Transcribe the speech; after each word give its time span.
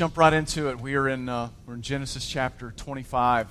jump 0.00 0.16
right 0.16 0.32
into 0.32 0.70
it. 0.70 0.80
We 0.80 0.94
are 0.94 1.10
in 1.10 1.28
uh, 1.28 1.50
we're 1.66 1.74
in 1.74 1.82
Genesis 1.82 2.26
chapter 2.26 2.72
25. 2.74 3.48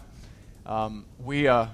Um, 0.65 1.05
we 1.23 1.47
uh, 1.47 1.67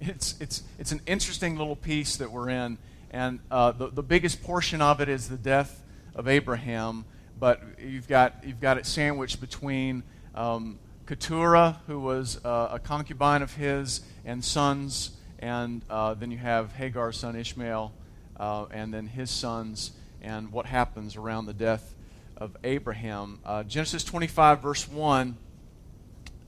it's 0.00 0.34
it's 0.40 0.64
it's 0.80 0.90
an 0.90 1.00
interesting 1.06 1.56
little 1.56 1.76
piece 1.76 2.16
that 2.16 2.32
we're 2.32 2.50
in, 2.50 2.76
and 3.12 3.38
uh, 3.52 3.70
the 3.70 3.86
the 3.86 4.02
biggest 4.02 4.42
portion 4.42 4.82
of 4.82 5.00
it 5.00 5.08
is 5.08 5.28
the 5.28 5.36
death 5.36 5.84
of 6.16 6.26
Abraham. 6.26 7.04
But 7.38 7.62
you've 7.78 8.08
got 8.08 8.42
you've 8.44 8.60
got 8.60 8.78
it 8.78 8.86
sandwiched 8.86 9.40
between 9.40 10.02
um, 10.34 10.80
Keturah, 11.06 11.80
who 11.86 12.00
was 12.00 12.44
uh, 12.44 12.70
a 12.72 12.80
concubine 12.80 13.42
of 13.42 13.54
his, 13.54 14.00
and 14.24 14.44
sons, 14.44 15.12
and 15.38 15.82
uh, 15.88 16.14
then 16.14 16.32
you 16.32 16.38
have 16.38 16.72
Hagar's 16.72 17.16
son 17.16 17.36
Ishmael, 17.36 17.92
uh, 18.38 18.64
and 18.72 18.92
then 18.92 19.06
his 19.06 19.30
sons, 19.30 19.92
and 20.20 20.50
what 20.50 20.66
happens 20.66 21.14
around 21.14 21.46
the 21.46 21.54
death 21.54 21.94
of 22.40 22.56
Abraham. 22.64 23.38
Uh, 23.44 23.62
Genesis 23.62 24.02
25, 24.02 24.62
verse 24.62 24.88
1. 24.88 25.36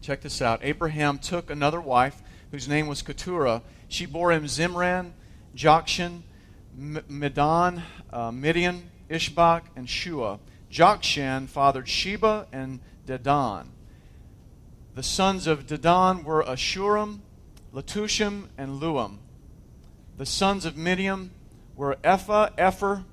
Check 0.00 0.22
this 0.22 0.40
out. 0.40 0.60
Abraham 0.62 1.18
took 1.18 1.50
another 1.50 1.80
wife 1.80 2.22
whose 2.50 2.66
name 2.66 2.86
was 2.88 3.02
Keturah. 3.02 3.62
She 3.88 4.06
bore 4.06 4.32
him 4.32 4.46
Zimran, 4.46 5.12
Jokshan, 5.54 6.22
Medan, 6.74 7.82
uh, 8.10 8.32
Midian, 8.32 8.90
Ishbak, 9.10 9.62
and 9.76 9.86
Shuah. 9.86 10.40
Jokshan 10.70 11.46
fathered 11.46 11.86
Sheba 11.88 12.46
and 12.50 12.80
Dedan. 13.06 13.66
The 14.94 15.02
sons 15.02 15.46
of 15.46 15.66
Dedan 15.66 16.24
were 16.24 16.42
Asshurim, 16.42 17.20
Letushim, 17.74 18.48
and 18.56 18.80
Luam. 18.80 19.18
The 20.16 20.26
sons 20.26 20.64
of 20.64 20.76
Midian 20.76 21.30
were 21.76 21.98
Ephah, 22.02 22.50
Epher, 22.56 23.04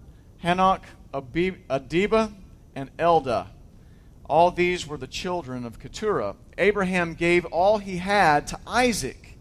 Hanoch, 0.44 0.82
Adiba, 1.14 2.34
and 2.76 2.90
Eldaah. 2.98 3.48
All 4.30 4.52
these 4.52 4.86
were 4.86 4.98
the 4.98 5.08
children 5.08 5.66
of 5.66 5.80
Keturah. 5.80 6.36
Abraham 6.58 7.16
gave 7.16 7.46
all 7.46 7.80
he 7.80 7.98
had 7.98 8.46
to 8.48 8.60
Isaac, 8.68 9.38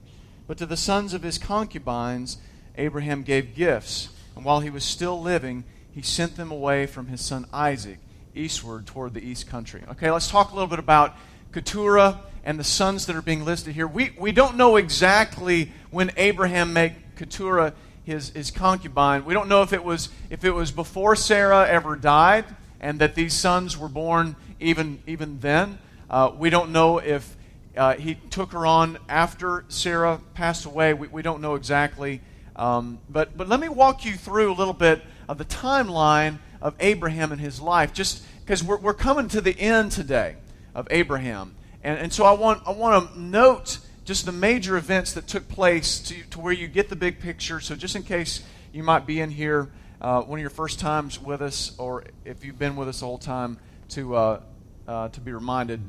but 0.47 0.57
to 0.59 0.67
the 0.67 0.77
sons 0.77 1.13
of 1.13 1.23
his 1.23 1.37
concubines, 1.37 2.39
Abraham 2.77 3.23
gave 3.23 3.55
gifts. 3.55 4.09
And 4.35 4.45
while 4.45 4.61
he 4.61 4.71
was 4.71 4.85
still 4.85 5.21
living, 5.21 5.65
he 5.91 6.01
sent 6.01 6.37
them 6.37 6.51
away 6.51 6.87
from 6.87 7.09
his 7.09 7.21
son 7.21 7.47
Isaac 7.53 7.99
eastward 8.35 8.87
toward 8.87 9.15
the 9.15 9.21
east 9.21 9.49
country. 9.49 9.83
Okay, 9.91 10.11
let's 10.11 10.31
talk 10.31 10.53
a 10.53 10.55
little 10.55 10.69
bit 10.69 10.79
about 10.79 11.17
Keturah 11.53 12.21
and 12.45 12.59
the 12.59 12.65
sons 12.65 13.07
that 13.07 13.17
are 13.17 13.23
being 13.23 13.45
listed 13.45 13.75
here. 13.75 13.87
We, 13.87 14.13
we 14.19 14.33
don't 14.33 14.57
know 14.57 14.77
exactly 14.77 15.73
when 15.91 16.13
Abraham 16.17 16.73
made 16.73 16.95
Keturah 17.17 17.75
his, 18.05 18.31
his 18.31 18.51
concubine. 18.51 19.25
We 19.25 19.35
don't 19.35 19.49
know 19.49 19.63
if 19.63 19.75
it 19.75 19.85
was 19.85 20.09
if 20.31 20.45
it 20.45 20.53
was 20.53 20.71
before 20.71 21.15
Sarah 21.15 21.67
ever 21.69 21.95
died 21.95 22.47
and 22.81 22.99
that 23.01 23.15
these 23.15 23.35
sons 23.35 23.77
were 23.77 23.89
born 23.89 24.37
even, 24.61 25.03
even 25.07 25.41
then. 25.41 25.79
Uh, 26.11 26.33
we 26.37 26.51
don't 26.51 26.71
know 26.73 26.99
if 26.99 27.37
uh, 27.77 27.95
he 27.95 28.15
took 28.15 28.53
her 28.53 28.67
on 28.67 28.99
after 29.09 29.65
Sarah 29.69 30.21
passed 30.35 30.65
away. 30.65 30.95
We, 30.95 31.09
we 31.09 31.23
don't 31.23 31.41
know 31.41 31.55
exactly. 31.55 32.21
Um, 32.57 32.99
but, 33.09 33.37
but 33.37 33.49
let 33.49 33.61
me 33.61 33.69
walk 33.69 34.05
you 34.05 34.15
through 34.15 34.53
a 34.53 34.55
little 34.55 34.75
bit 34.75 35.03
of 35.29 35.39
the 35.39 35.45
timeline 35.45 36.39
of 36.61 36.75
Abraham 36.81 37.31
and 37.31 37.41
his 37.41 37.61
life, 37.61 37.93
just 37.93 38.25
because 38.41 38.65
we're, 38.65 38.79
we're 38.79 38.95
coming 38.95 39.29
to 39.29 39.41
the 39.41 39.59
end 39.59 39.93
today 39.93 40.37
of 40.75 40.89
Abraham. 40.91 41.55
And, 41.85 41.99
and 41.99 42.13
so 42.13 42.25
I 42.25 42.33
want, 42.33 42.63
I 42.67 42.73
want 42.73 43.13
to 43.13 43.21
note 43.21 43.79
just 44.05 44.27
the 44.27 44.33
major 44.33 44.77
events 44.77 45.13
that 45.13 45.27
took 45.27 45.49
place 45.49 46.01
to, 46.01 46.15
to 46.31 46.41
where 46.41 46.53
you 46.53 46.67
get 46.67 46.89
the 46.89 46.97
big 46.97 47.21
picture. 47.21 47.61
So, 47.61 47.77
just 47.77 47.95
in 47.95 48.03
case 48.03 48.43
you 48.73 48.83
might 48.83 49.07
be 49.07 49.21
in 49.21 49.31
here 49.31 49.71
uh, 50.01 50.23
one 50.23 50.39
of 50.39 50.41
your 50.41 50.51
first 50.51 50.79
times 50.79 51.21
with 51.21 51.43
us, 51.43 51.77
or 51.79 52.05
if 52.25 52.45
you've 52.45 52.59
been 52.59 52.77
with 52.77 52.89
us 52.89 53.01
the 53.01 53.07
whole 53.07 53.19
time, 53.19 53.59
to, 53.91 54.15
uh, 54.15 54.41
uh, 54.87 55.09
to 55.09 55.21
be 55.21 55.33
reminded. 55.33 55.81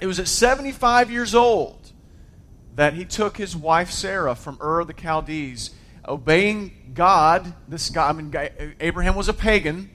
It 0.00 0.06
was 0.06 0.18
at 0.18 0.28
75 0.28 1.10
years 1.10 1.34
old 1.34 1.92
that 2.74 2.94
he 2.94 3.04
took 3.04 3.36
his 3.36 3.56
wife 3.56 3.90
Sarah 3.90 4.34
from 4.34 4.58
Ur 4.62 4.80
of 4.80 4.86
the 4.86 4.94
Chaldees, 4.94 5.70
obeying 6.06 6.92
God. 6.94 7.54
This 7.68 7.90
guy, 7.90 8.08
I 8.08 8.12
mean, 8.12 8.34
Abraham 8.80 9.14
was 9.14 9.28
a 9.28 9.34
pagan. 9.34 9.90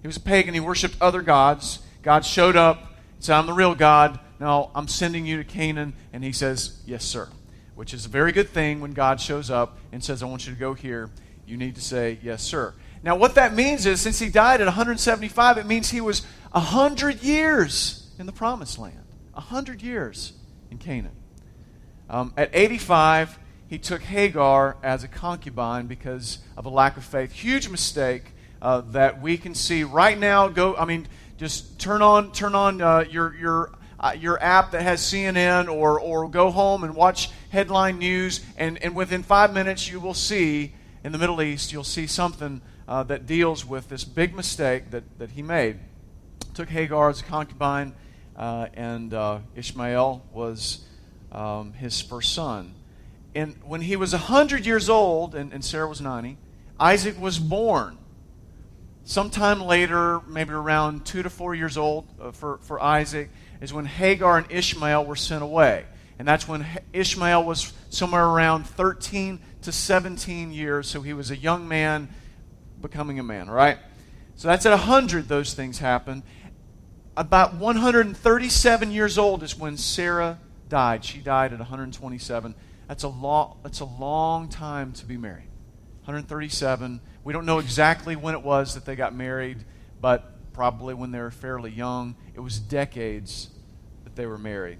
He 0.00 0.06
was 0.06 0.16
a 0.16 0.20
pagan. 0.20 0.54
He 0.54 0.60
worshipped 0.60 0.96
other 1.00 1.22
gods. 1.22 1.80
God 2.02 2.24
showed 2.24 2.56
up, 2.56 2.94
said, 3.18 3.36
I'm 3.36 3.46
the 3.46 3.52
real 3.52 3.74
God. 3.74 4.18
Now 4.40 4.70
I'm 4.74 4.88
sending 4.88 5.26
you 5.26 5.36
to 5.36 5.44
Canaan. 5.44 5.94
And 6.12 6.24
he 6.24 6.32
says, 6.32 6.80
Yes, 6.86 7.04
sir. 7.04 7.28
Which 7.74 7.92
is 7.92 8.06
a 8.06 8.08
very 8.08 8.32
good 8.32 8.48
thing 8.48 8.80
when 8.80 8.92
God 8.92 9.20
shows 9.20 9.50
up 9.50 9.78
and 9.92 10.02
says, 10.02 10.22
I 10.22 10.26
want 10.26 10.46
you 10.46 10.54
to 10.54 10.58
go 10.58 10.74
here 10.74 11.10
you 11.48 11.56
need 11.56 11.74
to 11.76 11.80
say, 11.80 12.18
Yes, 12.22 12.42
sir. 12.42 12.74
Now, 13.02 13.16
what 13.16 13.34
that 13.36 13.54
means 13.54 13.86
is, 13.86 14.00
since 14.00 14.18
he 14.18 14.28
died 14.28 14.60
at 14.60 14.66
175, 14.66 15.58
it 15.58 15.66
means 15.66 15.90
he 15.90 16.00
was 16.00 16.22
100 16.52 17.22
years 17.22 18.10
in 18.18 18.26
the 18.26 18.32
promised 18.32 18.78
land. 18.78 19.04
100 19.32 19.82
years 19.82 20.32
in 20.70 20.78
Canaan. 20.78 21.12
Um, 22.10 22.32
at 22.36 22.50
85, 22.52 23.38
he 23.68 23.78
took 23.78 24.02
Hagar 24.02 24.76
as 24.82 25.04
a 25.04 25.08
concubine 25.08 25.86
because 25.86 26.38
of 26.56 26.66
a 26.66 26.70
lack 26.70 26.96
of 26.96 27.04
faith. 27.04 27.32
Huge 27.32 27.68
mistake 27.68 28.32
uh, 28.60 28.80
that 28.92 29.20
we 29.20 29.36
can 29.36 29.54
see 29.54 29.84
right 29.84 30.18
now. 30.18 30.48
Go, 30.48 30.74
I 30.74 30.84
mean, 30.84 31.06
just 31.36 31.78
turn 31.78 32.02
on 32.02 32.32
turn 32.32 32.54
on 32.54 32.80
uh, 32.80 33.04
your 33.08 33.34
your 33.36 33.72
uh, 34.00 34.14
your 34.18 34.42
app 34.42 34.72
that 34.72 34.82
has 34.82 35.00
CNN, 35.00 35.68
or 35.68 36.00
or 36.00 36.28
go 36.28 36.50
home 36.50 36.82
and 36.82 36.96
watch 36.96 37.30
headline 37.50 37.98
news, 37.98 38.40
and 38.56 38.82
and 38.82 38.96
within 38.96 39.22
five 39.22 39.52
minutes 39.52 39.90
you 39.90 40.00
will 40.00 40.14
see 40.14 40.72
in 41.04 41.12
the 41.12 41.18
Middle 41.18 41.40
East, 41.40 41.72
you'll 41.72 41.84
see 41.84 42.06
something 42.06 42.60
uh, 42.88 43.02
that 43.04 43.26
deals 43.26 43.66
with 43.66 43.88
this 43.90 44.02
big 44.04 44.34
mistake 44.34 44.90
that, 44.90 45.04
that 45.18 45.32
he 45.32 45.42
made. 45.42 45.78
Took 46.54 46.70
Hagar 46.70 47.10
as 47.10 47.20
a 47.20 47.24
concubine, 47.24 47.92
uh, 48.34 48.68
and 48.72 49.12
uh, 49.12 49.40
Ishmael 49.54 50.24
was 50.32 50.84
um, 51.30 51.74
his 51.74 52.00
first 52.00 52.34
son. 52.34 52.74
And 53.34 53.54
when 53.64 53.82
he 53.82 53.94
was 53.94 54.12
100 54.12 54.64
years 54.64 54.88
old, 54.88 55.34
and, 55.34 55.52
and 55.52 55.62
Sarah 55.62 55.86
was 55.86 56.00
90, 56.00 56.38
Isaac 56.80 57.20
was 57.20 57.38
born. 57.38 57.98
Sometime 59.04 59.60
later, 59.60 60.20
maybe 60.26 60.52
around 60.52 61.04
two 61.04 61.22
to 61.22 61.30
four 61.30 61.54
years 61.54 61.76
old 61.76 62.06
uh, 62.20 62.32
for, 62.32 62.58
for 62.62 62.80
Isaac, 62.80 63.30
is 63.60 63.72
when 63.72 63.84
Hagar 63.84 64.38
and 64.38 64.50
Ishmael 64.50 65.04
were 65.04 65.16
sent 65.16 65.42
away. 65.42 65.84
And 66.18 66.26
that's 66.26 66.48
when 66.48 66.66
Ishmael 66.92 67.44
was 67.44 67.72
somewhere 67.90 68.24
around 68.24 68.64
13 68.64 69.40
to 69.62 69.72
17 69.72 70.52
years. 70.52 70.88
So 70.88 71.02
he 71.02 71.12
was 71.12 71.30
a 71.30 71.36
young 71.36 71.68
man 71.68 72.08
becoming 72.80 73.18
a 73.18 73.22
man, 73.22 73.50
right? 73.50 73.78
So 74.36 74.48
that's 74.48 74.66
at 74.66 74.70
100, 74.70 75.28
those 75.28 75.54
things 75.54 75.78
happen. 75.78 76.22
About 77.16 77.54
137 77.54 78.90
years 78.92 79.18
old 79.18 79.42
is 79.42 79.58
when 79.58 79.76
Sarah 79.76 80.38
died. 80.68 81.04
She 81.04 81.18
died 81.18 81.52
at 81.52 81.58
127. 81.58 82.54
That's 82.86 83.02
a, 83.02 83.08
long, 83.08 83.58
that's 83.62 83.80
a 83.80 83.84
long 83.84 84.48
time 84.48 84.92
to 84.92 85.04
be 85.04 85.16
married. 85.16 85.48
137. 86.04 87.00
We 87.24 87.32
don't 87.32 87.44
know 87.44 87.58
exactly 87.58 88.16
when 88.16 88.34
it 88.34 88.42
was 88.42 88.74
that 88.74 88.84
they 88.84 88.96
got 88.96 89.14
married, 89.14 89.64
but 90.00 90.52
probably 90.52 90.94
when 90.94 91.10
they 91.10 91.18
were 91.18 91.30
fairly 91.30 91.70
young. 91.70 92.16
It 92.34 92.40
was 92.40 92.58
decades 92.58 93.50
that 94.04 94.16
they 94.16 94.26
were 94.26 94.38
married. 94.38 94.78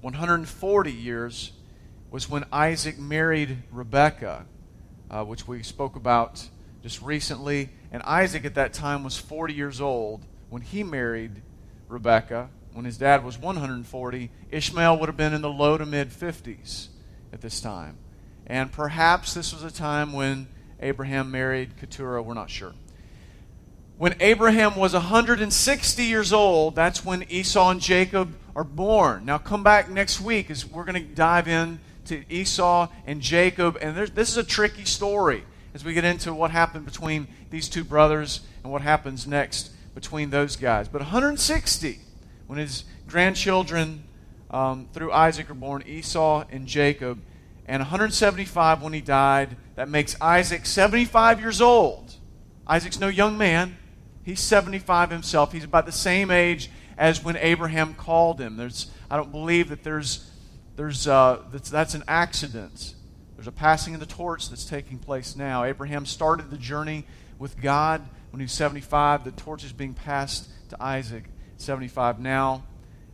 140 0.00 0.92
years 0.92 1.52
was 2.10 2.30
when 2.30 2.44
Isaac 2.52 2.98
married 2.98 3.64
Rebekah, 3.72 4.46
uh, 5.10 5.24
which 5.24 5.48
we 5.48 5.62
spoke 5.62 5.96
about 5.96 6.48
just 6.84 7.00
recently. 7.00 7.70
And 7.90 8.02
Isaac 8.02 8.44
at 8.44 8.56
that 8.56 8.74
time 8.74 9.04
was 9.04 9.16
40 9.16 9.54
years 9.54 9.80
old 9.80 10.20
when 10.50 10.60
he 10.60 10.84
married 10.84 11.40
Rebekah. 11.88 12.50
When 12.74 12.84
his 12.84 12.98
dad 12.98 13.24
was 13.24 13.38
140, 13.38 14.30
Ishmael 14.50 15.00
would 15.00 15.08
have 15.08 15.16
been 15.16 15.32
in 15.32 15.40
the 15.40 15.48
low 15.48 15.78
to 15.78 15.86
mid 15.86 16.10
50s 16.10 16.88
at 17.32 17.40
this 17.40 17.62
time. 17.62 17.96
And 18.46 18.70
perhaps 18.70 19.32
this 19.32 19.54
was 19.54 19.62
a 19.62 19.70
time 19.70 20.12
when 20.12 20.46
Abraham 20.78 21.30
married 21.30 21.78
Keturah, 21.80 22.20
we're 22.22 22.34
not 22.34 22.50
sure. 22.50 22.74
When 23.96 24.14
Abraham 24.20 24.76
was 24.76 24.92
160 24.92 26.02
years 26.02 26.34
old, 26.34 26.74
that's 26.74 27.02
when 27.02 27.22
Esau 27.30 27.70
and 27.70 27.80
Jacob 27.80 28.34
are 28.54 28.64
born. 28.64 29.24
Now, 29.24 29.38
come 29.38 29.62
back 29.62 29.88
next 29.88 30.20
week 30.20 30.50
as 30.50 30.66
we're 30.66 30.84
going 30.84 31.02
to 31.02 31.14
dive 31.14 31.48
in 31.48 31.78
to 32.06 32.24
Esau 32.30 32.88
and 33.06 33.22
Jacob. 33.22 33.78
And 33.80 33.96
this 33.96 34.28
is 34.28 34.36
a 34.36 34.44
tricky 34.44 34.84
story 34.84 35.44
as 35.74 35.84
we 35.84 35.92
get 35.92 36.04
into 36.04 36.32
what 36.32 36.50
happened 36.50 36.84
between 36.84 37.26
these 37.50 37.68
two 37.68 37.84
brothers 37.84 38.40
and 38.62 38.72
what 38.72 38.80
happens 38.80 39.26
next 39.26 39.70
between 39.94 40.30
those 40.30 40.56
guys. 40.56 40.88
But 40.88 41.00
160, 41.02 41.98
when 42.46 42.58
his 42.58 42.84
grandchildren 43.06 44.04
um, 44.50 44.88
through 44.92 45.12
Isaac 45.12 45.50
are 45.50 45.54
born, 45.54 45.82
Esau 45.86 46.44
and 46.50 46.66
Jacob, 46.66 47.20
and 47.66 47.80
175 47.80 48.82
when 48.82 48.92
he 48.92 49.00
died, 49.00 49.56
that 49.74 49.88
makes 49.88 50.16
Isaac 50.20 50.64
75 50.64 51.40
years 51.40 51.60
old. 51.60 52.14
Isaac's 52.66 53.00
no 53.00 53.08
young 53.08 53.36
man. 53.36 53.76
He's 54.22 54.40
75 54.40 55.10
himself. 55.10 55.52
He's 55.52 55.64
about 55.64 55.86
the 55.86 55.92
same 55.92 56.30
age 56.30 56.70
as 56.96 57.22
when 57.22 57.36
Abraham 57.36 57.94
called 57.94 58.40
him. 58.40 58.56
There's, 58.56 58.90
I 59.10 59.16
don't 59.16 59.32
believe 59.32 59.68
that 59.68 59.82
there's 59.82 60.30
there's, 60.76 61.06
uh, 61.06 61.42
that's, 61.52 61.70
that's 61.70 61.94
an 61.94 62.02
accident. 62.08 62.93
There's 63.44 63.54
a 63.54 63.60
passing 63.60 63.92
of 63.92 64.00
the 64.00 64.06
torch 64.06 64.48
that's 64.48 64.64
taking 64.64 64.96
place 64.96 65.36
now. 65.36 65.64
Abraham 65.64 66.06
started 66.06 66.50
the 66.50 66.56
journey 66.56 67.04
with 67.38 67.60
God 67.60 68.00
when 68.30 68.40
he 68.40 68.44
was 68.44 68.52
75. 68.52 69.22
The 69.22 69.32
torch 69.32 69.64
is 69.64 69.72
being 69.74 69.92
passed 69.92 70.48
to 70.70 70.82
Isaac, 70.82 71.24
75 71.58 72.20
now. 72.20 72.64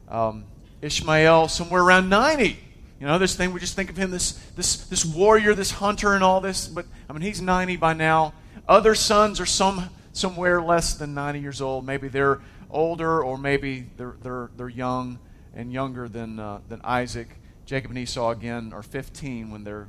Um, 0.09 0.45
Ishmael, 0.83 1.49
somewhere 1.49 1.83
around 1.83 2.11
90. 2.11 2.57
You 3.01 3.07
know, 3.09 3.19
this 3.19 3.35
thing, 3.35 3.53
we 3.53 3.59
just 3.59 3.75
think 3.75 3.91
of 3.91 3.97
him, 3.97 4.13
this, 4.13 4.35
this, 4.55 4.87
this 4.87 5.05
warrior, 5.05 5.53
this 5.53 5.73
hunter, 5.73 6.15
and 6.15 6.23
all 6.23 6.41
this, 6.41 6.69
but 6.69 6.87
I 7.09 7.13
mean, 7.13 7.23
he's 7.23 7.43
90 7.43 7.79
by 7.79 7.95
now. 7.95 8.33
Other 8.69 8.95
sons 8.95 9.41
are 9.41 9.47
some, 9.47 9.91
somewhere 10.13 10.63
less 10.63 10.95
than 10.95 11.13
90 11.13 11.41
years 11.41 11.61
old. 11.61 11.85
Maybe 11.85 12.07
they're 12.07 12.41
older, 12.71 13.21
or 13.21 13.37
maybe 13.37 13.89
they're, 13.97 14.15
they're, 14.23 14.51
they're 14.57 14.69
young 14.69 15.19
and 15.57 15.73
younger 15.73 16.09
than, 16.09 16.39
uh, 16.39 16.61
than 16.69 16.81
Isaac. 16.85 17.31
Jacob 17.67 17.91
and 17.91 17.99
Esau, 17.99 18.31
again, 18.31 18.73
are 18.73 18.85
15 18.85 19.51
when 19.51 19.65
their 19.65 19.89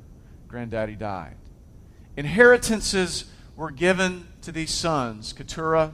granddaddy 0.51 0.95
died. 0.95 1.37
Inheritances 2.17 3.25
were 3.55 3.71
given 3.71 4.27
to 4.41 4.51
these 4.51 4.71
sons. 4.71 5.31
Keturah, 5.33 5.93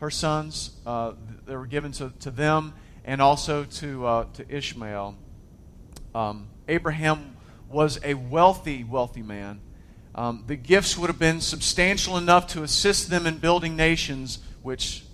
her 0.00 0.10
sons, 0.10 0.78
uh, 0.86 1.12
they 1.46 1.54
were 1.54 1.66
given 1.66 1.92
to, 1.92 2.10
to 2.20 2.30
them 2.30 2.72
and 3.04 3.20
also 3.20 3.64
to, 3.64 4.06
uh, 4.06 4.24
to 4.32 4.48
Ishmael. 4.48 5.16
Um, 6.14 6.48
Abraham 6.68 7.36
was 7.68 8.00
a 8.02 8.14
wealthy, 8.14 8.82
wealthy 8.82 9.22
man. 9.22 9.60
Um, 10.14 10.44
the 10.46 10.56
gifts 10.56 10.96
would 10.96 11.08
have 11.08 11.18
been 11.18 11.40
substantial 11.40 12.16
enough 12.16 12.46
to 12.48 12.62
assist 12.62 13.10
them 13.10 13.26
in 13.26 13.38
building 13.38 13.76
nations, 13.76 14.38
which 14.62 15.04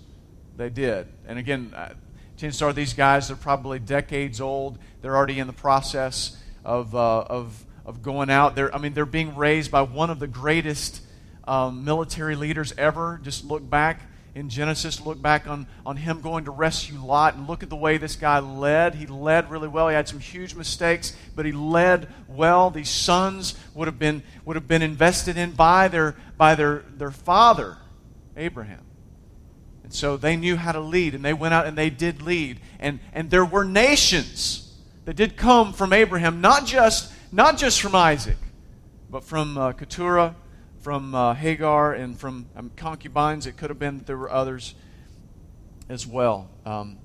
they 0.57 0.69
did. 0.69 1.07
And 1.27 1.39
again, 1.39 1.73
uh, 1.75 1.95
chances 2.37 2.63
are 2.63 2.73
these 2.73 2.95
guys 2.95 3.31
are 3.31 3.37
probably 3.37 3.79
decades 3.79 4.41
old. 4.41 4.79
They're 5.01 5.17
already 5.17 5.39
in 5.39 5.47
the 5.47 5.53
process 5.53 6.37
of, 6.65 6.95
uh, 6.95 7.23
of, 7.23 7.65
of 7.89 8.03
going 8.03 8.29
out. 8.29 8.55
They're, 8.55 8.73
I 8.73 8.79
mean, 8.79 8.93
they're 8.93 9.07
being 9.07 9.35
raised 9.35 9.71
by 9.71 9.81
one 9.81 10.11
of 10.11 10.19
the 10.19 10.27
greatest 10.27 11.01
um, 11.45 11.85
military 11.85 12.37
leaders 12.37 12.75
ever. 12.77 13.19
Just 13.23 13.47
look 13.47 13.69
back 13.69 14.03
in 14.35 14.51
Genesis, 14.51 15.01
look 15.01 15.21
back 15.21 15.49
on, 15.49 15.67
on 15.87 15.97
him 15.97 16.21
going 16.21 16.45
to 16.45 16.51
rescue 16.51 17.03
Lot 17.03 17.35
and 17.35 17.49
look 17.49 17.63
at 17.63 17.71
the 17.71 17.77
way 17.77 17.97
this 17.97 18.15
guy 18.15 18.41
led. 18.41 18.95
He 18.95 19.07
led 19.07 19.51
really 19.51 19.69
well. 19.69 19.89
He 19.89 19.95
had 19.95 20.07
some 20.07 20.21
huge 20.21 20.55
mistakes, 20.55 21.17
but 21.35 21.47
he 21.47 21.53
led 21.53 22.13
well. 22.29 22.71
These 22.71 22.91
sons 22.91 23.59
would 23.75 23.89
have 23.89 23.99
been, 23.99 24.23
would 24.45 24.55
have 24.55 24.69
been 24.69 24.83
invested 24.83 25.39
in 25.39 25.53
by 25.53 25.89
their, 25.89 26.15
by 26.37 26.55
their, 26.55 26.85
their 26.99 27.11
father, 27.11 27.79
Abraham. 28.37 28.85
And 29.83 29.95
so 29.95 30.19
they 30.19 30.37
knew 30.37 30.57
how 30.57 30.73
to 30.73 30.81
lead, 30.81 31.15
and 31.15 31.25
they 31.25 31.33
went 31.33 31.55
out 31.55 31.67
and 31.67 31.77
they 31.77 31.89
did 31.89 32.21
lead. 32.21 32.61
And, 32.79 33.01
and 33.15 33.31
there 33.31 33.47
were 33.47 33.65
nations 33.65 34.77
that 35.07 35.17
did 35.17 35.39
come 35.39 35.73
from 35.73 35.95
Abraham, 35.95 36.43
not 36.43 36.67
just, 36.67 37.15
not 37.33 37.59
just 37.59 37.81
from 37.81 37.95
Isaac, 37.95 38.37
but 39.11 39.25
from 39.25 39.57
uh, 39.57 39.73
Keturah 39.73 40.35
from 40.81 41.15
uh, 41.15 41.35
Hagar 41.35 41.93
and 41.93 42.19
from 42.19 42.47
um, 42.57 42.71
concubines. 42.77 43.47
It 43.47 43.57
could 43.57 43.71
have 43.71 43.79
been 43.79 43.99
that 43.99 44.07
there 44.07 44.17
were 44.17 44.31
others 44.31 44.75
as 45.89 46.07
well. 46.07 46.49
Um, 46.65 46.99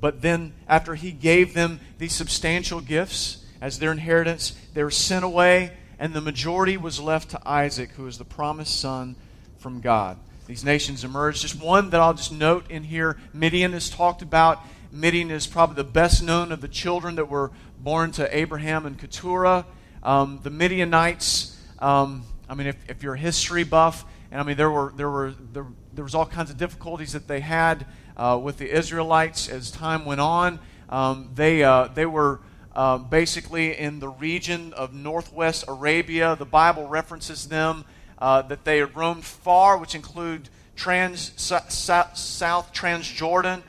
but 0.00 0.20
then, 0.20 0.52
after 0.68 0.94
he 0.94 1.12
gave 1.12 1.54
them 1.54 1.80
these 1.98 2.12
substantial 2.12 2.80
gifts 2.80 3.44
as 3.60 3.78
their 3.78 3.92
inheritance, 3.92 4.56
they 4.74 4.82
were 4.82 4.90
sent 4.90 5.24
away, 5.24 5.72
and 5.98 6.12
the 6.12 6.20
majority 6.20 6.76
was 6.76 6.98
left 6.98 7.30
to 7.30 7.48
Isaac, 7.48 7.90
who 7.92 8.06
is 8.06 8.18
the 8.18 8.24
promised 8.24 8.80
son 8.80 9.14
from 9.58 9.80
God. 9.80 10.18
These 10.46 10.64
nations 10.64 11.04
emerged. 11.04 11.42
Just 11.42 11.60
one 11.60 11.90
that 11.90 12.00
I'll 12.00 12.14
just 12.14 12.32
note 12.32 12.68
in 12.68 12.82
here 12.82 13.16
Midian 13.32 13.74
is 13.74 13.88
talked 13.88 14.22
about. 14.22 14.60
Midian 14.94 15.30
is 15.30 15.46
probably 15.46 15.76
the 15.76 15.84
best 15.84 16.22
known 16.22 16.52
of 16.52 16.60
the 16.60 16.68
children 16.68 17.14
that 17.14 17.30
were 17.30 17.50
born 17.78 18.12
to 18.12 18.36
Abraham 18.36 18.84
and 18.84 18.98
Keturah. 18.98 19.64
Um, 20.02 20.40
the 20.42 20.50
Midianites. 20.50 21.58
Um, 21.78 22.24
I 22.46 22.54
mean, 22.54 22.66
if, 22.66 22.76
if 22.90 23.02
you're 23.02 23.14
a 23.14 23.18
history 23.18 23.64
buff, 23.64 24.04
and 24.30 24.38
I 24.38 24.44
mean, 24.44 24.58
there 24.58 24.70
were, 24.70 24.92
there 24.94 25.08
were, 25.08 25.32
there, 25.52 25.66
there 25.94 26.04
was 26.04 26.14
all 26.14 26.26
kinds 26.26 26.50
of 26.50 26.58
difficulties 26.58 27.14
that 27.14 27.26
they 27.26 27.40
had 27.40 27.86
uh, 28.18 28.38
with 28.42 28.58
the 28.58 28.70
Israelites 28.70 29.48
as 29.48 29.70
time 29.70 30.04
went 30.04 30.20
on. 30.20 30.60
Um, 30.90 31.30
they, 31.34 31.62
uh, 31.62 31.88
they 31.88 32.04
were 32.04 32.40
uh, 32.76 32.98
basically 32.98 33.78
in 33.78 33.98
the 33.98 34.10
region 34.10 34.74
of 34.74 34.92
northwest 34.92 35.64
Arabia. 35.68 36.36
The 36.36 36.44
Bible 36.44 36.86
references 36.86 37.48
them 37.48 37.86
uh, 38.18 38.42
that 38.42 38.64
they 38.64 38.82
roamed 38.82 39.24
far, 39.24 39.78
which 39.78 39.94
include 39.94 40.50
trans, 40.76 41.32
South 41.36 42.72
Transjordan, 42.74 43.62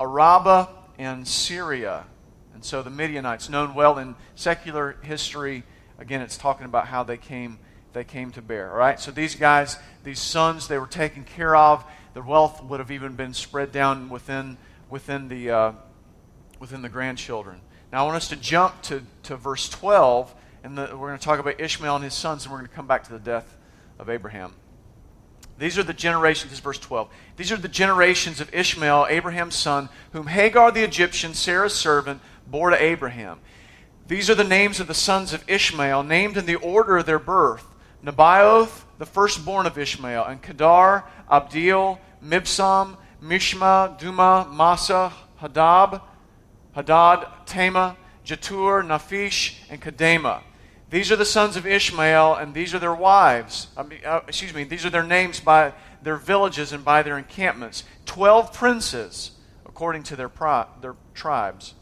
Araba, 0.00 0.68
and 0.98 1.26
Syria. 1.26 2.04
And 2.54 2.64
so 2.64 2.82
the 2.82 2.90
Midianites, 2.90 3.48
known 3.48 3.74
well 3.74 3.98
in 3.98 4.16
secular 4.34 4.96
history, 5.02 5.62
again, 5.98 6.22
it's 6.22 6.36
talking 6.36 6.64
about 6.64 6.86
how 6.86 7.02
they 7.02 7.16
came 7.16 7.58
they 7.96 8.04
came 8.04 8.30
to 8.30 8.42
bear. 8.42 8.70
All 8.70 8.76
right? 8.76 9.00
So 9.00 9.10
these 9.10 9.34
guys, 9.34 9.78
these 10.04 10.20
sons, 10.20 10.68
they 10.68 10.76
were 10.76 10.86
taken 10.86 11.24
care 11.24 11.56
of. 11.56 11.82
Their 12.12 12.22
wealth 12.22 12.62
would 12.64 12.78
have 12.78 12.90
even 12.90 13.14
been 13.14 13.32
spread 13.32 13.72
down 13.72 14.10
within, 14.10 14.58
within, 14.90 15.28
the, 15.28 15.50
uh, 15.50 15.72
within 16.60 16.82
the 16.82 16.90
grandchildren. 16.90 17.62
Now, 17.90 18.02
I 18.02 18.06
want 18.06 18.16
us 18.16 18.28
to 18.28 18.36
jump 18.36 18.82
to, 18.82 19.02
to 19.22 19.36
verse 19.36 19.70
12, 19.70 20.34
and 20.62 20.76
the, 20.76 20.82
we're 20.92 21.08
going 21.08 21.18
to 21.18 21.24
talk 21.24 21.38
about 21.38 21.58
Ishmael 21.58 21.96
and 21.96 22.04
his 22.04 22.12
sons, 22.12 22.44
and 22.44 22.52
we're 22.52 22.58
going 22.58 22.68
to 22.68 22.74
come 22.74 22.86
back 22.86 23.04
to 23.04 23.12
the 23.12 23.18
death 23.18 23.56
of 23.98 24.10
Abraham. 24.10 24.52
These 25.58 25.78
are 25.78 25.82
the 25.82 25.94
generations, 25.94 26.50
this 26.50 26.58
is 26.58 26.64
verse 26.64 26.78
12. 26.78 27.08
These 27.36 27.52
are 27.52 27.56
the 27.56 27.68
generations 27.68 28.40
of 28.40 28.54
Ishmael, 28.54 29.06
Abraham's 29.08 29.54
son, 29.54 29.88
whom 30.12 30.26
Hagar 30.26 30.70
the 30.70 30.84
Egyptian, 30.84 31.32
Sarah's 31.32 31.74
servant, 31.74 32.20
bore 32.46 32.70
to 32.70 32.82
Abraham. 32.82 33.38
These 34.06 34.28
are 34.30 34.34
the 34.34 34.44
names 34.44 34.80
of 34.80 34.86
the 34.86 34.94
sons 34.94 35.32
of 35.32 35.48
Ishmael, 35.48 36.02
named 36.02 36.36
in 36.36 36.46
the 36.46 36.56
order 36.56 36.98
of 36.98 37.06
their 37.06 37.18
birth 37.18 37.64
Nebaioth, 38.04 38.84
the 38.98 39.06
firstborn 39.06 39.66
of 39.66 39.76
Ishmael, 39.76 40.24
and 40.24 40.40
Kedar, 40.40 41.04
Abdeel, 41.30 41.98
Mibsam, 42.22 42.96
Mishma, 43.22 43.98
Dumah, 43.98 44.52
Massa, 44.52 45.12
Hadab, 45.40 46.02
Hadad, 46.74 47.26
Tema, 47.46 47.96
Jetur, 48.24 48.86
Naphish, 48.86 49.56
and 49.70 49.80
Kedemah. 49.80 50.40
These 50.90 51.10
are 51.10 51.16
the 51.16 51.24
sons 51.24 51.56
of 51.56 51.66
Ishmael, 51.66 52.34
and 52.34 52.54
these 52.54 52.74
are 52.74 52.78
their 52.78 52.94
wives. 52.94 53.68
I 53.76 53.82
mean, 53.82 54.00
uh, 54.04 54.20
excuse 54.28 54.54
me, 54.54 54.64
these 54.64 54.86
are 54.86 54.90
their 54.90 55.02
names 55.02 55.40
by 55.40 55.72
their 56.02 56.16
villages 56.16 56.72
and 56.72 56.84
by 56.84 57.02
their 57.02 57.18
encampments. 57.18 57.82
Twelve 58.04 58.52
princes, 58.52 59.32
according 59.64 60.04
to 60.04 60.16
their, 60.16 60.30
their 60.80 60.94
tribes. 61.14 61.74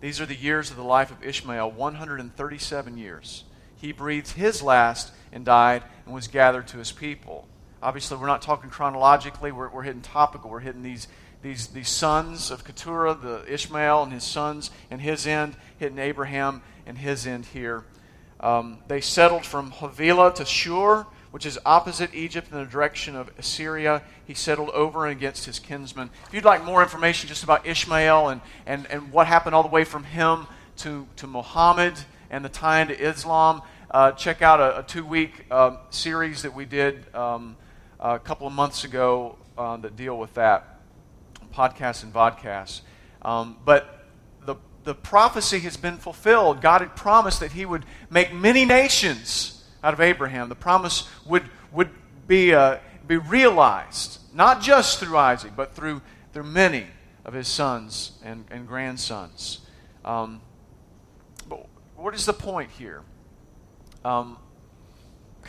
These 0.00 0.20
are 0.20 0.26
the 0.26 0.36
years 0.36 0.70
of 0.70 0.76
the 0.76 0.82
life 0.82 1.10
of 1.10 1.22
Ishmael 1.22 1.70
137 1.70 2.98
years 2.98 3.44
he 3.80 3.92
breathed 3.92 4.32
his 4.32 4.62
last 4.62 5.12
and 5.32 5.44
died 5.44 5.82
and 6.04 6.14
was 6.14 6.28
gathered 6.28 6.68
to 6.68 6.76
his 6.76 6.92
people. 6.92 7.48
Obviously, 7.82 8.18
we're 8.18 8.26
not 8.26 8.42
talking 8.42 8.68
chronologically, 8.68 9.52
we're, 9.52 9.70
we're 9.70 9.82
hitting 9.82 10.02
topical. 10.02 10.50
We're 10.50 10.60
hitting 10.60 10.82
these, 10.82 11.08
these, 11.42 11.68
these 11.68 11.88
sons 11.88 12.50
of 12.50 12.64
Keturah, 12.64 13.14
the 13.14 13.52
Ishmael 13.52 14.02
and 14.02 14.12
his 14.12 14.24
sons, 14.24 14.70
and 14.90 15.00
his 15.00 15.26
end, 15.26 15.56
hitting 15.78 15.98
Abraham 15.98 16.62
and 16.86 16.98
his 16.98 17.26
end 17.26 17.46
here. 17.46 17.84
Um, 18.40 18.78
they 18.88 19.00
settled 19.00 19.46
from 19.46 19.70
Havilah 19.70 20.34
to 20.34 20.44
Shur, 20.44 21.06
which 21.30 21.46
is 21.46 21.58
opposite 21.64 22.14
Egypt 22.14 22.50
in 22.50 22.58
the 22.58 22.64
direction 22.64 23.16
of 23.16 23.30
Assyria. 23.38 24.02
He 24.26 24.34
settled 24.34 24.70
over 24.70 25.06
and 25.06 25.16
against 25.16 25.46
his 25.46 25.58
kinsmen. 25.58 26.10
If 26.26 26.34
you'd 26.34 26.44
like 26.44 26.64
more 26.64 26.82
information 26.82 27.28
just 27.28 27.44
about 27.44 27.66
Ishmael 27.66 28.28
and, 28.28 28.40
and, 28.66 28.86
and 28.90 29.12
what 29.12 29.26
happened 29.26 29.54
all 29.54 29.62
the 29.62 29.68
way 29.68 29.84
from 29.84 30.04
him 30.04 30.46
to, 30.78 31.06
to 31.16 31.26
Muhammad, 31.26 31.94
and 32.30 32.44
the 32.44 32.48
tie 32.48 32.80
into 32.80 32.98
Islam, 32.98 33.60
uh, 33.90 34.12
check 34.12 34.40
out 34.40 34.60
a, 34.60 34.78
a 34.78 34.82
two 34.84 35.04
week 35.04 35.46
uh, 35.50 35.76
series 35.90 36.42
that 36.42 36.54
we 36.54 36.64
did 36.64 37.12
um, 37.14 37.56
a 37.98 38.18
couple 38.18 38.46
of 38.46 38.52
months 38.52 38.84
ago 38.84 39.36
uh, 39.58 39.76
that 39.78 39.96
deal 39.96 40.16
with 40.16 40.32
that 40.34 40.69
podcasts 41.54 42.02
and 42.02 42.12
vodcasts. 42.12 42.80
Um, 43.22 43.56
but 43.64 44.06
the, 44.46 44.56
the 44.84 44.94
prophecy 44.94 45.58
has 45.60 45.76
been 45.76 45.96
fulfilled. 45.96 46.60
God 46.60 46.80
had 46.80 46.96
promised 46.96 47.40
that 47.40 47.52
He 47.52 47.64
would 47.64 47.84
make 48.08 48.32
many 48.32 48.64
nations 48.64 49.64
out 49.82 49.94
of 49.94 50.00
Abraham. 50.00 50.48
The 50.48 50.54
promise 50.54 51.08
would, 51.26 51.44
would 51.72 51.90
be, 52.26 52.54
uh, 52.54 52.78
be 53.06 53.16
realized, 53.16 54.20
not 54.34 54.60
just 54.62 55.00
through 55.00 55.16
Isaac, 55.16 55.52
but 55.56 55.74
through, 55.74 56.02
through 56.32 56.44
many 56.44 56.86
of 57.24 57.34
his 57.34 57.48
sons 57.48 58.12
and, 58.24 58.44
and 58.50 58.66
grandsons. 58.66 59.60
Um, 60.04 60.40
what 62.00 62.14
is 62.14 62.24
the 62.24 62.32
point 62.32 62.70
here? 62.70 63.02
Because 64.02 64.22
um, 64.22 64.38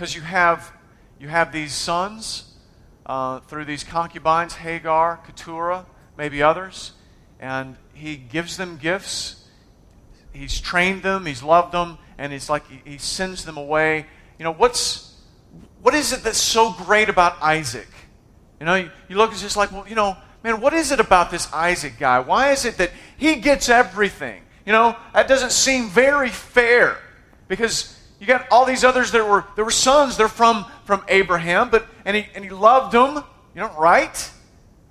you 0.10 0.22
have 0.22 0.74
you 1.17 1.29
have 1.29 1.51
these 1.51 1.74
sons 1.74 2.50
uh, 3.05 3.39
through 3.41 3.65
these 3.65 3.84
concubines, 3.84 4.55
Hagar, 4.55 5.17
Keturah, 5.25 5.86
maybe 6.17 6.43
others, 6.43 6.93
and 7.39 7.75
he 7.93 8.15
gives 8.15 8.58
them 8.58 8.77
gifts. 8.77 9.48
He's 10.34 10.60
trained 10.60 11.03
them, 11.03 11.25
he's 11.25 11.43
loved 11.43 11.74
them, 11.74 11.98
and 12.17 12.31
it's 12.31 12.50
like 12.50 12.67
he, 12.70 12.91
he 12.91 12.98
sends 12.98 13.46
them 13.46 13.58
away. 13.58 14.05
You 14.38 14.46
know 14.46 14.53
what's 14.53 15.20
what 15.81 15.93
is 15.93 16.13
it 16.13 16.24
that's 16.24 16.38
so 16.38 16.72
great 16.72 17.10
about 17.10 17.41
Isaac? 17.41 17.88
You 18.60 18.65
know, 18.65 18.75
you, 18.75 18.91
you 19.10 19.17
look, 19.17 19.31
it's 19.31 19.41
just 19.41 19.58
like, 19.58 19.72
well, 19.72 19.88
you 19.88 19.96
know, 19.96 20.15
man, 20.43 20.62
what 20.62 20.74
is 20.74 20.91
it 20.91 21.00
about 21.00 21.31
this 21.31 21.51
Isaac 21.51 21.98
guy? 22.00 22.20
Why 22.20 22.51
is 22.51 22.65
it 22.65 22.77
that 22.77 22.91
he 23.17 23.38
gets 23.38 23.70
everything? 23.70 24.43
You 24.65 24.72
know, 24.72 24.96
that 25.13 25.27
doesn't 25.27 25.51
seem 25.51 25.89
very 25.89 26.29
fair 26.29 27.00
because 27.48 27.98
you 28.20 28.27
got 28.27 28.48
all 28.51 28.65
these 28.65 28.84
others 28.84 29.12
that 29.12 29.27
were 29.27 29.46
there 29.55 29.65
were 29.65 29.72
sons, 29.72 30.15
they're 30.15 30.27
from 30.27 30.65
from 30.86 31.03
Abraham, 31.08 31.70
but 31.70 31.88
and 32.05 32.15
he 32.15 32.25
and 32.36 32.43
he 32.43 32.50
loved 32.50 32.93
them, 32.93 33.24
you 33.55 33.62
know, 33.62 33.72
right? 33.77 34.31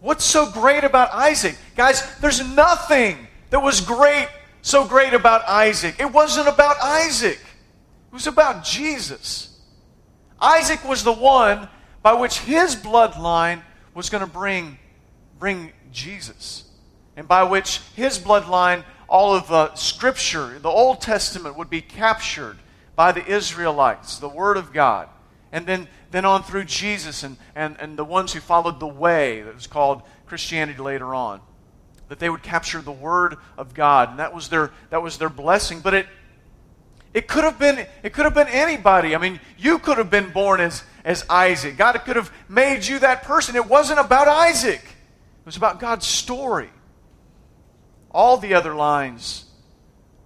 What's 0.01 0.25
so 0.25 0.51
great 0.51 0.85
about 0.85 1.13
Isaac? 1.13 1.57
Guys, 1.77 2.03
there's 2.21 2.47
nothing 2.55 3.27
that 3.51 3.61
was 3.61 3.81
great, 3.81 4.29
so 4.63 4.87
great 4.87 5.13
about 5.13 5.47
Isaac. 5.47 5.97
It 5.99 6.11
wasn't 6.11 6.49
about 6.49 6.77
Isaac, 6.83 7.39
it 7.39 8.13
was 8.13 8.27
about 8.27 8.65
Jesus. 8.65 9.59
Isaac 10.41 10.83
was 10.89 11.05
the 11.05 11.13
one 11.13 11.69
by 12.03 12.15
which 12.15 12.39
his 12.39 12.75
bloodline 12.75 13.63
was 13.95 14.09
going 14.09 14.25
to 14.25 14.31
bring, 14.31 14.79
bring 15.39 15.73
Jesus, 15.93 16.65
and 17.17 17.29
by 17.29 17.43
which 17.43 17.83
his 17.95 18.19
bloodline, 18.19 18.85
all 19.07 19.35
of 19.35 19.49
the 19.49 19.75
Scripture, 19.75 20.59
the 20.59 20.71
Old 20.71 21.03
Testament, 21.03 21.59
would 21.59 21.69
be 21.69 21.83
captured 21.83 22.57
by 22.97 23.13
the 23.13 23.27
Israelites, 23.27 24.19
the 24.19 24.29
Word 24.29 24.57
of 24.57 24.73
God. 24.73 25.09
And 25.53 25.67
then, 25.67 25.89
then 26.11 26.25
on 26.25 26.43
through 26.43 26.65
Jesus 26.65 27.23
and, 27.23 27.37
and, 27.55 27.77
and 27.81 27.97
the 27.97 28.05
ones 28.05 28.33
who 28.33 28.41
followed 28.41 28.79
the 28.79 28.87
way 28.87 29.43
that 29.43 29.55
was 29.55 29.67
called 29.67 30.03
Christianity 30.27 30.79
later 30.81 31.15
on. 31.15 31.41
That 32.09 32.19
they 32.19 32.31
would 32.31 32.43
capture 32.43 32.81
the 32.81 32.93
Word 32.93 33.37
of 33.57 33.75
God. 33.75 34.11
And 34.11 34.19
that 34.19 34.35
was 34.35 34.49
their, 34.49 34.73
that 34.91 35.03
was 35.03 35.19
their 35.19 35.29
blessing. 35.29 35.81
But 35.81 35.95
it, 35.95 36.07
it 37.13 37.27
could 37.27 37.45
have 37.45 37.59
been 37.59 37.87
it 38.03 38.13
could 38.13 38.25
have 38.25 38.35
been 38.35 38.49
anybody. 38.49 39.15
I 39.15 39.19
mean, 39.19 39.41
you 39.59 39.79
could 39.79 39.99
have 39.99 40.11
been 40.11 40.31
born 40.31 40.61
as, 40.61 40.85
as 41.05 41.25
Isaac. 41.29 41.77
God 41.77 41.95
could 42.05 42.17
have 42.17 42.33
made 42.49 42.87
you 42.87 43.01
that 43.01 43.25
person. 43.25 43.57
It 43.57 43.67
wasn't 43.67 43.99
about 43.99 44.29
Isaac. 44.29 44.83
It 44.83 45.47
was 45.47 45.57
about 45.57 45.81
God's 45.81 46.07
story. 46.07 46.71
All 48.13 48.37
the 48.37 48.55
other 48.55 48.75
lines, 48.75 49.45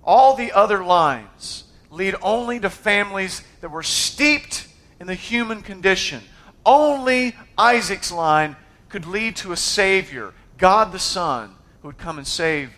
all 0.03 0.37
the 0.37 0.53
other 0.53 0.85
lines 0.85 1.65
lead 1.91 2.17
only 2.23 2.61
to 2.61 2.69
families 2.69 3.43
that 3.61 3.71
were 3.71 3.83
steeped 3.83 4.67
in 5.05 5.09
the 5.09 5.15
human 5.15 5.61
condition. 5.61 6.23
Only 6.65 7.37
Isaac's 7.59 8.11
line 8.11 8.57
could 8.89 9.05
lead 9.05 9.37
to 9.37 9.53
a 9.53 9.57
Savior, 9.57 10.33
God 10.57 10.93
the 10.93 10.99
Son, 10.99 11.57
who 11.83 11.89
would 11.89 11.99
come 11.99 12.17
and 12.17 12.27
save 12.27 12.73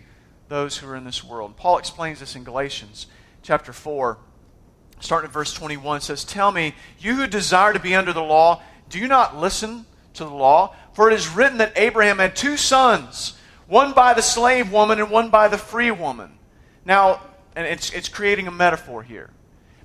those 0.49 0.77
who 0.77 0.89
are 0.89 0.97
in 0.97 1.05
this 1.05 1.23
world. 1.23 1.57
Paul 1.57 1.79
explains 1.79 2.19
this 2.19 2.35
in 2.35 2.43
Galatians 2.43 3.07
chapter 3.43 3.73
4, 3.73 4.19
starting 4.99 5.29
at 5.29 5.33
verse 5.33 5.55
21, 5.55 6.01
says, 6.01 6.25
Tell 6.25 6.51
me, 6.51 6.75
you 6.99 7.15
who 7.15 7.29
desire 7.29 7.73
to 7.73 7.79
be 7.79 7.95
under 7.95 8.13
the 8.13 8.25
law, 8.25 8.61
do 8.89 8.99
you 8.99 9.07
not 9.07 9.37
listen 9.37 9.87
to 10.15 10.25
the 10.25 10.31
law? 10.31 10.75
For 10.95 11.09
it 11.09 11.15
is 11.15 11.29
written 11.29 11.59
that 11.59 11.75
Abraham 11.77 12.19
had 12.19 12.35
two 12.35 12.57
sons, 12.57 13.39
one 13.69 13.93
by 13.93 14.15
the 14.15 14.21
slave 14.21 14.73
woman 14.73 14.99
and 14.99 15.13
one 15.13 15.31
by 15.31 15.47
the 15.47 15.59
free 15.59 15.93
woman. 15.93 16.33
Now, 16.85 17.21
and 17.55 17.69
it's, 17.69 17.93
it's 17.93 18.09
creating 18.09 18.49
a 18.49 18.51
metaphor 18.51 19.05
here. 19.05 19.31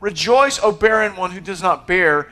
Rejoice, 0.00 0.58
O 0.62 0.72
barren 0.72 1.16
one 1.16 1.30
who 1.30 1.40
does 1.40 1.62
not 1.62 1.86
bear. 1.86 2.30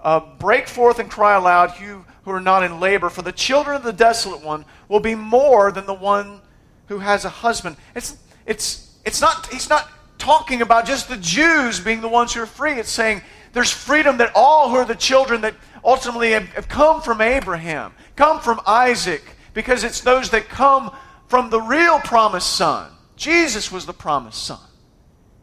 Uh, 0.00 0.20
break 0.38 0.68
forth 0.68 0.98
and 0.98 1.10
cry 1.10 1.34
aloud, 1.34 1.80
you 1.80 2.04
who 2.24 2.30
are 2.30 2.40
not 2.40 2.62
in 2.62 2.80
labor. 2.80 3.08
For 3.08 3.22
the 3.22 3.32
children 3.32 3.76
of 3.76 3.82
the 3.82 3.92
desolate 3.92 4.44
one 4.44 4.64
will 4.88 5.00
be 5.00 5.14
more 5.14 5.72
than 5.72 5.86
the 5.86 5.94
one 5.94 6.40
who 6.86 6.98
has 6.98 7.24
a 7.24 7.30
husband. 7.30 7.76
It's, 7.94 8.16
it's, 8.46 8.98
it's 9.04 9.20
not, 9.20 9.46
he's 9.52 9.68
not 9.68 9.88
talking 10.18 10.62
about 10.62 10.86
just 10.86 11.08
the 11.08 11.16
Jews 11.16 11.80
being 11.80 12.00
the 12.00 12.08
ones 12.08 12.34
who 12.34 12.42
are 12.42 12.46
free. 12.46 12.74
It's 12.74 12.90
saying 12.90 13.22
there's 13.52 13.70
freedom 13.70 14.18
that 14.18 14.32
all 14.34 14.68
who 14.68 14.76
are 14.76 14.84
the 14.84 14.94
children 14.94 15.42
that 15.42 15.54
ultimately 15.84 16.32
have, 16.32 16.48
have 16.48 16.68
come 16.68 17.00
from 17.00 17.20
Abraham, 17.20 17.94
come 18.16 18.40
from 18.40 18.60
Isaac, 18.66 19.22
because 19.52 19.84
it's 19.84 20.00
those 20.00 20.30
that 20.30 20.48
come 20.48 20.94
from 21.28 21.50
the 21.50 21.60
real 21.60 21.98
promised 22.00 22.54
son. 22.56 22.90
Jesus 23.16 23.70
was 23.70 23.86
the 23.86 23.92
promised 23.92 24.44
son. 24.44 24.60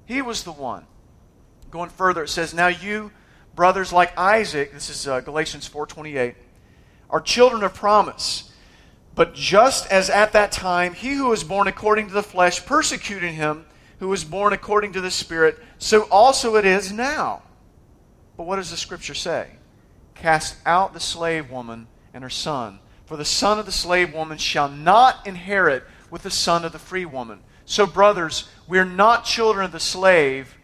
He 0.06 0.22
was 0.22 0.44
the 0.44 0.52
one. 0.52 0.86
Going 1.72 1.90
further, 1.90 2.24
it 2.24 2.30
says, 2.30 2.54
Now 2.54 2.68
you, 2.68 3.12
brothers 3.56 3.92
like 3.92 4.18
Isaac, 4.18 4.74
this 4.74 4.90
is 4.90 5.08
uh, 5.08 5.22
Galatians 5.22 5.68
4.28, 5.68 6.36
are 7.10 7.22
children 7.22 7.64
of 7.64 7.74
promise. 7.74 8.52
But 9.16 9.34
just 9.34 9.92
as 9.92 10.10
at 10.10 10.34
that 10.34 10.52
time 10.52 10.94
he 10.94 11.14
who 11.14 11.28
was 11.28 11.44
born 11.44 11.68
according 11.68 12.08
to 12.08 12.14
the 12.14 12.24
flesh 12.24 12.66
persecuted 12.66 13.32
him 13.32 13.66
who 14.00 14.08
was 14.08 14.24
born 14.24 14.52
according 14.52 14.94
to 14.94 15.02
the 15.02 15.12
Spirit, 15.12 15.60
so 15.78 16.04
also 16.04 16.56
it 16.56 16.66
is 16.66 16.92
now. 16.92 17.44
But 18.36 18.48
what 18.48 18.56
does 18.56 18.72
the 18.72 18.78
Scripture 18.78 19.14
say? 19.14 19.48
Cast 20.16 20.56
out 20.66 20.94
the 20.94 21.00
slave 21.00 21.52
woman 21.52 21.88
and 22.14 22.24
her 22.24 22.30
son, 22.30 22.80
for 23.06 23.16
the 23.16 23.26
son 23.26 23.60
of 23.60 23.68
the 23.68 23.72
slave 23.72 24.14
woman 24.14 24.40
shall 24.40 24.70
not 24.70 25.28
inherit 25.28 25.84
with 26.10 26.24
the 26.24 26.32
son 26.32 26.66
of 26.66 26.72
the 26.72 26.80
free 26.80 27.06
woman. 27.06 27.42
So, 27.66 27.86
brothers, 27.86 28.50
we're 28.68 28.86
not 28.86 29.24
children 29.24 29.66
of 29.66 29.72
the 29.72 29.80
slave, 29.80 30.58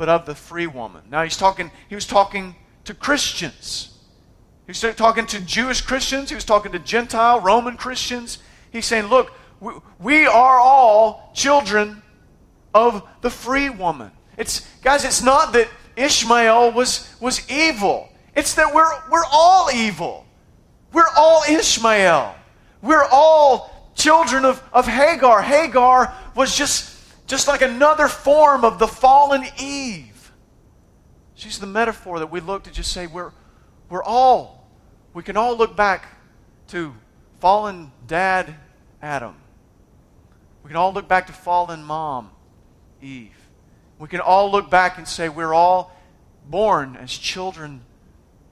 but 0.00 0.08
of 0.08 0.24
the 0.24 0.34
free 0.34 0.66
woman. 0.66 1.02
Now 1.10 1.24
he's 1.24 1.36
talking, 1.36 1.70
he 1.90 1.94
was 1.94 2.06
talking 2.06 2.54
to 2.84 2.94
Christians. 2.94 3.98
He 4.66 4.70
was 4.70 4.80
talking 4.96 5.26
to 5.26 5.40
Jewish 5.42 5.82
Christians, 5.82 6.30
he 6.30 6.34
was 6.34 6.46
talking 6.46 6.72
to 6.72 6.78
Gentile, 6.78 7.38
Roman 7.38 7.76
Christians. 7.76 8.38
He's 8.72 8.86
saying, 8.86 9.08
look, 9.08 9.30
we, 9.60 9.74
we 9.98 10.26
are 10.26 10.58
all 10.58 11.30
children 11.34 12.02
of 12.72 13.06
the 13.20 13.28
free 13.28 13.68
woman. 13.68 14.10
It's 14.38 14.66
guys, 14.80 15.04
it's 15.04 15.22
not 15.22 15.52
that 15.52 15.68
Ishmael 15.96 16.72
was, 16.72 17.14
was 17.20 17.46
evil. 17.50 18.08
It's 18.34 18.54
that 18.54 18.74
we're, 18.74 18.90
we're 19.10 19.26
all 19.30 19.70
evil. 19.70 20.24
We're 20.94 21.12
all 21.14 21.42
Ishmael. 21.46 22.34
We're 22.80 23.06
all 23.12 23.92
children 23.94 24.46
of, 24.46 24.62
of 24.72 24.86
Hagar. 24.86 25.42
Hagar 25.42 26.14
was 26.34 26.56
just, 26.56 26.96
just 27.30 27.46
like 27.46 27.62
another 27.62 28.08
form 28.08 28.64
of 28.64 28.80
the 28.80 28.88
fallen 28.88 29.44
Eve. 29.56 30.32
She's 31.36 31.60
the 31.60 31.66
metaphor 31.66 32.18
that 32.18 32.26
we 32.26 32.40
look 32.40 32.64
to 32.64 32.72
just 32.72 32.90
say 32.90 33.06
we're, 33.06 33.30
we're 33.88 34.02
all, 34.02 34.68
we 35.14 35.22
can 35.22 35.36
all 35.36 35.56
look 35.56 35.76
back 35.76 36.06
to 36.68 36.92
fallen 37.38 37.92
dad 38.08 38.56
Adam. 39.00 39.36
We 40.64 40.68
can 40.70 40.76
all 40.76 40.92
look 40.92 41.06
back 41.06 41.28
to 41.28 41.32
fallen 41.32 41.84
mom 41.84 42.32
Eve. 43.00 43.38
We 44.00 44.08
can 44.08 44.20
all 44.20 44.50
look 44.50 44.68
back 44.68 44.98
and 44.98 45.06
say 45.06 45.28
we're 45.28 45.54
all 45.54 45.96
born 46.48 46.96
as 46.96 47.12
children 47.12 47.82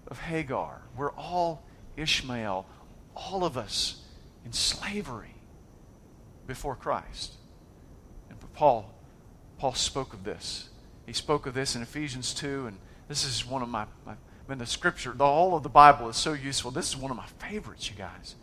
of 0.06 0.20
Hagar. 0.20 0.82
We're 0.96 1.10
all 1.14 1.64
Ishmael, 1.96 2.64
all 3.16 3.44
of 3.44 3.56
us 3.56 4.00
in 4.44 4.52
slavery 4.52 5.34
before 6.46 6.76
Christ. 6.76 7.37
And 8.40 8.52
Paul, 8.52 8.92
Paul 9.58 9.74
spoke 9.74 10.12
of 10.12 10.24
this. 10.24 10.68
He 11.06 11.12
spoke 11.12 11.46
of 11.46 11.54
this 11.54 11.74
in 11.74 11.82
Ephesians 11.82 12.34
2, 12.34 12.66
and 12.66 12.76
this 13.08 13.24
is 13.24 13.46
one 13.46 13.62
of 13.62 13.68
my, 13.68 13.86
my 14.04 14.12
I 14.12 14.52
mean, 14.52 14.58
the 14.58 14.66
scripture, 14.66 15.12
the 15.12 15.26
whole 15.26 15.56
of 15.56 15.62
the 15.62 15.68
Bible 15.68 16.08
is 16.08 16.16
so 16.16 16.32
useful. 16.32 16.70
This 16.70 16.88
is 16.88 16.96
one 16.96 17.10
of 17.10 17.16
my 17.16 17.26
favorites, 17.38 17.90
you 17.90 17.96
guys. 17.96 18.34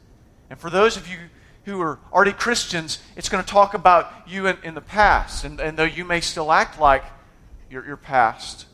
And 0.49 0.59
for 0.59 0.69
those 0.69 0.97
of 0.97 1.07
you 1.07 1.17
who 1.65 1.81
are 1.81 1.99
already 2.13 2.31
Christians, 2.31 2.99
it's 3.15 3.27
going 3.27 3.43
to 3.43 3.49
talk 3.49 3.73
about 3.73 4.11
you 4.27 4.45
in, 4.45 4.57
in 4.63 4.75
the 4.75 4.81
past. 4.81 5.43
And, 5.43 5.59
and, 5.59 5.77
though 5.77 5.83
you 5.83 6.05
may 6.05 6.21
still 6.21 6.51
act 6.51 6.79
like 6.79 7.03
your, 7.71 7.83
your 7.85 7.97
past, 7.97 8.67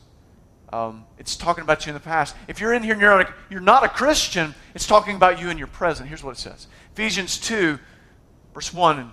um, 0.72 1.06
it's 1.18 1.36
talking 1.36 1.62
about 1.62 1.86
you 1.86 1.90
in 1.90 1.94
the 1.94 2.00
past. 2.00 2.36
If 2.48 2.60
you're 2.60 2.74
in 2.74 2.82
here 2.82 2.92
and 2.92 3.00
you're 3.00 3.20
a, 3.20 3.34
you're 3.48 3.60
not 3.60 3.82
a 3.82 3.88
Christian, 3.88 4.54
it's 4.74 4.86
talking 4.86 5.16
about 5.16 5.40
you 5.40 5.48
in 5.48 5.56
your 5.56 5.68
present. 5.68 6.08
Here's 6.08 6.22
what 6.22 6.36
it 6.36 6.40
says 6.40 6.66
Ephesians 6.92 7.38
2, 7.38 7.78
verse 8.52 8.74
1. 8.74 8.98
And 8.98 9.10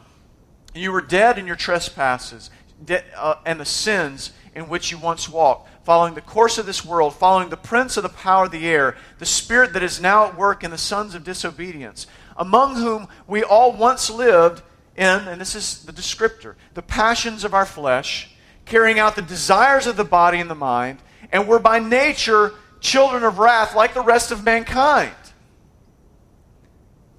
you 0.73 0.91
were 0.91 1.01
dead 1.01 1.37
in 1.37 1.47
your 1.47 1.55
trespasses 1.55 2.49
de- 2.83 3.03
uh, 3.17 3.35
and 3.45 3.59
the 3.59 3.65
sins 3.65 4.31
in 4.55 4.69
which 4.69 4.91
you 4.91 4.97
once 4.97 5.29
walked, 5.29 5.69
following 5.83 6.13
the 6.13 6.21
course 6.21 6.57
of 6.57 6.65
this 6.65 6.83
world, 6.83 7.15
following 7.15 7.49
the 7.49 7.57
prince 7.57 7.97
of 7.97 8.03
the 8.03 8.09
power 8.09 8.45
of 8.45 8.51
the 8.51 8.67
air, 8.67 8.95
the 9.19 9.25
spirit 9.25 9.73
that 9.73 9.83
is 9.83 10.01
now 10.01 10.25
at 10.25 10.37
work 10.37 10.63
in 10.63 10.71
the 10.71 10.77
sons 10.77 11.15
of 11.15 11.23
disobedience 11.23 12.07
among 12.39 12.75
whom 12.75 13.07
we 13.27 13.43
all 13.43 13.73
once 13.73 14.09
lived 14.09 14.63
in, 14.95 15.05
and 15.05 15.39
this 15.39 15.55
is 15.55 15.83
the 15.83 15.91
descriptor, 15.91 16.55
the 16.73 16.81
passions 16.81 17.43
of 17.43 17.53
our 17.53 17.65
flesh, 17.65 18.33
carrying 18.65 18.97
out 18.97 19.15
the 19.15 19.21
desires 19.21 19.85
of 19.85 19.97
the 19.97 20.05
body 20.05 20.39
and 20.39 20.49
the 20.49 20.55
mind, 20.55 20.99
and 21.31 21.47
were 21.47 21.59
by 21.59 21.79
nature 21.79 22.53
children 22.79 23.23
of 23.23 23.39
wrath 23.39 23.75
like 23.75 23.93
the 23.93 24.01
rest 24.01 24.31
of 24.31 24.43
mankind. 24.43 25.11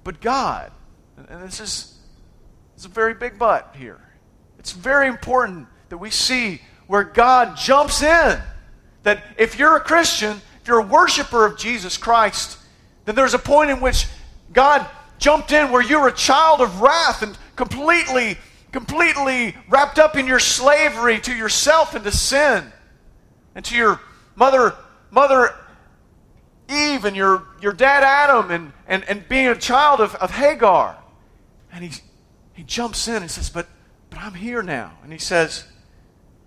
But 0.03 0.19
God, 0.19 0.71
and 1.29 1.43
this 1.43 1.59
is, 1.59 1.90
is 2.81 2.85
a 2.85 2.89
very 2.89 3.13
big 3.13 3.37
but 3.37 3.75
here. 3.77 3.99
It's 4.57 4.71
very 4.71 5.07
important 5.07 5.67
that 5.89 5.99
we 5.99 6.09
see 6.09 6.61
where 6.87 7.03
God 7.03 7.55
jumps 7.55 8.01
in. 8.01 8.41
That 9.03 9.23
if 9.37 9.59
you're 9.59 9.77
a 9.77 9.79
Christian, 9.79 10.41
if 10.61 10.67
you're 10.67 10.79
a 10.79 10.85
worshiper 10.85 11.45
of 11.45 11.59
Jesus 11.59 11.95
Christ, 11.95 12.57
then 13.05 13.13
there's 13.13 13.35
a 13.35 13.39
point 13.39 13.69
in 13.69 13.81
which 13.81 14.07
God 14.51 14.87
jumped 15.19 15.51
in 15.51 15.71
where 15.71 15.83
you 15.83 15.99
were 15.99 16.07
a 16.07 16.13
child 16.13 16.59
of 16.59 16.81
wrath 16.81 17.21
and 17.21 17.37
completely, 17.55 18.37
completely 18.71 19.55
wrapped 19.69 19.99
up 19.99 20.17
in 20.17 20.25
your 20.25 20.39
slavery 20.39 21.19
to 21.19 21.35
yourself 21.35 21.93
and 21.93 22.03
to 22.03 22.11
sin 22.11 22.63
and 23.53 23.63
to 23.65 23.75
your 23.75 24.01
mother, 24.35 24.73
mother 25.11 25.53
Eve 26.67 27.05
and 27.05 27.15
your, 27.15 27.43
your 27.61 27.73
dad 27.73 28.03
Adam 28.03 28.49
and, 28.49 28.73
and, 28.87 29.03
and 29.03 29.29
being 29.29 29.49
a 29.49 29.55
child 29.55 30.01
of, 30.01 30.15
of 30.15 30.31
Hagar. 30.31 30.97
And 31.71 31.83
he, 31.83 32.01
he 32.53 32.63
jumps 32.63 33.07
in 33.07 33.21
and 33.21 33.31
says, 33.31 33.49
but, 33.49 33.67
but 34.09 34.19
I'm 34.19 34.33
here 34.33 34.61
now. 34.61 34.97
And 35.03 35.11
he 35.11 35.17
says, 35.17 35.65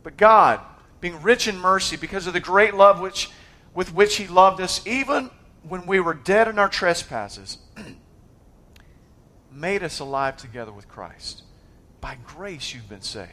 But 0.02 0.16
God, 0.16 0.60
being 1.00 1.20
rich 1.22 1.48
in 1.48 1.58
mercy 1.58 1.96
because 1.96 2.26
of 2.26 2.32
the 2.32 2.40
great 2.40 2.74
love 2.74 3.00
which, 3.00 3.30
with 3.74 3.92
which 3.94 4.16
he 4.16 4.26
loved 4.26 4.60
us, 4.60 4.86
even 4.86 5.30
when 5.66 5.86
we 5.86 6.00
were 6.00 6.14
dead 6.14 6.48
in 6.48 6.58
our 6.58 6.68
trespasses, 6.68 7.58
made 9.52 9.82
us 9.82 9.98
alive 9.98 10.36
together 10.36 10.72
with 10.72 10.88
Christ. 10.88 11.42
By 12.00 12.18
grace 12.26 12.74
you've 12.74 12.88
been 12.88 13.02
saved, 13.02 13.30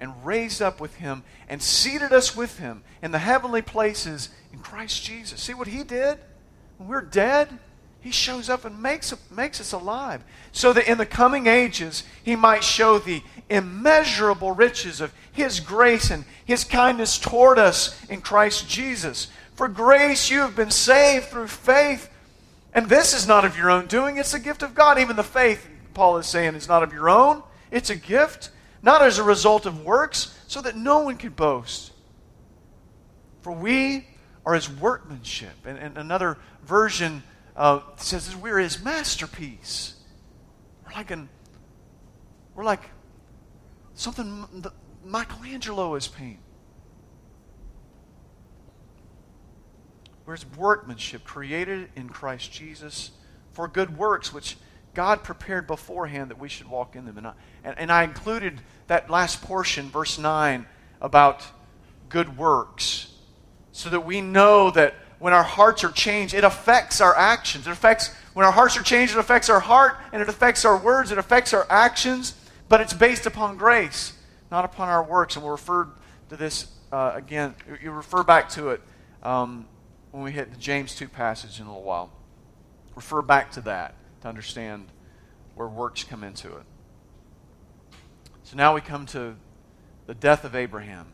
and 0.00 0.24
raised 0.24 0.60
up 0.60 0.80
with 0.80 0.96
him, 0.96 1.22
and 1.48 1.62
seated 1.62 2.12
us 2.12 2.34
with 2.34 2.58
him 2.58 2.82
in 3.02 3.12
the 3.12 3.18
heavenly 3.18 3.62
places 3.62 4.30
in 4.52 4.58
Christ 4.58 5.04
Jesus. 5.04 5.40
See 5.40 5.54
what 5.54 5.68
he 5.68 5.84
did? 5.84 6.18
When 6.76 6.88
we're 6.88 7.02
dead, 7.02 7.56
he 8.00 8.10
shows 8.10 8.48
up 8.48 8.64
and 8.64 8.82
makes, 8.82 9.12
makes 9.30 9.60
us 9.60 9.72
alive, 9.72 10.24
so 10.52 10.72
that 10.72 10.90
in 10.90 10.98
the 10.98 11.06
coming 11.06 11.46
ages 11.46 12.04
he 12.22 12.36
might 12.36 12.64
show 12.64 12.98
the 12.98 13.22
immeasurable 13.48 14.52
riches 14.52 15.00
of 15.00 15.12
his 15.32 15.60
grace 15.60 16.10
and 16.10 16.24
his 16.44 16.64
kindness 16.64 17.18
toward 17.18 17.58
us 17.58 18.02
in 18.06 18.20
Christ 18.20 18.68
Jesus. 18.68 19.28
For 19.54 19.68
grace 19.68 20.30
you 20.30 20.40
have 20.40 20.56
been 20.56 20.70
saved 20.70 21.26
through 21.26 21.48
faith 21.48 22.08
and 22.72 22.88
this 22.88 23.14
is 23.14 23.26
not 23.26 23.44
of 23.44 23.56
your 23.56 23.70
own 23.70 23.86
doing, 23.86 24.16
it's 24.16 24.34
a 24.34 24.38
gift 24.38 24.62
of 24.62 24.74
God. 24.74 24.98
Even 24.98 25.16
the 25.16 25.22
faith, 25.22 25.68
Paul 25.94 26.18
is 26.18 26.26
saying, 26.26 26.54
is 26.54 26.68
not 26.68 26.82
of 26.82 26.92
your 26.92 27.08
own. 27.08 27.42
It's 27.70 27.90
a 27.90 27.96
gift, 27.96 28.50
not 28.82 29.02
as 29.02 29.18
a 29.18 29.24
result 29.24 29.66
of 29.66 29.84
works, 29.84 30.36
so 30.46 30.60
that 30.62 30.76
no 30.76 31.00
one 31.00 31.16
can 31.16 31.30
boast. 31.30 31.92
For 33.42 33.52
we 33.52 34.06
are 34.46 34.54
his 34.54 34.70
workmanship. 34.70 35.66
And, 35.66 35.78
and 35.78 35.96
another 35.98 36.38
version 36.64 37.22
uh, 37.60 37.82
says 37.96 38.34
we're 38.34 38.58
his 38.58 38.82
masterpiece. 38.82 39.94
We're 40.86 40.94
like 40.94 41.10
an, 41.10 41.28
we're 42.54 42.64
like 42.64 42.80
something 43.92 44.64
Michelangelo 45.04 45.94
is 45.94 46.08
painting. 46.08 46.38
Where's 50.24 50.46
workmanship 50.56 51.22
created 51.24 51.90
in 51.96 52.08
Christ 52.08 52.50
Jesus 52.50 53.10
for 53.52 53.68
good 53.68 53.98
works, 53.98 54.32
which 54.32 54.56
God 54.94 55.22
prepared 55.22 55.66
beforehand 55.66 56.30
that 56.30 56.38
we 56.38 56.48
should 56.48 56.68
walk 56.68 56.96
in 56.96 57.04
them. 57.04 57.18
And 57.18 57.26
I, 57.26 57.32
and, 57.62 57.78
and 57.78 57.92
I 57.92 58.04
included 58.04 58.62
that 58.86 59.10
last 59.10 59.42
portion, 59.42 59.90
verse 59.90 60.18
9, 60.18 60.64
about 61.02 61.44
good 62.08 62.38
works, 62.38 63.12
so 63.70 63.90
that 63.90 64.06
we 64.06 64.22
know 64.22 64.70
that 64.70 64.94
when 65.20 65.34
our 65.34 65.44
hearts 65.44 65.84
are 65.84 65.92
changed, 65.92 66.34
it 66.34 66.44
affects 66.44 67.00
our 67.00 67.16
actions. 67.16 67.66
It 67.66 67.70
affects, 67.70 68.08
when 68.32 68.46
our 68.46 68.52
hearts 68.52 68.76
are 68.78 68.82
changed, 68.82 69.14
it 69.14 69.18
affects 69.18 69.50
our 69.50 69.60
heart, 69.60 69.98
and 70.12 70.20
it 70.20 70.28
affects 70.28 70.64
our 70.64 70.76
words, 70.76 71.12
it 71.12 71.18
affects 71.18 71.52
our 71.52 71.66
actions, 71.70 72.34
but 72.70 72.80
it's 72.80 72.94
based 72.94 73.26
upon 73.26 73.58
grace, 73.58 74.14
not 74.50 74.64
upon 74.64 74.88
our 74.88 75.04
works. 75.04 75.36
And 75.36 75.44
we'll 75.44 75.52
refer 75.52 75.88
to 76.30 76.36
this 76.36 76.68
uh, 76.90 77.12
again. 77.14 77.54
You 77.82 77.90
refer 77.90 78.22
back 78.22 78.48
to 78.50 78.70
it 78.70 78.80
um, 79.22 79.66
when 80.10 80.24
we 80.24 80.32
hit 80.32 80.50
the 80.50 80.58
James 80.58 80.94
2 80.94 81.06
passage 81.06 81.60
in 81.60 81.66
a 81.66 81.68
little 81.68 81.84
while. 81.84 82.10
Refer 82.96 83.20
back 83.20 83.52
to 83.52 83.60
that 83.62 83.94
to 84.22 84.28
understand 84.28 84.86
where 85.54 85.68
works 85.68 86.02
come 86.02 86.24
into 86.24 86.48
it. 86.48 86.64
So 88.42 88.56
now 88.56 88.74
we 88.74 88.80
come 88.80 89.04
to 89.06 89.36
the 90.06 90.14
death 90.14 90.44
of 90.44 90.54
Abraham. 90.54 91.06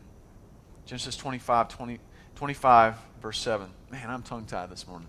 Genesis 0.85 1.17
25, 1.17 1.67
20, 1.67 1.99
25 2.35 2.95
verse 3.21 3.39
7. 3.39 3.69
Man, 3.89 4.09
I'm 4.09 4.21
tongue 4.21 4.45
tied 4.45 4.69
this 4.69 4.85
morning. 4.85 5.07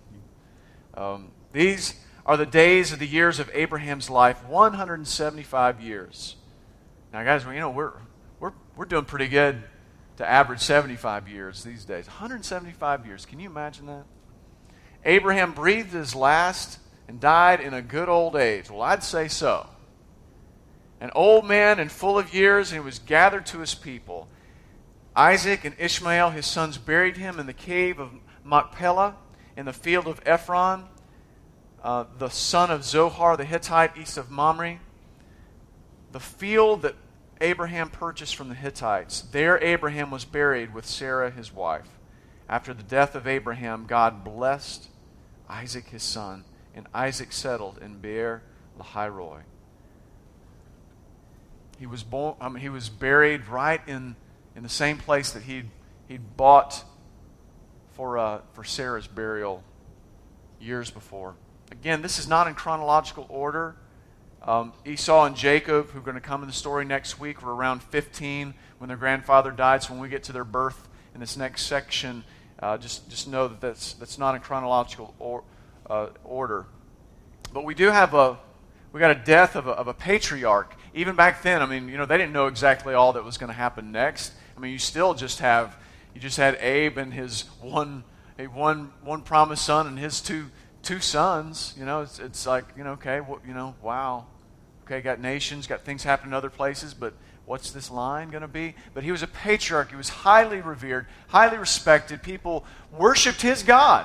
Um, 0.94 1.32
these 1.52 1.94
are 2.24 2.36
the 2.36 2.46
days 2.46 2.92
of 2.92 3.00
the 3.00 3.06
years 3.06 3.40
of 3.40 3.50
Abraham's 3.52 4.08
life 4.08 4.44
175 4.44 5.80
years. 5.80 6.36
Now, 7.12 7.24
guys, 7.24 7.44
you 7.44 7.58
know, 7.58 7.70
we're, 7.70 7.92
we're, 8.38 8.52
we're 8.76 8.84
doing 8.84 9.04
pretty 9.04 9.26
good 9.26 9.62
to 10.18 10.28
average 10.28 10.60
75 10.60 11.28
years 11.28 11.64
these 11.64 11.84
days. 11.84 12.06
175 12.06 13.06
years. 13.06 13.26
Can 13.26 13.40
you 13.40 13.48
imagine 13.48 13.86
that? 13.86 14.04
Abraham 15.04 15.52
breathed 15.52 15.92
his 15.92 16.14
last 16.14 16.78
and 17.08 17.18
died 17.18 17.60
in 17.60 17.74
a 17.74 17.82
good 17.82 18.08
old 18.08 18.36
age. 18.36 18.70
Well, 18.70 18.82
I'd 18.82 19.02
say 19.02 19.26
so. 19.26 19.66
An 21.00 21.10
old 21.14 21.46
man 21.46 21.80
and 21.80 21.90
full 21.90 22.18
of 22.18 22.32
years, 22.32 22.70
and 22.70 22.80
he 22.80 22.84
was 22.84 22.98
gathered 23.00 23.46
to 23.46 23.58
his 23.58 23.74
people. 23.74 24.28
Isaac 25.16 25.64
and 25.64 25.74
Ishmael, 25.78 26.30
his 26.30 26.46
sons, 26.46 26.78
buried 26.78 27.16
him 27.16 27.40
in 27.40 27.46
the 27.46 27.52
cave 27.52 27.98
of 27.98 28.10
Machpelah 28.48 29.16
in 29.56 29.66
the 29.66 29.72
field 29.72 30.06
of 30.06 30.20
Ephron, 30.24 30.84
uh, 31.82 32.04
the 32.18 32.28
son 32.28 32.70
of 32.70 32.84
Zohar 32.84 33.36
the 33.36 33.44
Hittite, 33.44 33.96
east 33.96 34.16
of 34.16 34.30
Mamre. 34.30 34.78
The 36.12 36.20
field 36.20 36.82
that 36.82 36.94
Abraham 37.40 37.90
purchased 37.90 38.34
from 38.34 38.48
the 38.48 38.54
Hittites. 38.54 39.20
There, 39.20 39.62
Abraham 39.62 40.10
was 40.10 40.24
buried 40.24 40.74
with 40.74 40.86
Sarah, 40.86 41.30
his 41.30 41.52
wife. 41.52 41.88
After 42.48 42.72
the 42.72 42.82
death 42.82 43.14
of 43.14 43.26
Abraham, 43.26 43.84
God 43.86 44.24
blessed 44.24 44.88
Isaac, 45.48 45.88
his 45.88 46.02
son, 46.02 46.44
and 46.74 46.86
Isaac 46.94 47.32
settled 47.32 47.78
in 47.78 47.98
Beer 47.98 48.42
Lahairoi. 48.80 49.42
He 51.78 51.86
was, 51.86 52.02
born, 52.02 52.34
I 52.40 52.48
mean, 52.48 52.62
he 52.62 52.68
was 52.68 52.88
buried 52.88 53.46
right 53.46 53.80
in, 53.86 54.16
in 54.56 54.62
the 54.62 54.68
same 54.68 54.98
place 54.98 55.30
that 55.32 55.44
he'd, 55.44 55.68
he'd 56.08 56.36
bought 56.36 56.84
for, 57.98 58.16
uh, 58.16 58.40
for 58.52 58.62
Sarah's 58.62 59.08
burial 59.08 59.60
years 60.60 60.88
before. 60.88 61.34
Again, 61.72 62.00
this 62.00 62.20
is 62.20 62.28
not 62.28 62.46
in 62.46 62.54
chronological 62.54 63.26
order. 63.28 63.74
Um, 64.40 64.72
Esau 64.86 65.24
and 65.24 65.34
Jacob, 65.34 65.90
who 65.90 65.98
are 65.98 66.02
going 66.02 66.14
to 66.14 66.20
come 66.20 66.42
in 66.42 66.46
the 66.46 66.54
story 66.54 66.84
next 66.84 67.18
week, 67.18 67.42
were 67.42 67.52
around 67.52 67.82
15 67.82 68.54
when 68.78 68.86
their 68.86 68.96
grandfather 68.96 69.50
died. 69.50 69.82
So 69.82 69.94
when 69.94 70.00
we 70.00 70.08
get 70.08 70.22
to 70.24 70.32
their 70.32 70.44
birth 70.44 70.88
in 71.12 71.18
this 71.18 71.36
next 71.36 71.62
section, 71.66 72.22
uh, 72.60 72.78
just, 72.78 73.10
just 73.10 73.26
know 73.26 73.48
that 73.48 73.60
that's, 73.60 73.94
that's 73.94 74.16
not 74.16 74.36
in 74.36 74.42
chronological 74.42 75.12
or, 75.18 75.42
uh, 75.90 76.10
order. 76.22 76.66
But 77.52 77.64
we 77.64 77.74
do 77.74 77.88
have 77.90 78.14
a, 78.14 78.38
we 78.92 79.00
got 79.00 79.10
a 79.10 79.20
death 79.24 79.56
of 79.56 79.66
a, 79.66 79.72
of 79.72 79.88
a 79.88 79.94
patriarch. 79.94 80.76
Even 80.94 81.16
back 81.16 81.42
then, 81.42 81.62
I 81.62 81.66
mean, 81.66 81.88
you 81.88 81.96
know, 81.96 82.06
they 82.06 82.16
didn't 82.16 82.32
know 82.32 82.46
exactly 82.46 82.94
all 82.94 83.14
that 83.14 83.24
was 83.24 83.38
going 83.38 83.48
to 83.48 83.58
happen 83.58 83.90
next. 83.90 84.34
I 84.56 84.60
mean, 84.60 84.70
you 84.70 84.78
still 84.78 85.14
just 85.14 85.40
have, 85.40 85.76
you 86.18 86.22
just 86.22 86.36
had 86.36 86.56
Abe 86.56 86.98
and 86.98 87.14
his 87.14 87.42
one, 87.60 88.02
a 88.40 88.48
one, 88.48 88.90
one 89.04 89.22
promised 89.22 89.64
son 89.64 89.86
and 89.86 89.96
his 89.96 90.20
two, 90.20 90.46
two 90.82 90.98
sons. 90.98 91.74
You 91.78 91.84
know, 91.84 92.00
it's, 92.00 92.18
it's 92.18 92.44
like, 92.44 92.64
you 92.76 92.82
know, 92.82 92.94
okay, 92.94 93.20
well, 93.20 93.38
you 93.46 93.54
know, 93.54 93.76
wow. 93.82 94.26
Okay, 94.84 95.00
got 95.00 95.20
nations, 95.20 95.68
got 95.68 95.84
things 95.84 96.02
happening 96.02 96.30
in 96.30 96.34
other 96.34 96.50
places, 96.50 96.92
but 96.92 97.14
what's 97.46 97.70
this 97.70 97.88
line 97.88 98.30
going 98.30 98.42
to 98.42 98.48
be? 98.48 98.74
But 98.94 99.04
he 99.04 99.12
was 99.12 99.22
a 99.22 99.28
patriarch. 99.28 99.90
He 99.90 99.96
was 99.96 100.08
highly 100.08 100.60
revered, 100.60 101.06
highly 101.28 101.56
respected. 101.56 102.20
People 102.20 102.64
worshiped 102.90 103.40
his 103.40 103.62
God. 103.62 104.04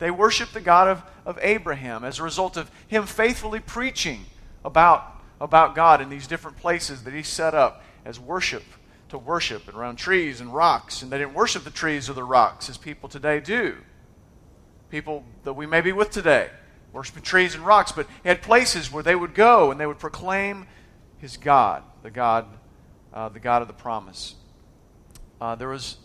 They 0.00 0.10
worshiped 0.10 0.54
the 0.54 0.60
God 0.60 0.88
of, 0.88 1.04
of 1.24 1.38
Abraham 1.40 2.02
as 2.02 2.18
a 2.18 2.24
result 2.24 2.56
of 2.56 2.68
him 2.88 3.06
faithfully 3.06 3.60
preaching 3.60 4.24
about, 4.64 5.22
about 5.40 5.76
God 5.76 6.00
in 6.00 6.08
these 6.08 6.26
different 6.26 6.56
places 6.56 7.04
that 7.04 7.14
he 7.14 7.22
set 7.22 7.54
up 7.54 7.84
as 8.04 8.18
worship 8.18 8.64
to 9.08 9.18
worship 9.18 9.68
and 9.68 9.76
around 9.76 9.96
trees 9.96 10.40
and 10.40 10.54
rocks. 10.54 11.02
And 11.02 11.10
they 11.10 11.18
didn't 11.18 11.34
worship 11.34 11.64
the 11.64 11.70
trees 11.70 12.08
or 12.08 12.14
the 12.14 12.24
rocks 12.24 12.68
as 12.68 12.78
people 12.78 13.08
today 13.08 13.40
do. 13.40 13.76
People 14.90 15.24
that 15.44 15.54
we 15.54 15.66
may 15.66 15.80
be 15.80 15.92
with 15.92 16.10
today 16.10 16.50
worshiping 16.94 17.24
trees 17.24 17.56
and 17.56 17.66
rocks, 17.66 17.90
but 17.90 18.06
he 18.22 18.28
had 18.28 18.40
places 18.40 18.90
where 18.90 19.02
they 19.02 19.16
would 19.16 19.34
go 19.34 19.70
and 19.70 19.80
they 19.80 19.86
would 19.86 19.98
proclaim 19.98 20.66
his 21.18 21.36
God, 21.36 21.82
the 22.02 22.10
God, 22.10 22.46
uh, 23.12 23.28
the 23.28 23.40
God 23.40 23.62
of 23.62 23.68
the 23.68 23.74
promise. 23.74 24.36
Uh, 25.40 25.56
there 25.56 25.68
was 25.68 25.96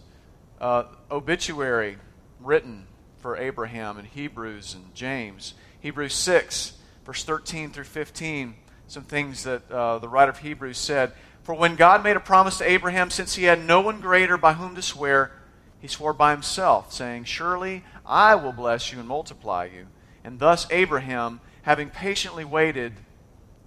uh, 0.59 0.85
obituary 1.11 1.97
written 2.41 2.87
for 3.19 3.37
Abraham 3.37 3.99
in 3.99 4.05
Hebrews 4.05 4.73
and 4.73 4.93
James. 4.95 5.53
Hebrews 5.79 6.15
6, 6.15 6.73
verse 7.05 7.23
13 7.23 7.69
through 7.69 7.83
15, 7.83 8.55
some 8.87 9.03
things 9.03 9.43
that 9.43 9.69
uh, 9.69 9.99
the 9.99 10.09
writer 10.09 10.31
of 10.31 10.39
Hebrews 10.39 10.79
said. 10.79 11.13
For 11.49 11.55
when 11.55 11.77
God 11.77 12.03
made 12.03 12.15
a 12.15 12.19
promise 12.19 12.59
to 12.59 12.69
Abraham, 12.69 13.09
since 13.09 13.33
he 13.33 13.45
had 13.45 13.65
no 13.65 13.81
one 13.81 14.01
greater 14.01 14.37
by 14.37 14.53
whom 14.53 14.75
to 14.75 14.83
swear, 14.83 15.31
he 15.79 15.87
swore 15.87 16.13
by 16.13 16.29
himself, 16.29 16.93
saying, 16.93 17.23
Surely 17.23 17.83
I 18.05 18.35
will 18.35 18.51
bless 18.51 18.91
you 18.91 18.99
and 18.99 19.07
multiply 19.07 19.65
you. 19.65 19.87
And 20.23 20.37
thus 20.37 20.67
Abraham, 20.69 21.41
having 21.63 21.89
patiently 21.89 22.45
waited, 22.45 22.93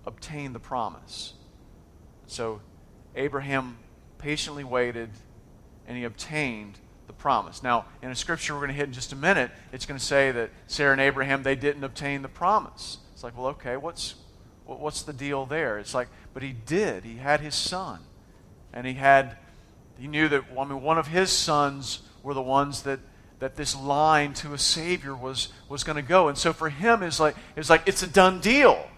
obtained 0.06 0.54
the 0.54 0.60
promise. 0.60 1.32
So 2.28 2.60
Abraham 3.16 3.78
patiently 4.16 4.62
waited 4.62 5.10
and 5.88 5.98
he 5.98 6.04
obtained 6.04 6.78
the 7.08 7.12
promise. 7.12 7.64
Now, 7.64 7.86
in 8.00 8.12
a 8.12 8.14
scripture 8.14 8.54
we're 8.54 8.60
going 8.60 8.68
to 8.68 8.74
hit 8.74 8.86
in 8.86 8.92
just 8.92 9.12
a 9.12 9.16
minute, 9.16 9.50
it's 9.72 9.86
going 9.86 9.98
to 9.98 10.06
say 10.06 10.30
that 10.30 10.50
Sarah 10.68 10.92
and 10.92 11.00
Abraham, 11.00 11.42
they 11.42 11.56
didn't 11.56 11.82
obtain 11.82 12.22
the 12.22 12.28
promise. 12.28 12.98
It's 13.12 13.24
like, 13.24 13.36
well, 13.36 13.48
okay, 13.48 13.76
what's, 13.76 14.14
what's 14.66 15.02
the 15.02 15.12
deal 15.12 15.46
there? 15.46 15.78
It's 15.78 15.94
like, 15.94 16.08
but 16.34 16.42
he 16.42 16.52
did. 16.52 17.04
He 17.04 17.16
had 17.16 17.40
his 17.40 17.54
son. 17.54 18.00
And 18.72 18.86
he 18.86 18.94
had, 18.94 19.36
he 19.98 20.06
knew 20.06 20.28
that, 20.28 20.44
I 20.58 20.64
mean, 20.64 20.82
one 20.82 20.98
of 20.98 21.08
his 21.08 21.30
sons 21.30 22.00
were 22.22 22.34
the 22.34 22.42
ones 22.42 22.82
that, 22.82 23.00
that 23.38 23.56
this 23.56 23.76
line 23.76 24.32
to 24.34 24.54
a 24.54 24.58
Savior 24.58 25.14
was, 25.14 25.48
was 25.68 25.84
going 25.84 25.96
to 25.96 26.02
go. 26.02 26.28
And 26.28 26.38
so 26.38 26.52
for 26.52 26.70
him, 26.70 27.02
it's 27.02 27.20
like, 27.20 27.36
it's 27.56 27.68
like, 27.68 27.82
it's 27.86 28.02
a 28.02 28.06
done 28.06 28.40
deal. 28.40 28.88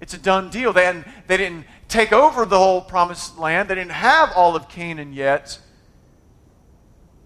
It's 0.00 0.14
a 0.14 0.18
done 0.18 0.50
deal. 0.50 0.72
They, 0.72 0.84
hadn't, 0.84 1.06
they 1.26 1.36
didn't 1.36 1.66
take 1.88 2.12
over 2.12 2.44
the 2.44 2.58
whole 2.58 2.80
promised 2.80 3.38
land. 3.38 3.68
They 3.68 3.74
didn't 3.74 3.92
have 3.92 4.32
all 4.34 4.56
of 4.56 4.68
Canaan 4.68 5.12
yet. 5.12 5.58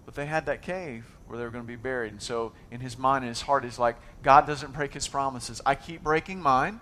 But 0.05 0.15
they 0.15 0.25
had 0.25 0.45
that 0.45 0.61
cave 0.61 1.05
where 1.27 1.37
they 1.37 1.45
were 1.45 1.49
going 1.49 1.63
to 1.63 1.67
be 1.67 1.77
buried. 1.77 2.11
And 2.11 2.21
so 2.21 2.51
in 2.69 2.81
his 2.81 2.97
mind 2.97 3.23
and 3.23 3.29
his 3.29 3.41
heart, 3.41 3.63
he's 3.63 3.79
like, 3.79 3.95
God 4.21 4.45
doesn't 4.45 4.73
break 4.73 4.93
his 4.93 5.07
promises. 5.07 5.61
I 5.65 5.75
keep 5.75 6.03
breaking 6.03 6.41
mine, 6.41 6.81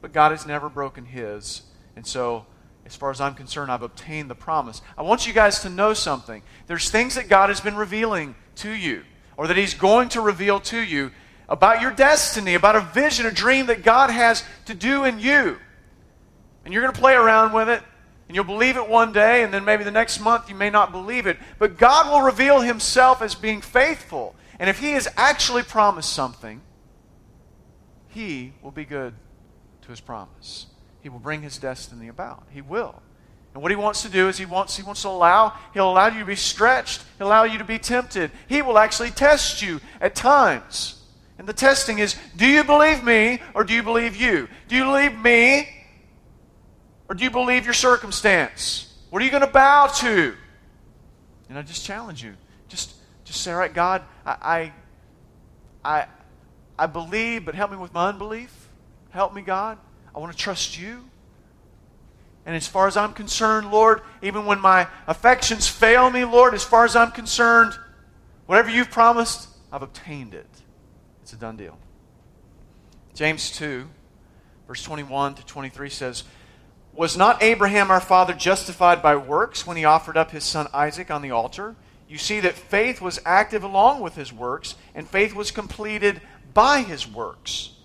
but 0.00 0.12
God 0.12 0.30
has 0.30 0.46
never 0.46 0.68
broken 0.68 1.04
his. 1.04 1.62
And 1.94 2.06
so, 2.06 2.46
as 2.84 2.94
far 2.94 3.10
as 3.10 3.20
I'm 3.20 3.34
concerned, 3.34 3.70
I've 3.70 3.82
obtained 3.82 4.30
the 4.30 4.34
promise. 4.34 4.80
I 4.96 5.02
want 5.02 5.26
you 5.26 5.32
guys 5.32 5.60
to 5.60 5.68
know 5.68 5.94
something. 5.94 6.42
There's 6.66 6.90
things 6.90 7.16
that 7.16 7.28
God 7.28 7.48
has 7.48 7.60
been 7.60 7.76
revealing 7.76 8.36
to 8.56 8.70
you, 8.70 9.02
or 9.36 9.48
that 9.48 9.56
he's 9.56 9.74
going 9.74 10.08
to 10.10 10.20
reveal 10.20 10.60
to 10.60 10.80
you 10.80 11.10
about 11.48 11.80
your 11.80 11.90
destiny, 11.90 12.54
about 12.54 12.76
a 12.76 12.80
vision, 12.80 13.26
a 13.26 13.30
dream 13.30 13.66
that 13.66 13.82
God 13.82 14.10
has 14.10 14.44
to 14.66 14.74
do 14.74 15.04
in 15.04 15.18
you. 15.18 15.58
And 16.64 16.72
you're 16.72 16.82
going 16.82 16.94
to 16.94 17.00
play 17.00 17.14
around 17.14 17.52
with 17.52 17.68
it, 17.68 17.82
and 18.28 18.34
you'll 18.34 18.44
believe 18.44 18.76
it 18.76 18.88
one 18.88 19.12
day, 19.12 19.42
and 19.42 19.52
then 19.52 19.64
maybe 19.64 19.84
the 19.84 19.90
next 19.90 20.20
month 20.20 20.48
you 20.48 20.54
may 20.54 20.70
not 20.70 20.92
believe 20.92 21.26
it. 21.26 21.38
But 21.58 21.78
God 21.78 22.10
will 22.10 22.22
reveal 22.22 22.60
Himself 22.60 23.22
as 23.22 23.34
being 23.34 23.60
faithful. 23.60 24.34
And 24.58 24.70
if 24.70 24.78
He 24.78 24.92
has 24.92 25.08
actually 25.16 25.62
promised 25.62 26.12
something, 26.12 26.60
He 28.08 28.52
will 28.62 28.72
be 28.72 28.84
good 28.84 29.14
to 29.86 29.90
His 29.90 30.00
promise. 30.00 30.66
He 31.02 31.08
will 31.08 31.18
bring 31.18 31.42
His 31.42 31.58
destiny 31.58 32.08
about. 32.08 32.46
He 32.50 32.60
will. 32.60 33.02
And 33.56 33.62
what 33.62 33.72
he 33.72 33.76
wants 33.76 34.02
to 34.02 34.10
do 34.10 34.28
is 34.28 34.36
he 34.36 34.44
wants, 34.44 34.76
he 34.76 34.82
wants 34.82 35.00
to 35.00 35.08
allow, 35.08 35.54
he'll 35.72 35.90
allow 35.90 36.08
you 36.08 36.20
to 36.20 36.26
be 36.26 36.36
stretched. 36.36 37.02
He'll 37.16 37.28
allow 37.28 37.44
you 37.44 37.56
to 37.56 37.64
be 37.64 37.78
tempted. 37.78 38.30
He 38.50 38.60
will 38.60 38.76
actually 38.76 39.08
test 39.08 39.62
you 39.62 39.80
at 39.98 40.14
times. 40.14 41.02
And 41.38 41.48
the 41.48 41.54
testing 41.54 41.98
is 41.98 42.16
do 42.36 42.46
you 42.46 42.64
believe 42.64 43.02
me 43.02 43.40
or 43.54 43.64
do 43.64 43.72
you 43.72 43.82
believe 43.82 44.14
you? 44.14 44.46
Do 44.68 44.76
you 44.76 44.84
believe 44.84 45.18
me 45.18 45.70
or 47.08 47.14
do 47.14 47.24
you 47.24 47.30
believe 47.30 47.64
your 47.64 47.72
circumstance? 47.72 48.94
What 49.08 49.22
are 49.22 49.24
you 49.24 49.30
going 49.30 49.40
to 49.40 49.50
bow 49.50 49.86
to? 49.86 50.34
And 51.48 51.58
I 51.58 51.62
just 51.62 51.82
challenge 51.82 52.22
you. 52.22 52.34
Just, 52.68 52.92
just 53.24 53.40
say, 53.40 53.52
all 53.52 53.58
right, 53.58 53.72
God, 53.72 54.02
I, 54.26 54.72
I, 55.82 55.98
I, 55.98 56.06
I 56.78 56.86
believe, 56.86 57.46
but 57.46 57.54
help 57.54 57.70
me 57.70 57.78
with 57.78 57.94
my 57.94 58.10
unbelief. 58.10 58.65
Help 59.16 59.32
me, 59.32 59.40
God. 59.40 59.78
I 60.14 60.18
want 60.18 60.30
to 60.30 60.36
trust 60.36 60.78
you. 60.78 61.02
And 62.44 62.54
as 62.54 62.68
far 62.68 62.86
as 62.86 62.98
I'm 62.98 63.14
concerned, 63.14 63.70
Lord, 63.70 64.02
even 64.20 64.44
when 64.44 64.60
my 64.60 64.88
affections 65.06 65.66
fail 65.66 66.10
me, 66.10 66.26
Lord, 66.26 66.52
as 66.52 66.62
far 66.62 66.84
as 66.84 66.94
I'm 66.94 67.12
concerned, 67.12 67.72
whatever 68.44 68.68
you've 68.68 68.90
promised, 68.90 69.48
I've 69.72 69.80
obtained 69.80 70.34
it. 70.34 70.50
It's 71.22 71.32
a 71.32 71.36
done 71.36 71.56
deal. 71.56 71.78
James 73.14 73.50
2, 73.52 73.88
verse 74.68 74.82
21 74.82 75.36
to 75.36 75.46
23 75.46 75.88
says, 75.88 76.24
Was 76.92 77.16
not 77.16 77.42
Abraham 77.42 77.90
our 77.90 78.02
father 78.02 78.34
justified 78.34 79.00
by 79.00 79.16
works 79.16 79.66
when 79.66 79.78
he 79.78 79.86
offered 79.86 80.18
up 80.18 80.30
his 80.30 80.44
son 80.44 80.66
Isaac 80.74 81.10
on 81.10 81.22
the 81.22 81.30
altar? 81.30 81.74
You 82.06 82.18
see 82.18 82.40
that 82.40 82.52
faith 82.52 83.00
was 83.00 83.18
active 83.24 83.64
along 83.64 84.02
with 84.02 84.14
his 84.14 84.30
works, 84.30 84.74
and 84.94 85.08
faith 85.08 85.34
was 85.34 85.50
completed 85.50 86.20
by 86.52 86.82
his 86.82 87.08
works. 87.08 87.75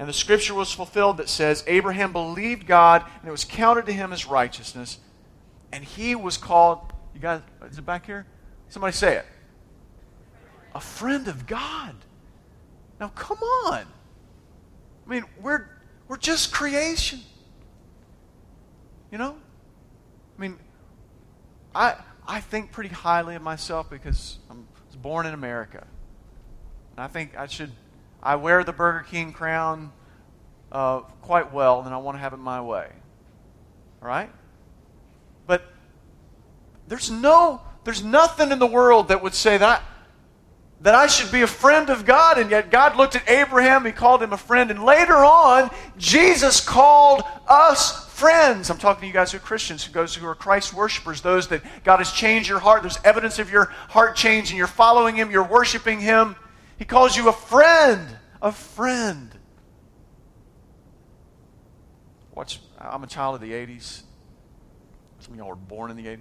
And 0.00 0.08
the 0.08 0.14
scripture 0.14 0.54
was 0.54 0.72
fulfilled 0.72 1.18
that 1.18 1.28
says, 1.28 1.62
Abraham 1.66 2.10
believed 2.10 2.66
God, 2.66 3.04
and 3.20 3.28
it 3.28 3.30
was 3.30 3.44
counted 3.44 3.84
to 3.84 3.92
him 3.92 4.14
as 4.14 4.26
righteousness, 4.26 4.98
and 5.72 5.84
he 5.84 6.14
was 6.14 6.38
called, 6.38 6.90
you 7.14 7.20
guys, 7.20 7.42
is 7.70 7.76
it 7.76 7.84
back 7.84 8.06
here? 8.06 8.24
Somebody 8.70 8.94
say 8.94 9.16
it. 9.16 9.26
A 10.74 10.80
friend 10.80 11.28
of 11.28 11.46
God. 11.46 11.94
Now, 12.98 13.08
come 13.08 13.36
on. 13.66 13.84
I 15.06 15.10
mean, 15.10 15.24
we're, 15.38 15.68
we're 16.08 16.16
just 16.16 16.50
creation. 16.50 17.20
You 19.12 19.18
know? 19.18 19.36
I 20.38 20.40
mean, 20.40 20.58
I, 21.74 21.96
I 22.26 22.40
think 22.40 22.72
pretty 22.72 22.88
highly 22.88 23.34
of 23.34 23.42
myself 23.42 23.90
because 23.90 24.38
I 24.48 24.54
was 24.54 24.96
born 24.96 25.26
in 25.26 25.34
America. 25.34 25.86
And 26.92 27.04
I 27.04 27.06
think 27.06 27.36
I 27.36 27.46
should, 27.46 27.72
I 28.22 28.36
wear 28.36 28.64
the 28.64 28.72
Burger 28.72 29.06
King 29.08 29.32
crown 29.32 29.92
uh, 30.72 31.00
quite 31.22 31.52
well, 31.52 31.82
and 31.82 31.94
I 31.94 31.98
want 31.98 32.16
to 32.16 32.20
have 32.20 32.32
it 32.32 32.38
my 32.38 32.60
way. 32.60 32.88
All 34.02 34.08
right? 34.08 34.30
But 35.46 35.64
there's 36.88 37.10
no, 37.10 37.62
there's 37.84 38.04
nothing 38.04 38.52
in 38.52 38.58
the 38.58 38.66
world 38.66 39.08
that 39.08 39.22
would 39.22 39.34
say 39.34 39.58
that 39.58 39.82
that 40.82 40.94
I 40.94 41.06
should 41.08 41.30
be 41.30 41.42
a 41.42 41.46
friend 41.46 41.90
of 41.90 42.06
God, 42.06 42.38
and 42.38 42.50
yet 42.50 42.70
God 42.70 42.96
looked 42.96 43.14
at 43.14 43.28
Abraham, 43.28 43.84
he 43.84 43.92
called 43.92 44.22
him 44.22 44.32
a 44.32 44.38
friend, 44.38 44.70
and 44.70 44.82
later 44.82 45.16
on, 45.16 45.70
Jesus 45.98 46.60
called 46.60 47.22
us 47.46 48.08
friends. 48.14 48.70
I'm 48.70 48.78
talking 48.78 49.02
to 49.02 49.06
you 49.06 49.12
guys 49.12 49.32
who 49.32 49.36
are 49.36 49.40
Christians, 49.40 49.84
who 49.84 49.92
goes 49.92 50.14
who 50.14 50.26
are 50.26 50.34
Christ 50.34 50.72
worshipers, 50.72 51.20
those 51.20 51.48
that 51.48 51.62
God 51.84 51.98
has 51.98 52.12
changed 52.12 52.48
your 52.48 52.60
heart. 52.60 52.82
There's 52.82 52.98
evidence 53.04 53.38
of 53.38 53.50
your 53.50 53.66
heart 53.90 54.16
change, 54.16 54.50
and 54.50 54.56
you're 54.56 54.66
following 54.66 55.16
Him, 55.16 55.30
you're 55.30 55.44
worshiping 55.44 56.00
Him. 56.00 56.34
He 56.80 56.86
calls 56.86 57.14
you 57.14 57.28
a 57.28 57.32
friend, 57.34 58.08
a 58.40 58.50
friend. 58.50 59.30
Watch, 62.34 62.58
I'm 62.78 63.04
a 63.04 63.06
child 63.06 63.34
of 63.34 63.42
the 63.42 63.52
80s. 63.52 64.04
Some 65.18 65.34
of 65.34 65.38
y'all 65.38 65.48
were 65.48 65.56
born 65.56 65.90
in 65.90 65.98
the 65.98 66.06
80s. 66.06 66.20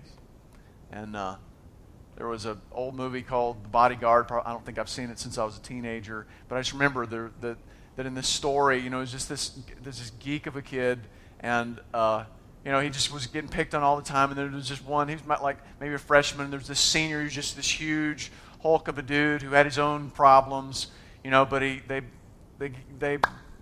And 0.91 1.15
uh, 1.15 1.36
there 2.17 2.28
was 2.28 2.43
an 2.43 2.60
old 2.74 2.93
movie 2.93 3.22
called 3.22 3.63
The 3.63 3.69
Bodyguard. 3.69 4.30
I 4.30 4.52
don't 4.52 4.65
think 4.65 4.78
I've 4.78 4.89
seen 4.89 5.10
it 5.10 5.17
since 5.17 5.38
I 5.38 5.45
was 5.45 5.58
a 5.58 5.62
teenager, 5.62 6.28
but 6.50 6.58
I 6.58 6.60
just 6.60 6.74
remember 6.74 7.06
the, 7.06 7.32
the, 7.39 7.56
that 7.95 8.06
in 8.06 8.13
this 8.13 8.28
story, 8.28 8.80
you 8.80 8.89
know, 8.89 8.98
it 8.98 9.02
was 9.02 9.13
just 9.13 9.30
this, 9.30 9.58
this 9.82 10.12
geek 10.19 10.45
of 10.45 10.58
a 10.58 10.62
kid, 10.62 11.00
and 11.39 11.80
uh, 11.93 12.26
you 12.65 12.72
know, 12.72 12.82
he 12.82 12.89
just 12.89 13.13
was 13.13 13.28
getting 13.28 13.50
picked 13.50 13.74
on 13.74 13.82
all 13.82 13.95
the 13.95 14.04
time. 14.04 14.30
And 14.30 14.38
there 14.38 14.48
was 14.48 14.67
just 14.67 14.86
one, 14.86 15.08
he 15.08 15.15
was 15.15 15.26
like 15.41 15.58
maybe 15.80 15.93
a 15.93 15.98
freshman. 15.98 16.43
And 16.43 16.52
there 16.52 16.60
was 16.60 16.67
this 16.67 16.80
senior 16.80 17.22
who's 17.22 17.34
just 17.34 17.56
this 17.56 17.80
huge 17.80 18.32
hulk 18.60 18.88
of 18.88 18.98
a 18.98 19.02
dude 19.02 19.41
who 19.41 19.52
had 19.52 19.65
his 19.65 19.78
own 19.78 20.10
problems, 20.10 20.88
you 21.24 21.32
know. 21.32 21.45
But 21.45 21.62
he, 21.62 21.82
they, 21.88 22.02
they, 22.58 22.72
they 23.00 23.17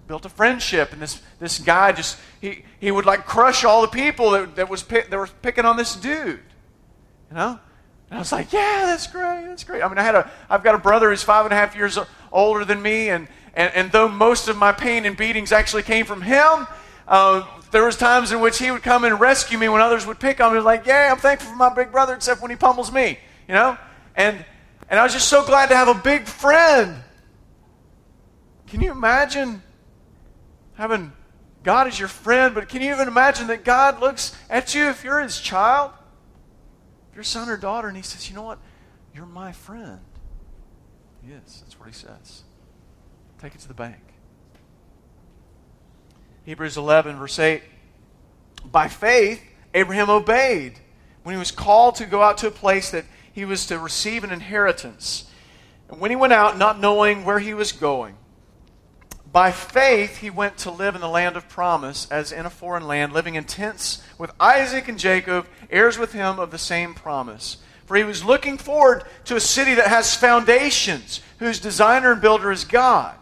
built 0.07 0.25
a 0.25 0.29
friendship, 0.29 0.93
and 0.93 1.01
this 1.01 1.21
this 1.39 1.59
guy 1.59 1.91
just 1.91 2.17
he 2.41 2.63
he 2.79 2.91
would 2.91 3.05
like 3.05 3.25
crush 3.25 3.63
all 3.63 3.81
the 3.81 3.87
people 3.87 4.31
that 4.31 4.55
that 4.55 4.69
was 4.69 4.83
that 4.83 5.11
were 5.11 5.29
picking 5.41 5.65
on 5.65 5.77
this 5.77 5.95
dude, 5.95 6.39
you 7.29 7.35
know. 7.35 7.59
And 8.09 8.17
I 8.17 8.19
was 8.19 8.31
like, 8.31 8.53
yeah, 8.53 8.83
that's 8.85 9.07
great. 9.07 9.45
That's 9.45 9.65
great. 9.65 9.83
I 9.83 9.87
mean, 9.89 9.97
I 9.97 10.03
had 10.03 10.15
a, 10.15 10.31
I've 10.49 10.63
got 10.63 10.75
a 10.75 10.77
brother 10.77 11.09
who's 11.09 11.23
five 11.23 11.45
and 11.45 11.53
a 11.53 11.57
half 11.57 11.75
years 11.75 11.99
older 12.31 12.63
than 12.63 12.81
me, 12.81 13.09
and, 13.09 13.27
and, 13.53 13.73
and 13.75 13.91
though 13.91 14.07
most 14.07 14.47
of 14.47 14.55
my 14.55 14.71
pain 14.71 15.05
and 15.05 15.17
beatings 15.17 15.51
actually 15.51 15.83
came 15.83 16.05
from 16.05 16.21
him, 16.21 16.67
uh, 17.07 17.45
there 17.71 17.83
was 17.83 17.97
times 17.97 18.31
in 18.31 18.39
which 18.39 18.59
he 18.59 18.71
would 18.71 18.81
come 18.81 19.03
and 19.03 19.19
rescue 19.19 19.57
me 19.57 19.67
when 19.67 19.81
others 19.81 20.05
would 20.05 20.19
pick 20.19 20.39
on 20.39 20.53
me. 20.53 20.61
Like, 20.61 20.85
yeah, 20.85 21.09
I'm 21.11 21.19
thankful 21.19 21.49
for 21.51 21.57
my 21.57 21.73
big 21.73 21.91
brother, 21.91 22.13
except 22.13 22.41
when 22.41 22.49
he 22.49 22.55
pummels 22.55 22.93
me, 22.93 23.19
you 23.45 23.53
know? 23.53 23.77
And, 24.15 24.45
and 24.89 24.99
I 24.99 25.03
was 25.03 25.13
just 25.13 25.27
so 25.27 25.45
glad 25.45 25.67
to 25.69 25.75
have 25.75 25.87
a 25.87 25.93
big 25.93 26.25
friend. 26.25 27.03
Can 28.67 28.81
you 28.81 28.91
imagine 28.91 29.61
having 30.75 31.13
God 31.63 31.87
as 31.87 31.99
your 31.99 32.09
friend? 32.09 32.53
But 32.53 32.69
can 32.69 32.81
you 32.81 32.93
even 32.93 33.07
imagine 33.07 33.47
that 33.47 33.63
God 33.63 33.99
looks 33.99 34.35
at 34.49 34.75
you 34.75 34.89
if 34.89 35.03
you're 35.03 35.21
his 35.21 35.39
child? 35.39 35.91
your 37.17 37.23
son 37.23 37.49
or 37.49 37.57
daughter, 37.57 37.87
and 37.87 37.97
he 37.97 38.03
says, 38.03 38.29
You 38.29 38.35
know 38.35 38.43
what? 38.43 38.59
You're 39.13 39.25
my 39.25 39.51
friend. 39.51 39.99
Yes. 41.27 41.61
That's 41.61 41.79
what 41.79 41.89
he 41.89 41.93
says. 41.93 42.43
Take 43.41 43.55
it 43.55 43.61
to 43.61 43.67
the 43.67 43.73
bank. 43.73 43.97
Hebrews 46.45 46.77
11, 46.77 47.17
verse 47.17 47.39
8. 47.39 47.63
By 48.71 48.87
faith, 48.87 49.41
Abraham 49.73 50.11
obeyed 50.11 50.79
when 51.23 51.33
he 51.33 51.39
was 51.39 51.51
called 51.51 51.95
to 51.95 52.05
go 52.05 52.21
out 52.21 52.37
to 52.39 52.47
a 52.47 52.51
place 52.51 52.91
that 52.91 53.05
he 53.37 53.45
was 53.45 53.67
to 53.67 53.77
receive 53.77 54.23
an 54.23 54.31
inheritance. 54.31 55.29
And 55.89 55.99
when 55.99 56.09
he 56.09 56.15
went 56.15 56.33
out, 56.33 56.57
not 56.57 56.79
knowing 56.79 57.23
where 57.23 57.37
he 57.37 57.53
was 57.53 57.71
going, 57.71 58.15
by 59.31 59.51
faith, 59.51 60.17
he 60.17 60.31
went 60.31 60.57
to 60.57 60.71
live 60.71 60.95
in 60.95 61.01
the 61.01 61.07
land 61.07 61.37
of 61.37 61.47
promise, 61.47 62.07
as 62.09 62.31
in 62.31 62.47
a 62.47 62.49
foreign 62.49 62.87
land, 62.87 63.13
living 63.13 63.35
in 63.35 63.43
tents 63.43 64.01
with 64.17 64.31
Isaac 64.39 64.87
and 64.87 64.97
Jacob, 64.97 65.45
heirs 65.69 65.99
with 65.99 66.13
him 66.13 66.39
of 66.39 66.49
the 66.49 66.57
same 66.57 66.95
promise. 66.95 67.57
For 67.85 67.95
he 67.95 68.03
was 68.03 68.25
looking 68.25 68.57
forward 68.57 69.03
to 69.25 69.35
a 69.35 69.39
city 69.39 69.75
that 69.75 69.85
has 69.85 70.15
foundations, 70.15 71.21
whose 71.37 71.59
designer 71.59 72.13
and 72.13 72.21
builder 72.21 72.51
is 72.51 72.63
God. 72.63 73.15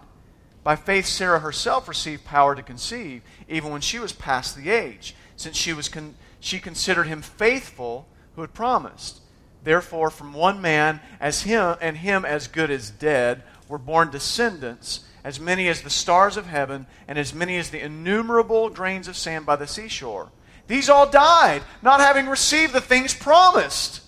By 0.63 0.77
faith, 0.77 1.07
Sarah 1.07 1.41
herself 1.41 1.89
received 1.89 2.23
power 2.23 2.55
to 2.55 2.63
conceive, 2.63 3.21
even 3.49 3.69
when 3.69 3.81
she 3.81 3.99
was 3.99 4.13
past 4.13 4.55
the 4.55 4.69
age, 4.69 5.13
since 5.35 5.57
she, 5.57 5.73
was 5.73 5.89
con- 5.89 6.15
she 6.39 6.59
considered 6.61 7.07
him 7.07 7.21
faithful 7.21 8.07
who 8.35 8.41
had 8.41 8.53
promised. 8.53 9.19
Therefore, 9.65 10.09
from 10.09 10.33
one 10.33 10.61
man 10.61 11.01
as 11.19 11.41
him 11.41 11.75
and 11.81 11.97
him 11.97 12.23
as 12.23 12.47
good 12.47 12.71
as 12.71 12.89
dead 12.89 13.43
were 13.67 13.77
born 13.77 14.11
descendants 14.11 15.01
as 15.25 15.39
many 15.39 15.67
as 15.67 15.81
the 15.81 15.89
stars 15.89 16.37
of 16.37 16.45
heaven, 16.45 16.85
and 17.07 17.17
as 17.17 17.33
many 17.33 17.57
as 17.57 17.71
the 17.71 17.83
innumerable 17.83 18.69
grains 18.69 19.07
of 19.07 19.17
sand 19.17 19.43
by 19.43 19.55
the 19.55 19.65
seashore. 19.65 20.29
These 20.67 20.87
all 20.87 21.09
died, 21.09 21.63
not 21.81 21.99
having 21.99 22.27
received 22.27 22.73
the 22.73 22.79
things 22.79 23.11
promised, 23.11 24.03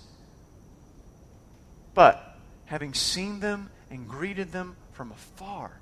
but 1.95 2.37
having 2.65 2.93
seen 2.93 3.39
them 3.39 3.71
and 3.89 4.07
greeted 4.07 4.51
them 4.51 4.75
from 4.91 5.11
afar, 5.11 5.81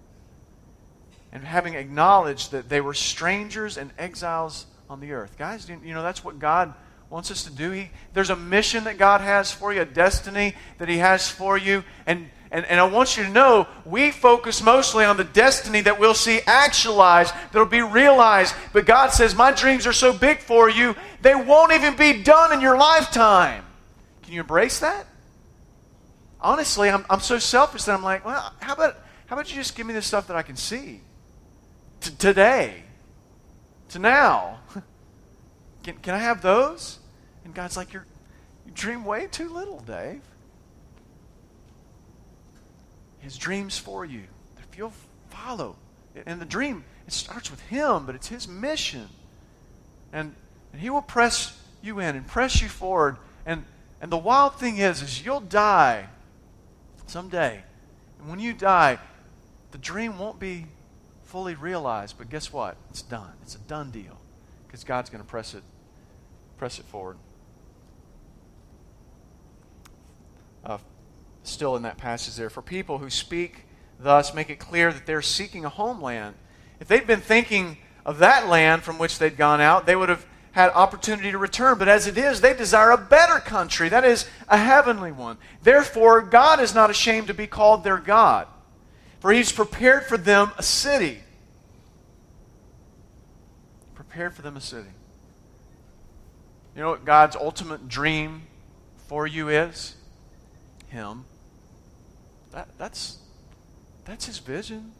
and 1.34 1.44
having 1.44 1.74
acknowledged 1.74 2.52
that 2.52 2.70
they 2.70 2.80
were 2.80 2.94
strangers 2.94 3.76
and 3.76 3.92
exiles 3.98 4.68
on 4.90 5.02
the 5.02 5.12
earth. 5.12 5.38
Guys, 5.38 5.68
you 5.68 5.94
know, 5.94 6.02
that's 6.02 6.24
what 6.24 6.40
God 6.40 6.74
wants 7.16 7.32
us 7.32 7.46
to 7.46 7.50
do. 7.50 7.72
He, 7.72 7.92
there's 8.14 8.30
a 8.30 8.36
mission 8.36 8.84
that 8.84 8.98
God 8.98 9.22
has 9.22 9.50
for 9.50 9.72
you, 9.72 9.80
a 9.80 9.86
destiny 9.86 10.54
that 10.80 10.90
He 10.90 10.98
has 10.98 11.30
for 11.32 11.58
you. 11.58 11.86
And, 12.06 12.30
and, 12.52 12.66
and 12.66 12.78
I 12.78 12.84
want 12.84 13.16
you 13.16 13.24
to 13.24 13.30
know 13.30 13.68
we 13.86 14.12
focus 14.12 14.62
mostly 14.62 15.06
on 15.06 15.16
the 15.16 15.24
destiny 15.24 15.80
that 15.80 15.98
we'll 15.98 16.14
see 16.14 16.42
actualized, 16.46 17.34
that'll 17.54 17.68
be 17.68 17.82
realized. 17.82 18.54
But 18.74 18.86
God 18.86 19.14
says, 19.14 19.34
My 19.34 19.54
dreams 19.54 19.88
are 19.88 19.94
so 19.94 20.12
big 20.12 20.40
for 20.40 20.70
you, 20.70 20.94
they 21.22 21.36
won't 21.36 21.72
even 21.72 21.96
be 21.96 22.22
done 22.22 22.52
in 22.52 22.60
your 22.60 22.78
lifetime. 22.78 23.64
Can 24.24 24.34
you 24.34 24.42
embrace 24.42 24.80
that? 24.80 25.08
Honestly, 26.42 26.90
I'm, 26.90 27.06
I'm 27.10 27.22
so 27.22 27.40
selfish 27.40 27.86
that 27.86 27.94
I'm 27.94 28.04
like, 28.04 28.26
well, 28.26 28.54
how 28.60 28.74
about, 28.74 28.98
how 29.28 29.38
about 29.38 29.50
you 29.50 29.56
just 29.56 29.74
give 29.78 29.88
me 29.88 29.94
the 29.94 30.02
stuff 30.02 30.28
that 30.28 30.36
I 30.36 30.42
can 30.42 30.58
see? 30.58 31.00
T- 32.02 32.12
today. 32.20 32.84
To 33.92 34.00
now. 34.00 34.60
Can, 35.86 35.96
can 35.98 36.16
I 36.16 36.18
have 36.18 36.42
those? 36.42 36.98
And 37.46 37.54
God's 37.54 37.78
like, 37.78 37.94
You're, 37.94 38.06
you 38.66 38.72
dream 38.74 39.06
way 39.06 39.28
too 39.28 39.48
little, 39.50 39.80
Dave. 39.80 40.22
His 43.20 43.38
dreams 43.38 43.78
for 43.78 44.04
you. 44.04 44.24
If 44.58 44.78
you'll 44.78 44.94
follow. 45.30 45.78
And 46.26 46.42
the 46.42 46.46
dream, 46.46 46.84
it 47.08 47.14
starts 47.14 47.50
with 47.50 47.62
Him, 47.62 48.06
but 48.06 48.16
it's 48.16 48.28
His 48.28 48.48
mission. 48.48 49.08
And, 50.12 50.34
and 50.74 50.82
He 50.82 50.90
will 50.90 51.02
press 51.02 51.60
you 51.82 52.00
in 52.00 52.16
and 52.16 52.28
press 52.28 52.62
you 52.62 52.68
forward. 52.68 53.18
And, 53.46 53.66
and 54.02 54.12
the 54.12 54.18
wild 54.18 54.56
thing 54.56 54.78
is, 54.78 55.02
is 55.02 55.26
you'll 55.26 55.40
die 55.40 56.08
someday. 57.08 57.64
And 58.20 58.30
when 58.30 58.40
you 58.40 58.54
die, 58.54 59.00
the 59.72 59.78
dream 59.78 60.18
won't 60.18 60.40
be 60.40 60.68
fully 61.24 61.56
realized, 61.56 62.18
but 62.18 62.30
guess 62.30 62.54
what? 62.54 62.78
It's 62.90 63.02
done. 63.02 63.34
It's 63.42 63.56
a 63.56 63.60
done 63.60 63.92
deal 63.92 64.20
because 64.66 64.84
God's 64.84 65.10
going 65.10 65.24
to 65.24 65.30
press 65.30 65.54
it 65.54 65.64
Press 66.58 66.80
it 66.80 66.86
forward. 66.86 67.18
Uh, 70.66 70.80
still 71.44 71.76
in 71.76 71.84
that 71.84 71.98
passage 71.98 72.36
there. 72.36 72.50
For 72.50 72.62
people 72.62 72.98
who 72.98 73.10
speak 73.10 73.66
thus, 74.00 74.34
make 74.34 74.50
it 74.50 74.60
clear 74.60 74.92
that 74.92 75.06
they're 75.06 75.22
seeking 75.22 75.64
a 75.64 75.70
homeland. 75.70 76.36
If 76.80 76.88
they'd 76.88 77.08
been 77.08 77.22
thinking 77.22 77.78
of 78.06 78.18
that 78.20 78.48
land 78.48 78.84
from 78.84 78.98
which 78.98 79.20
they'd 79.20 79.38
gone 79.38 79.62
out, 79.62 79.86
they 79.86 79.96
would 79.96 80.10
have 80.10 80.26
had 80.52 80.72
opportunity 80.72 81.32
to 81.32 81.38
return. 81.38 81.78
But 81.78 81.88
as 81.88 82.08
it 82.08 82.18
is, 82.18 82.42
they 82.42 82.54
desire 82.54 82.92
a 82.92 82.98
better 82.98 83.40
country, 83.40 83.90
that 83.90 84.06
is, 84.06 84.28
a 84.48 84.58
heavenly 84.58 85.12
one. 85.12 85.38
Therefore, 85.62 86.22
God 86.22 86.60
is 86.60 86.74
not 86.74 86.90
ashamed 86.90 87.28
to 87.28 87.34
be 87.34 87.48
called 87.48 87.84
their 87.84 87.98
God, 87.98 88.48
for 89.20 89.32
He's 89.32 89.52
prepared 89.52 90.06
for 90.06 90.18
them 90.18 90.52
a 90.58 90.64
city. 90.64 91.20
Prepared 93.94 94.34
for 94.34 94.42
them 94.42 94.58
a 94.58 94.62
city. 94.62 94.90
You 96.76 96.82
know 96.82 96.90
what 96.90 97.06
God's 97.06 97.36
ultimate 97.36 97.88
dream 97.88 98.44
for 99.08 99.28
you 99.28 99.50
is? 99.50 99.96
Him. 100.88 101.26
That, 102.52 102.70
that's, 102.78 103.18
that's 104.06 104.26
His 104.26 104.40
vision. 104.40 104.94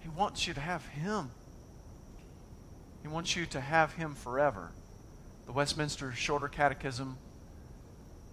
He 0.00 0.08
wants 0.08 0.46
you 0.46 0.54
to 0.54 0.60
have 0.60 0.84
Him. 0.86 1.30
He 3.02 3.08
wants 3.08 3.36
you 3.36 3.46
to 3.46 3.60
have 3.60 3.94
Him 3.94 4.14
forever. 4.14 4.72
The 5.46 5.52
Westminster 5.52 6.12
Shorter 6.12 6.48
Catechism, 6.48 7.16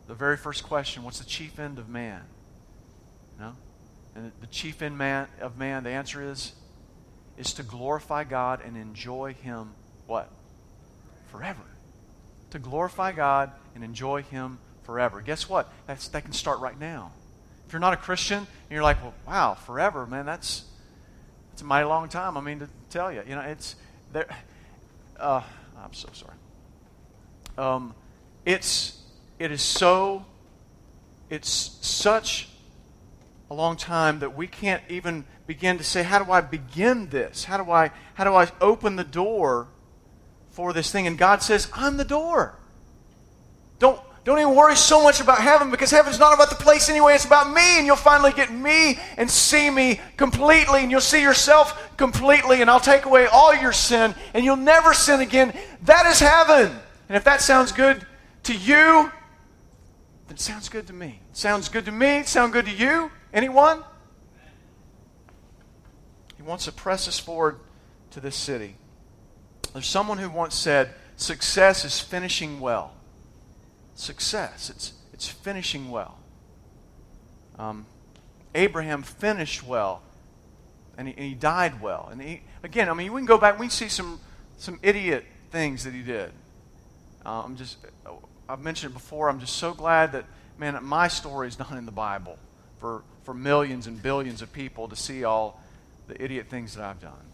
the 0.07 0.13
very 0.13 0.37
first 0.37 0.63
question 0.63 1.03
what's 1.03 1.19
the 1.19 1.25
chief 1.25 1.59
end 1.59 1.79
of 1.79 1.89
man? 1.89 2.23
You 3.37 3.45
know? 3.45 3.55
And 4.15 4.31
the 4.41 4.47
chief 4.47 4.81
end 4.81 4.97
man, 4.97 5.27
of 5.41 5.57
man, 5.57 5.83
the 5.83 5.91
answer 5.91 6.21
is, 6.29 6.53
is 7.37 7.53
to 7.53 7.63
glorify 7.63 8.23
God 8.23 8.61
and 8.65 8.75
enjoy 8.75 9.33
Him 9.33 9.71
what? 10.07 10.31
forever. 11.27 11.61
To 12.51 12.59
glorify 12.59 13.11
God 13.11 13.51
and 13.75 13.83
enjoy 13.83 14.23
Him 14.23 14.59
forever. 14.83 15.21
Guess 15.21 15.49
what? 15.49 15.71
That's, 15.85 16.07
that 16.09 16.23
can 16.23 16.33
start 16.33 16.59
right 16.59 16.79
now. 16.79 17.11
If 17.65 17.73
you're 17.73 17.79
not 17.79 17.93
a 17.93 17.97
Christian 17.97 18.37
and 18.37 18.71
you're 18.71 18.83
like, 18.83 19.01
well, 19.01 19.13
wow, 19.27 19.53
forever, 19.53 20.05
man, 20.05 20.25
that's, 20.25 20.63
that's 21.49 21.61
a 21.61 21.65
mighty 21.65 21.85
long 21.85 22.07
time. 22.07 22.37
I 22.37 22.41
mean, 22.41 22.59
to 22.59 22.69
tell 22.89 23.11
you, 23.11 23.21
you 23.27 23.35
know, 23.35 23.41
it's 23.41 23.75
there. 24.13 24.27
Uh, 25.19 25.41
I'm 25.77 25.93
so 25.93 26.07
sorry. 26.13 26.35
Um, 27.57 27.93
it's 28.45 29.01
it 29.39 29.51
is 29.51 29.61
so 29.61 30.25
it's 31.29 31.77
such 31.81 32.49
a 33.49 33.53
long 33.53 33.75
time 33.75 34.19
that 34.19 34.37
we 34.37 34.47
can't 34.47 34.81
even 34.89 35.25
begin 35.45 35.77
to 35.77 35.83
say 35.83 36.03
how 36.03 36.23
do 36.23 36.31
i 36.31 36.41
begin 36.41 37.09
this 37.09 37.45
how 37.45 37.61
do 37.61 37.69
i 37.71 37.91
how 38.15 38.23
do 38.23 38.33
i 38.33 38.49
open 38.61 38.95
the 38.95 39.03
door 39.03 39.67
for 40.57 40.73
this 40.73 40.91
thing. 40.91 41.05
And 41.05 41.19
God 41.19 41.43
says, 41.43 41.69
I'm 41.71 41.97
the 41.97 42.03
door. 42.03 42.57
Don't, 43.77 44.01
don't 44.23 44.39
even 44.39 44.55
worry 44.55 44.75
so 44.75 45.03
much 45.03 45.21
about 45.21 45.37
heaven 45.37 45.69
because 45.69 45.91
heaven's 45.91 46.17
not 46.17 46.33
about 46.33 46.49
the 46.49 46.55
place 46.55 46.89
anyway. 46.89 47.13
It's 47.13 47.25
about 47.25 47.53
me. 47.53 47.77
And 47.77 47.85
you'll 47.85 47.95
finally 47.95 48.31
get 48.31 48.51
me 48.51 48.97
and 49.17 49.29
see 49.29 49.69
me 49.69 50.01
completely. 50.17 50.81
And 50.81 50.89
you'll 50.89 50.99
see 50.99 51.21
yourself 51.21 51.95
completely. 51.95 52.61
And 52.61 52.71
I'll 52.71 52.79
take 52.79 53.05
away 53.05 53.27
all 53.27 53.53
your 53.53 53.71
sin. 53.71 54.15
And 54.33 54.43
you'll 54.43 54.55
never 54.55 54.95
sin 54.95 55.19
again. 55.19 55.53
That 55.83 56.07
is 56.07 56.19
heaven. 56.19 56.75
And 57.07 57.15
if 57.15 57.23
that 57.25 57.41
sounds 57.41 57.71
good 57.71 58.03
to 58.45 58.55
you, 58.55 59.11
then 60.25 60.37
it 60.37 60.39
sounds 60.39 60.69
good 60.69 60.87
to 60.87 60.93
me. 60.93 61.19
It 61.29 61.37
sounds 61.37 61.69
good 61.69 61.85
to 61.85 61.91
me. 61.91 62.17
It 62.17 62.27
sound 62.27 62.51
good 62.51 62.65
to 62.65 62.73
you? 62.73 63.11
Anyone? 63.31 63.83
He 66.35 66.41
wants 66.41 66.65
to 66.65 66.71
press 66.71 67.07
us 67.07 67.19
forward 67.19 67.59
to 68.09 68.19
this 68.19 68.35
city. 68.35 68.75
There's 69.77 69.85
someone 69.85 70.17
who 70.17 70.31
once 70.31 70.55
said, 70.55 70.89
success 71.17 71.85
is 71.85 71.99
finishing 71.99 72.59
well. 72.59 72.95
Success, 73.93 74.71
it's, 74.71 74.93
it's 75.13 75.27
finishing 75.27 75.91
well. 75.91 76.17
Um, 77.59 77.85
Abraham 78.55 79.03
finished 79.03 79.61
well, 79.61 80.01
and 80.97 81.07
he, 81.07 81.13
and 81.13 81.23
he 81.23 81.35
died 81.35 81.79
well. 81.79 82.09
And 82.11 82.19
he, 82.19 82.41
again, 82.63 82.89
I 82.89 82.95
mean, 82.95 83.13
we 83.13 83.19
can 83.19 83.27
go 83.27 83.37
back, 83.37 83.59
we 83.59 83.67
can 83.67 83.69
see 83.69 83.87
some, 83.87 84.19
some 84.57 84.79
idiot 84.81 85.25
things 85.51 85.83
that 85.83 85.93
he 85.93 86.01
did. 86.01 86.31
Uh, 87.23 87.43
I'm 87.43 87.55
just, 87.55 87.77
I've 88.49 88.61
mentioned 88.61 88.93
it 88.93 88.95
before, 88.95 89.29
I'm 89.29 89.39
just 89.39 89.57
so 89.57 89.75
glad 89.75 90.13
that, 90.13 90.25
man, 90.57 90.83
my 90.83 91.07
story 91.07 91.49
is 91.49 91.59
not 91.59 91.73
in 91.73 91.85
the 91.85 91.91
Bible 91.91 92.39
for, 92.79 93.03
for 93.21 93.35
millions 93.35 93.85
and 93.85 94.01
billions 94.01 94.41
of 94.41 94.51
people 94.51 94.87
to 94.87 94.95
see 94.95 95.23
all 95.23 95.61
the 96.07 96.19
idiot 96.19 96.47
things 96.49 96.73
that 96.73 96.83
I've 96.83 96.99
done. 96.99 97.26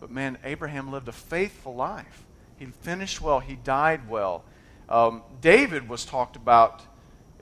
But 0.00 0.10
man, 0.10 0.38
Abraham 0.44 0.90
lived 0.90 1.08
a 1.08 1.12
faithful 1.12 1.74
life. 1.74 2.24
He 2.58 2.66
finished 2.66 3.20
well, 3.20 3.40
he 3.40 3.54
died 3.56 4.08
well. 4.08 4.44
Um, 4.88 5.22
David 5.40 5.88
was 5.88 6.04
talked 6.04 6.36
about 6.36 6.82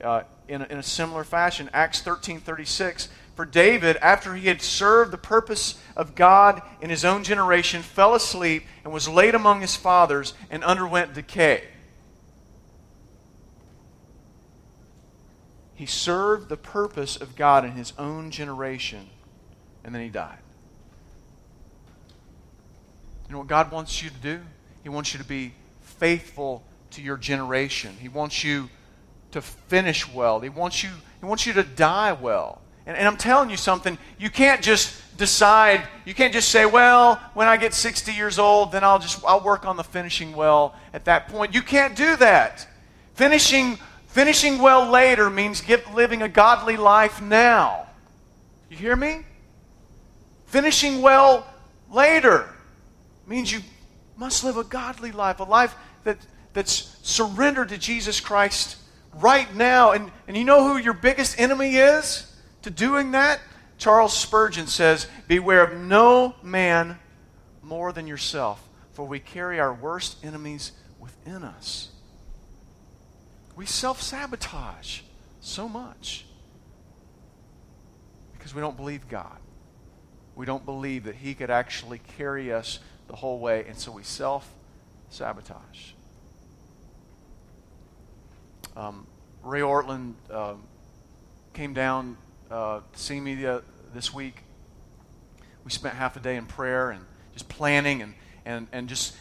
uh, 0.02 0.22
in, 0.48 0.62
a, 0.62 0.64
in 0.66 0.78
a 0.78 0.82
similar 0.82 1.24
fashion. 1.24 1.70
Acts 1.72 2.00
13 2.02 2.40
36. 2.40 3.08
For 3.34 3.46
David, 3.46 3.96
after 3.96 4.34
he 4.34 4.48
had 4.48 4.60
served 4.60 5.10
the 5.10 5.18
purpose 5.18 5.80
of 5.96 6.14
God 6.14 6.60
in 6.82 6.90
his 6.90 7.04
own 7.04 7.24
generation, 7.24 7.80
fell 7.80 8.14
asleep 8.14 8.64
and 8.84 8.92
was 8.92 9.08
laid 9.08 9.34
among 9.34 9.62
his 9.62 9.74
fathers 9.74 10.34
and 10.50 10.62
underwent 10.62 11.14
decay. 11.14 11.64
He 15.74 15.86
served 15.86 16.48
the 16.48 16.58
purpose 16.58 17.16
of 17.16 17.34
God 17.34 17.64
in 17.64 17.72
his 17.72 17.94
own 17.98 18.30
generation, 18.30 19.08
and 19.82 19.94
then 19.94 20.02
he 20.02 20.10
died. 20.10 20.41
You 23.32 23.36
know 23.36 23.40
what 23.40 23.48
God 23.48 23.72
wants 23.72 24.02
you 24.02 24.10
to 24.10 24.16
do? 24.16 24.42
He 24.82 24.90
wants 24.90 25.14
you 25.14 25.18
to 25.18 25.24
be 25.24 25.54
faithful 25.80 26.62
to 26.90 27.00
your 27.00 27.16
generation. 27.16 27.96
He 27.98 28.10
wants 28.10 28.44
you 28.44 28.68
to 29.30 29.40
finish 29.40 30.06
well. 30.06 30.38
He 30.40 30.50
wants 30.50 30.82
you, 30.82 30.90
he 31.18 31.24
wants 31.24 31.46
you 31.46 31.54
to 31.54 31.62
die 31.62 32.12
well. 32.12 32.60
And, 32.84 32.94
and 32.94 33.08
I'm 33.08 33.16
telling 33.16 33.48
you 33.48 33.56
something, 33.56 33.96
you 34.18 34.28
can't 34.28 34.60
just 34.60 35.00
decide, 35.16 35.80
you 36.04 36.12
can't 36.12 36.34
just 36.34 36.50
say, 36.50 36.66
well, 36.66 37.22
when 37.32 37.48
I 37.48 37.56
get 37.56 37.72
60 37.72 38.12
years 38.12 38.38
old, 38.38 38.70
then 38.70 38.84
I'll 38.84 38.98
just 38.98 39.24
I'll 39.26 39.40
work 39.40 39.64
on 39.64 39.78
the 39.78 39.84
finishing 39.84 40.36
well 40.36 40.74
at 40.92 41.06
that 41.06 41.28
point. 41.28 41.54
You 41.54 41.62
can't 41.62 41.96
do 41.96 42.16
that. 42.16 42.68
Finishing 43.14 43.78
finishing 44.08 44.58
well 44.58 44.90
later 44.90 45.30
means 45.30 45.62
get, 45.62 45.94
living 45.94 46.20
a 46.20 46.28
godly 46.28 46.76
life 46.76 47.22
now. 47.22 47.86
You 48.68 48.76
hear 48.76 48.94
me? 48.94 49.22
Finishing 50.44 51.00
well 51.00 51.46
later 51.90 52.51
means 53.32 53.50
you 53.50 53.60
must 54.16 54.44
live 54.44 54.56
a 54.56 54.64
godly 54.64 55.10
life, 55.10 55.40
a 55.40 55.44
life 55.44 55.74
that, 56.04 56.18
that's 56.52 56.96
surrendered 57.02 57.70
to 57.70 57.78
Jesus 57.78 58.20
Christ 58.20 58.76
right 59.14 59.52
now. 59.54 59.92
And, 59.92 60.12
and 60.28 60.36
you 60.36 60.44
know 60.44 60.68
who 60.68 60.76
your 60.76 60.94
biggest 60.94 61.40
enemy 61.40 61.76
is? 61.76 62.32
to 62.62 62.70
doing 62.70 63.12
that, 63.12 63.40
Charles 63.76 64.16
Spurgeon 64.16 64.66
says, 64.66 65.06
Beware 65.28 65.64
of 65.64 65.78
no 65.80 66.34
man 66.42 66.98
more 67.62 67.92
than 67.92 68.06
yourself, 68.06 68.66
for 68.92 69.06
we 69.06 69.18
carry 69.18 69.60
our 69.60 69.74
worst 69.74 70.24
enemies 70.24 70.72
within 70.98 71.42
us. 71.42 71.88
We 73.56 73.66
self 73.66 74.00
sabotage 74.00 75.00
so 75.40 75.68
much 75.68 76.24
because 78.32 78.54
we 78.54 78.60
don't 78.60 78.76
believe 78.76 79.08
God. 79.08 79.38
We 80.34 80.46
don't 80.46 80.64
believe 80.64 81.04
that 81.04 81.16
He 81.16 81.34
could 81.34 81.50
actually 81.50 82.00
carry 82.16 82.52
us 82.52 82.78
the 83.08 83.16
whole 83.16 83.38
way, 83.38 83.64
and 83.66 83.76
so 83.76 83.92
we 83.92 84.02
self 84.02 84.52
sabotage. 85.10 85.92
Um, 88.76 89.06
Ray 89.42 89.60
Ortlund 89.60 90.14
uh, 90.30 90.54
came 91.52 91.74
down 91.74 92.16
uh, 92.50 92.80
to 92.92 92.98
see 92.98 93.20
me 93.20 93.34
the, 93.34 93.62
this 93.92 94.14
week. 94.14 94.36
We 95.64 95.70
spent 95.70 95.94
half 95.94 96.16
a 96.16 96.20
day 96.20 96.36
in 96.36 96.46
prayer 96.46 96.90
and 96.90 97.04
just 97.32 97.48
planning 97.48 98.02
and, 98.02 98.14
and, 98.44 98.66
and 98.72 98.88
just, 98.88 99.14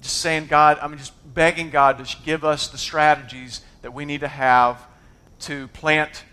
just 0.00 0.18
saying, 0.18 0.46
God, 0.46 0.78
I 0.80 0.86
mean, 0.86 0.98
just 0.98 1.12
begging 1.34 1.70
God 1.70 2.04
to 2.04 2.16
give 2.24 2.44
us 2.44 2.68
the 2.68 2.78
strategies 2.78 3.62
that 3.82 3.92
we 3.92 4.04
need 4.04 4.20
to 4.20 4.28
have 4.28 4.80
to 5.40 5.68
plant 5.68 6.24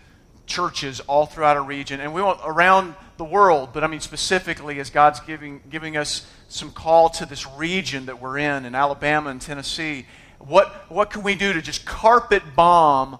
churches 0.46 1.00
all 1.00 1.26
throughout 1.26 1.56
our 1.56 1.62
region. 1.62 2.00
And 2.00 2.14
we 2.14 2.22
want 2.22 2.40
around 2.44 2.94
the 3.16 3.24
world, 3.24 3.70
but 3.72 3.84
I 3.84 3.86
mean 3.86 4.00
specifically 4.00 4.80
as 4.80 4.90
God's 4.90 5.20
giving, 5.20 5.60
giving 5.70 5.96
us 5.96 6.26
some 6.48 6.70
call 6.70 7.08
to 7.10 7.26
this 7.26 7.46
region 7.56 8.06
that 8.06 8.20
we're 8.20 8.38
in, 8.38 8.64
in 8.64 8.74
Alabama 8.74 9.30
and 9.30 9.40
Tennessee. 9.40 10.06
What, 10.38 10.68
what 10.90 11.10
can 11.10 11.22
we 11.22 11.34
do 11.34 11.52
to 11.52 11.62
just 11.62 11.84
carpet 11.84 12.42
bomb 12.54 13.18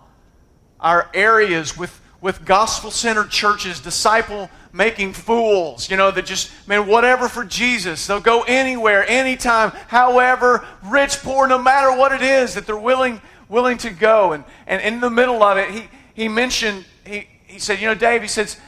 our 0.80 1.10
areas 1.14 1.76
with, 1.76 2.00
with 2.20 2.44
gospel 2.44 2.90
centered 2.90 3.30
churches, 3.30 3.80
disciple 3.80 4.50
making 4.72 5.12
fools, 5.12 5.88
you 5.88 5.96
know, 5.96 6.10
that 6.10 6.26
just, 6.26 6.50
man, 6.66 6.86
whatever 6.86 7.28
for 7.28 7.44
Jesus. 7.44 8.06
They'll 8.06 8.20
go 8.20 8.42
anywhere, 8.42 9.08
anytime, 9.08 9.70
however, 9.86 10.66
rich, 10.84 11.18
poor, 11.22 11.46
no 11.46 11.58
matter 11.58 11.96
what 11.96 12.12
it 12.12 12.22
is, 12.22 12.54
that 12.54 12.66
they're 12.66 12.76
willing, 12.76 13.22
willing 13.48 13.78
to 13.78 13.90
go. 13.90 14.32
And, 14.32 14.44
and 14.66 14.82
in 14.82 15.00
the 15.00 15.10
middle 15.10 15.42
of 15.42 15.56
it, 15.56 15.70
he, 15.70 15.88
he 16.14 16.28
mentioned, 16.28 16.84
he, 17.06 17.28
he 17.46 17.58
said, 17.60 17.80
you 17.80 17.86
know, 17.86 17.94
Dave, 17.94 18.20
he 18.20 18.28
says, 18.28 18.58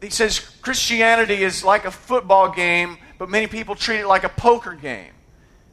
he 0.00 0.10
says 0.10 0.38
Christianity 0.38 1.42
is 1.42 1.64
like 1.64 1.84
a 1.84 1.90
football 1.90 2.50
game, 2.50 2.98
but 3.18 3.28
many 3.28 3.46
people 3.46 3.74
treat 3.74 4.00
it 4.00 4.06
like 4.06 4.24
a 4.24 4.28
poker 4.28 4.74
game. 4.74 5.12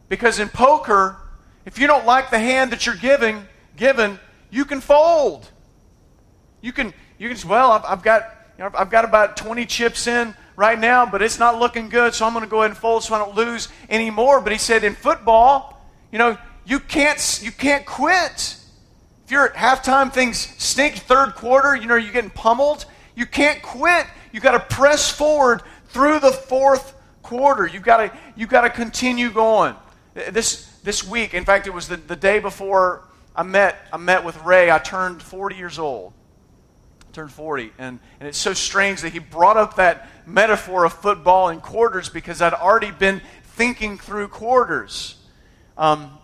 Because 0.09 0.39
in 0.39 0.49
poker, 0.49 1.17
if 1.65 1.77
you 1.77 1.87
don't 1.87 2.05
like 2.05 2.29
the 2.29 2.39
hand 2.39 2.71
that 2.71 2.85
you're 2.85 2.95
giving, 2.95 3.45
given, 3.75 4.19
you 4.49 4.65
can 4.65 4.81
fold. 4.81 5.49
You 6.61 6.71
can, 6.71 6.93
you 7.17 7.27
can 7.27 7.37
say, 7.37 7.47
well, 7.47 7.71
I've, 7.71 7.85
I've 7.85 8.03
got, 8.03 8.23
you 8.57 8.63
know, 8.63 8.71
I've 8.75 8.89
got 8.89 9.05
about 9.05 9.35
20 9.35 9.65
chips 9.65 10.07
in 10.07 10.35
right 10.55 10.79
now, 10.79 11.05
but 11.05 11.21
it's 11.21 11.39
not 11.39 11.59
looking 11.59 11.89
good, 11.89 12.13
so 12.13 12.25
I'm 12.25 12.33
going 12.33 12.45
to 12.45 12.49
go 12.49 12.59
ahead 12.59 12.71
and 12.71 12.77
fold 12.77 13.03
so 13.03 13.15
I 13.15 13.17
don't 13.17 13.35
lose 13.35 13.69
anymore. 13.89 14.39
But 14.39 14.51
he 14.51 14.57
said 14.57 14.83
in 14.83 14.95
football, 14.95 15.89
you 16.11 16.19
know, 16.19 16.37
you 16.65 16.79
can't, 16.79 17.39
you 17.41 17.51
can't 17.51 17.85
quit. 17.85 18.57
If 19.25 19.31
you're 19.31 19.49
at 19.49 19.55
halftime, 19.55 20.13
things 20.13 20.37
stink. 20.57 20.95
Third 20.95 21.35
quarter, 21.35 21.75
you 21.75 21.87
know, 21.87 21.95
you're 21.95 22.13
getting 22.13 22.29
pummeled. 22.29 22.85
You 23.15 23.25
can't 23.25 23.61
quit. 23.61 24.07
You 24.31 24.39
got 24.39 24.51
to 24.51 24.75
press 24.75 25.11
forward 25.11 25.61
through 25.89 26.19
the 26.19 26.31
fourth 26.31 26.95
quarter. 27.21 27.67
You've 27.67 27.83
got 27.83 27.97
to, 27.97 28.17
you've 28.35 28.49
got 28.49 28.61
to 28.61 28.69
continue 28.69 29.31
going. 29.31 29.75
This, 30.13 30.65
this 30.83 31.03
week, 31.03 31.33
in 31.33 31.45
fact, 31.45 31.67
it 31.67 31.73
was 31.73 31.87
the, 31.87 31.97
the 31.97 32.15
day 32.15 32.39
before 32.39 33.03
I 33.35 33.43
met, 33.43 33.87
I 33.91 33.97
met 33.97 34.23
with 34.23 34.41
Ray. 34.43 34.69
I 34.71 34.79
turned 34.79 35.21
40 35.21 35.55
years 35.55 35.79
old. 35.79 36.13
I 37.01 37.11
turned 37.13 37.31
40. 37.31 37.71
And, 37.77 37.99
and 38.19 38.29
it's 38.29 38.37
so 38.37 38.53
strange 38.53 39.01
that 39.01 39.13
he 39.13 39.19
brought 39.19 39.57
up 39.57 39.75
that 39.77 40.09
metaphor 40.27 40.85
of 40.85 40.93
football 40.93 41.49
and 41.49 41.61
quarters 41.61 42.09
because 42.09 42.41
I'd 42.41 42.53
already 42.53 42.91
been 42.91 43.21
thinking 43.43 43.97
through 43.97 44.27
quarters. 44.29 45.15
Um, 45.77 46.17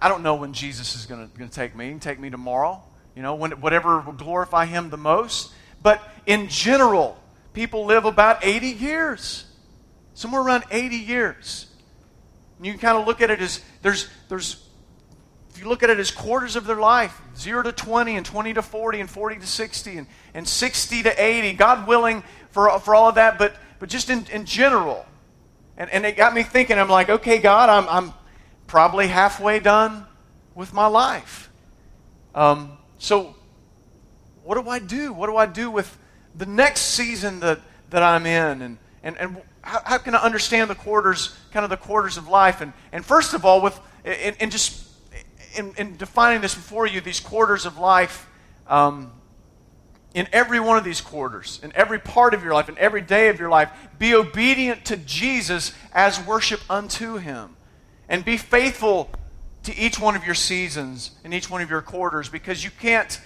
I 0.00 0.08
don't 0.08 0.22
know 0.22 0.34
when 0.34 0.52
Jesus 0.52 0.94
is 0.94 1.06
going 1.06 1.28
to 1.28 1.48
take 1.48 1.74
me. 1.74 1.86
He 1.86 1.90
can 1.90 2.00
take 2.00 2.20
me 2.20 2.30
tomorrow, 2.30 2.82
you 3.16 3.22
know, 3.22 3.34
when, 3.34 3.52
whatever 3.52 4.00
will 4.00 4.12
glorify 4.12 4.66
him 4.66 4.90
the 4.90 4.98
most. 4.98 5.52
But 5.82 6.02
in 6.26 6.48
general, 6.48 7.18
people 7.54 7.86
live 7.86 8.04
about 8.04 8.44
80 8.44 8.68
years, 8.68 9.46
somewhere 10.14 10.42
around 10.42 10.64
80 10.70 10.96
years. 10.96 11.66
And 12.58 12.66
you 12.66 12.72
can 12.72 12.80
kind 12.80 12.98
of 12.98 13.06
look 13.06 13.22
at 13.22 13.30
it 13.30 13.40
as 13.40 13.62
there's, 13.80 14.08
there's, 14.28 14.62
if 15.50 15.60
you 15.60 15.68
look 15.68 15.82
at 15.82 15.88
it 15.88 15.98
as 15.98 16.10
quarters 16.10 16.54
of 16.56 16.66
their 16.66 16.76
life 16.76 17.18
0 17.36 17.62
to 17.62 17.72
20, 17.72 18.16
and 18.16 18.26
20 18.26 18.54
to 18.54 18.62
40, 18.62 19.00
and 19.00 19.10
40 19.10 19.36
to 19.36 19.46
60, 19.46 19.96
and, 19.96 20.06
and 20.34 20.46
60 20.46 21.02
to 21.04 21.22
80, 21.22 21.54
God 21.54 21.88
willing 21.88 22.22
for, 22.50 22.78
for 22.80 22.94
all 22.94 23.08
of 23.08 23.14
that, 23.14 23.38
but, 23.38 23.56
but 23.78 23.88
just 23.88 24.10
in, 24.10 24.26
in 24.30 24.44
general. 24.44 25.06
And, 25.78 25.90
and 25.90 26.04
it 26.04 26.16
got 26.16 26.34
me 26.34 26.42
thinking, 26.42 26.78
I'm 26.78 26.88
like, 26.88 27.08
okay, 27.08 27.38
God, 27.38 27.70
I'm, 27.70 27.88
I'm 27.88 28.14
probably 28.66 29.06
halfway 29.06 29.60
done 29.60 30.06
with 30.54 30.74
my 30.74 30.86
life. 30.86 31.50
Um, 32.34 32.75
so, 32.98 33.34
what 34.42 34.62
do 34.62 34.68
I 34.68 34.78
do? 34.78 35.12
What 35.12 35.26
do 35.26 35.36
I 35.36 35.46
do 35.46 35.70
with 35.70 35.98
the 36.34 36.46
next 36.46 36.80
season 36.80 37.40
that, 37.40 37.60
that 37.90 38.02
I'm 38.02 38.26
in? 38.26 38.62
And, 38.62 38.78
and, 39.02 39.16
and 39.18 39.36
how, 39.62 39.80
how 39.84 39.98
can 39.98 40.14
I 40.14 40.18
understand 40.18 40.70
the 40.70 40.74
quarters, 40.74 41.36
kind 41.52 41.64
of 41.64 41.70
the 41.70 41.76
quarters 41.76 42.16
of 42.16 42.28
life? 42.28 42.60
And, 42.60 42.72
and 42.92 43.04
first 43.04 43.34
of 43.34 43.44
all, 43.44 43.60
with, 43.60 43.78
in 44.04 44.50
just 44.50 44.86
in, 45.56 45.72
in, 45.76 45.96
defining 45.96 46.40
this 46.40 46.54
before 46.54 46.86
you, 46.86 47.00
these 47.00 47.20
quarters 47.20 47.66
of 47.66 47.78
life, 47.78 48.28
um, 48.68 49.12
in 50.14 50.26
every 50.32 50.60
one 50.60 50.78
of 50.78 50.84
these 50.84 51.00
quarters, 51.00 51.60
in 51.62 51.72
every 51.74 51.98
part 51.98 52.32
of 52.32 52.42
your 52.42 52.54
life, 52.54 52.68
in 52.68 52.78
every 52.78 53.02
day 53.02 53.28
of 53.28 53.38
your 53.38 53.50
life, 53.50 53.70
be 53.98 54.14
obedient 54.14 54.84
to 54.86 54.96
Jesus 54.96 55.72
as 55.92 56.24
worship 56.24 56.60
unto 56.70 57.16
him 57.16 57.56
and 58.08 58.24
be 58.24 58.36
faithful 58.36 59.10
to 59.66 59.76
each 59.76 59.98
one 59.98 60.16
of 60.16 60.24
your 60.24 60.34
seasons 60.34 61.10
and 61.24 61.34
each 61.34 61.50
one 61.50 61.60
of 61.60 61.68
your 61.68 61.82
quarters 61.82 62.28
because 62.28 62.64
you 62.64 62.70
can't 62.70 63.20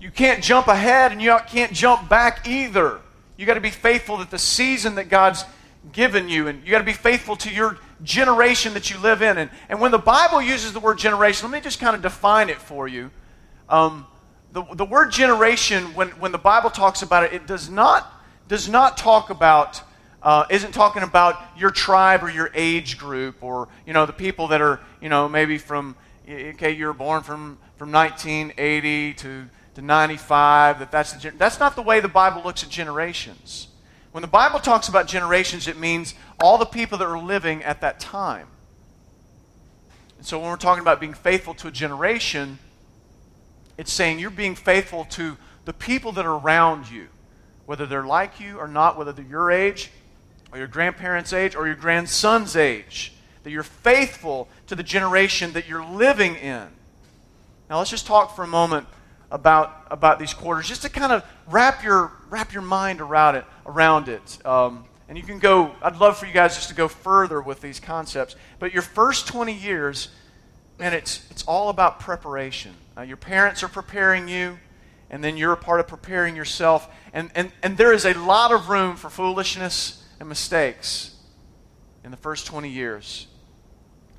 you 0.00 0.10
can't 0.10 0.42
jump 0.42 0.68
ahead 0.68 1.12
and 1.12 1.22
you 1.22 1.36
can't 1.48 1.72
jump 1.72 2.08
back 2.08 2.46
either. 2.46 3.00
You 3.36 3.46
got 3.46 3.54
to 3.54 3.60
be 3.60 3.70
faithful 3.70 4.18
to 4.18 4.30
the 4.30 4.38
season 4.38 4.94
that 4.96 5.08
God's 5.08 5.44
given 5.92 6.28
you 6.28 6.48
and 6.48 6.64
you 6.64 6.70
got 6.70 6.78
to 6.78 6.84
be 6.84 6.92
faithful 6.92 7.36
to 7.36 7.50
your 7.50 7.78
generation 8.02 8.74
that 8.74 8.90
you 8.90 8.98
live 8.98 9.22
in. 9.22 9.38
And, 9.38 9.50
and 9.68 9.80
when 9.80 9.90
the 9.90 9.98
Bible 9.98 10.42
uses 10.42 10.72
the 10.72 10.80
word 10.80 10.98
generation, 10.98 11.50
let 11.50 11.56
me 11.56 11.62
just 11.62 11.78
kind 11.78 11.94
of 11.94 12.02
define 12.02 12.50
it 12.50 12.58
for 12.58 12.88
you. 12.88 13.10
Um, 13.68 14.06
the, 14.52 14.64
the 14.74 14.84
word 14.84 15.12
generation, 15.12 15.94
when, 15.94 16.08
when 16.10 16.32
the 16.32 16.38
Bible 16.38 16.70
talks 16.70 17.02
about 17.02 17.24
it, 17.24 17.32
it 17.32 17.46
does 17.46 17.68
not, 17.68 18.12
does 18.48 18.68
not 18.68 18.96
talk 18.96 19.30
about 19.30 19.82
uh, 20.22 20.44
isn't 20.50 20.72
talking 20.72 21.02
about 21.02 21.40
your 21.56 21.70
tribe 21.70 22.22
or 22.22 22.30
your 22.30 22.50
age 22.54 22.98
group 22.98 23.42
or 23.42 23.68
you 23.86 23.92
know 23.92 24.06
the 24.06 24.12
people 24.12 24.48
that 24.48 24.60
are 24.60 24.80
you 25.00 25.08
know 25.08 25.28
maybe 25.28 25.58
from 25.58 25.94
okay 26.28 26.72
you're 26.72 26.92
born 26.92 27.22
from 27.22 27.58
from 27.76 27.92
1980 27.92 29.14
to 29.14 29.48
to 29.74 29.82
95 29.82 30.78
that 30.78 30.90
that's 30.90 31.12
the, 31.12 31.30
that's 31.32 31.60
not 31.60 31.76
the 31.76 31.82
way 31.82 32.00
the 32.00 32.08
bible 32.08 32.42
looks 32.42 32.62
at 32.62 32.70
generations. 32.70 33.68
When 34.12 34.22
the 34.22 34.28
bible 34.28 34.58
talks 34.58 34.88
about 34.88 35.06
generations 35.06 35.68
it 35.68 35.78
means 35.78 36.14
all 36.40 36.58
the 36.58 36.66
people 36.66 36.98
that 36.98 37.06
are 37.06 37.18
living 37.18 37.62
at 37.62 37.80
that 37.82 38.00
time. 38.00 38.48
And 40.16 40.26
so 40.26 40.38
when 40.38 40.48
we're 40.48 40.56
talking 40.56 40.82
about 40.82 40.98
being 40.98 41.14
faithful 41.14 41.54
to 41.54 41.68
a 41.68 41.70
generation 41.70 42.58
it's 43.78 43.92
saying 43.92 44.18
you're 44.18 44.30
being 44.30 44.54
faithful 44.54 45.04
to 45.10 45.36
the 45.66 45.72
people 45.72 46.12
that 46.12 46.24
are 46.24 46.38
around 46.38 46.90
you 46.90 47.08
whether 47.66 47.84
they're 47.84 48.06
like 48.06 48.40
you 48.40 48.58
or 48.58 48.66
not 48.66 48.96
whether 48.96 49.12
they're 49.12 49.24
your 49.24 49.50
age 49.50 49.90
or 50.56 50.58
your 50.58 50.68
grandparents' 50.68 51.34
age 51.34 51.54
or 51.54 51.66
your 51.66 51.76
grandson's 51.76 52.56
age. 52.56 53.12
That 53.42 53.50
you're 53.50 53.62
faithful 53.62 54.48
to 54.68 54.74
the 54.74 54.82
generation 54.82 55.52
that 55.52 55.68
you're 55.68 55.84
living 55.84 56.34
in. 56.34 56.66
Now 57.68 57.78
let's 57.78 57.90
just 57.90 58.06
talk 58.06 58.34
for 58.34 58.42
a 58.42 58.48
moment 58.48 58.86
about, 59.30 59.86
about 59.90 60.18
these 60.18 60.32
quarters, 60.32 60.66
just 60.66 60.82
to 60.82 60.88
kind 60.88 61.12
of 61.12 61.24
wrap 61.46 61.84
your, 61.84 62.10
wrap 62.30 62.54
your 62.54 62.62
mind 62.62 63.02
around 63.02 63.36
it. 63.36 63.44
Around 63.66 64.08
it. 64.08 64.46
Um, 64.46 64.84
and 65.10 65.18
you 65.18 65.24
can 65.24 65.38
go, 65.38 65.72
I'd 65.82 65.98
love 65.98 66.16
for 66.16 66.24
you 66.24 66.32
guys 66.32 66.56
just 66.56 66.70
to 66.70 66.74
go 66.74 66.88
further 66.88 67.42
with 67.42 67.60
these 67.60 67.78
concepts. 67.78 68.34
But 68.58 68.72
your 68.72 68.82
first 68.82 69.28
20 69.28 69.52
years, 69.52 70.08
man, 70.78 70.94
it's, 70.94 71.30
it's 71.30 71.44
all 71.44 71.68
about 71.68 72.00
preparation. 72.00 72.72
Uh, 72.96 73.02
your 73.02 73.18
parents 73.18 73.62
are 73.62 73.68
preparing 73.68 74.26
you, 74.26 74.58
and 75.10 75.22
then 75.22 75.36
you're 75.36 75.52
a 75.52 75.56
part 75.56 75.80
of 75.80 75.86
preparing 75.86 76.34
yourself. 76.34 76.88
And, 77.12 77.30
and, 77.34 77.52
and 77.62 77.76
there 77.76 77.92
is 77.92 78.06
a 78.06 78.14
lot 78.14 78.52
of 78.52 78.70
room 78.70 78.96
for 78.96 79.10
foolishness 79.10 80.02
and 80.20 80.28
mistakes 80.28 81.14
in 82.04 82.10
the 82.10 82.16
first 82.16 82.46
20 82.46 82.68
years. 82.68 83.26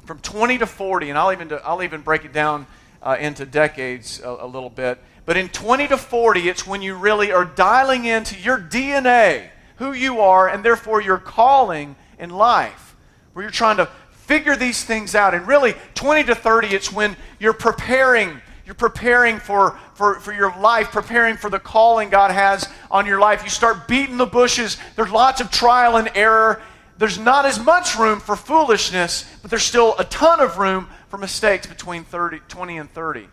From 0.05 0.19
20 0.19 0.59
to 0.59 0.65
40, 0.65 1.09
and 1.09 1.17
I'll 1.17 1.31
even, 1.31 1.51
I'll 1.63 1.83
even 1.83 2.01
break 2.01 2.25
it 2.25 2.33
down 2.33 2.67
uh, 3.01 3.17
into 3.19 3.45
decades 3.45 4.21
a, 4.21 4.29
a 4.41 4.47
little 4.47 4.69
bit. 4.69 4.99
But 5.25 5.37
in 5.37 5.49
20 5.49 5.89
to 5.89 5.97
40, 5.97 6.47
it's 6.47 6.65
when 6.65 6.81
you 6.81 6.95
really 6.95 7.31
are 7.31 7.45
dialing 7.45 8.05
into 8.05 8.39
your 8.39 8.57
DNA, 8.57 9.49
who 9.77 9.93
you 9.93 10.21
are, 10.21 10.47
and 10.47 10.63
therefore 10.63 11.01
your 11.01 11.17
calling 11.17 11.95
in 12.17 12.29
life, 12.29 12.95
where 13.33 13.43
you're 13.43 13.51
trying 13.51 13.77
to 13.77 13.89
figure 14.11 14.55
these 14.55 14.83
things 14.83 15.15
out. 15.15 15.33
And 15.33 15.47
really, 15.47 15.75
20 15.95 16.23
to 16.25 16.35
30, 16.35 16.67
it's 16.67 16.91
when 16.91 17.15
you're 17.39 17.53
preparing 17.53 18.41
you're 18.67 18.75
preparing 18.75 19.39
for, 19.39 19.79
for, 19.93 20.19
for 20.19 20.33
your 20.33 20.53
life, 20.59 20.91
preparing 20.91 21.37
for 21.37 21.49
the 21.49 21.57
calling 21.57 22.09
God 22.09 22.31
has 22.31 22.67
on 22.91 23.05
your 23.05 23.17
life. 23.17 23.41
You 23.45 23.49
start 23.49 23.87
beating 23.87 24.17
the 24.17 24.25
bushes. 24.25 24.75
There's 24.97 25.09
lots 25.09 25.39
of 25.39 25.49
trial 25.49 25.95
and 25.95 26.11
error. 26.15 26.61
There's 26.97 27.17
not 27.17 27.45
as 27.45 27.63
much 27.63 27.97
room 27.97 28.19
for 28.19 28.35
foolishness, 28.35 29.23
but 29.41 29.49
there's 29.49 29.63
still 29.63 29.95
a 29.97 30.03
ton 30.03 30.41
of 30.41 30.57
room 30.57 30.89
for 31.07 31.17
mistakes 31.17 31.65
between 31.65 32.03
30, 32.03 32.39
20 32.49 32.77
and 32.77 32.91
30. 32.91 33.29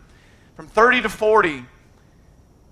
From 0.55 0.67
30 0.67 1.01
to 1.01 1.09
40, 1.09 1.65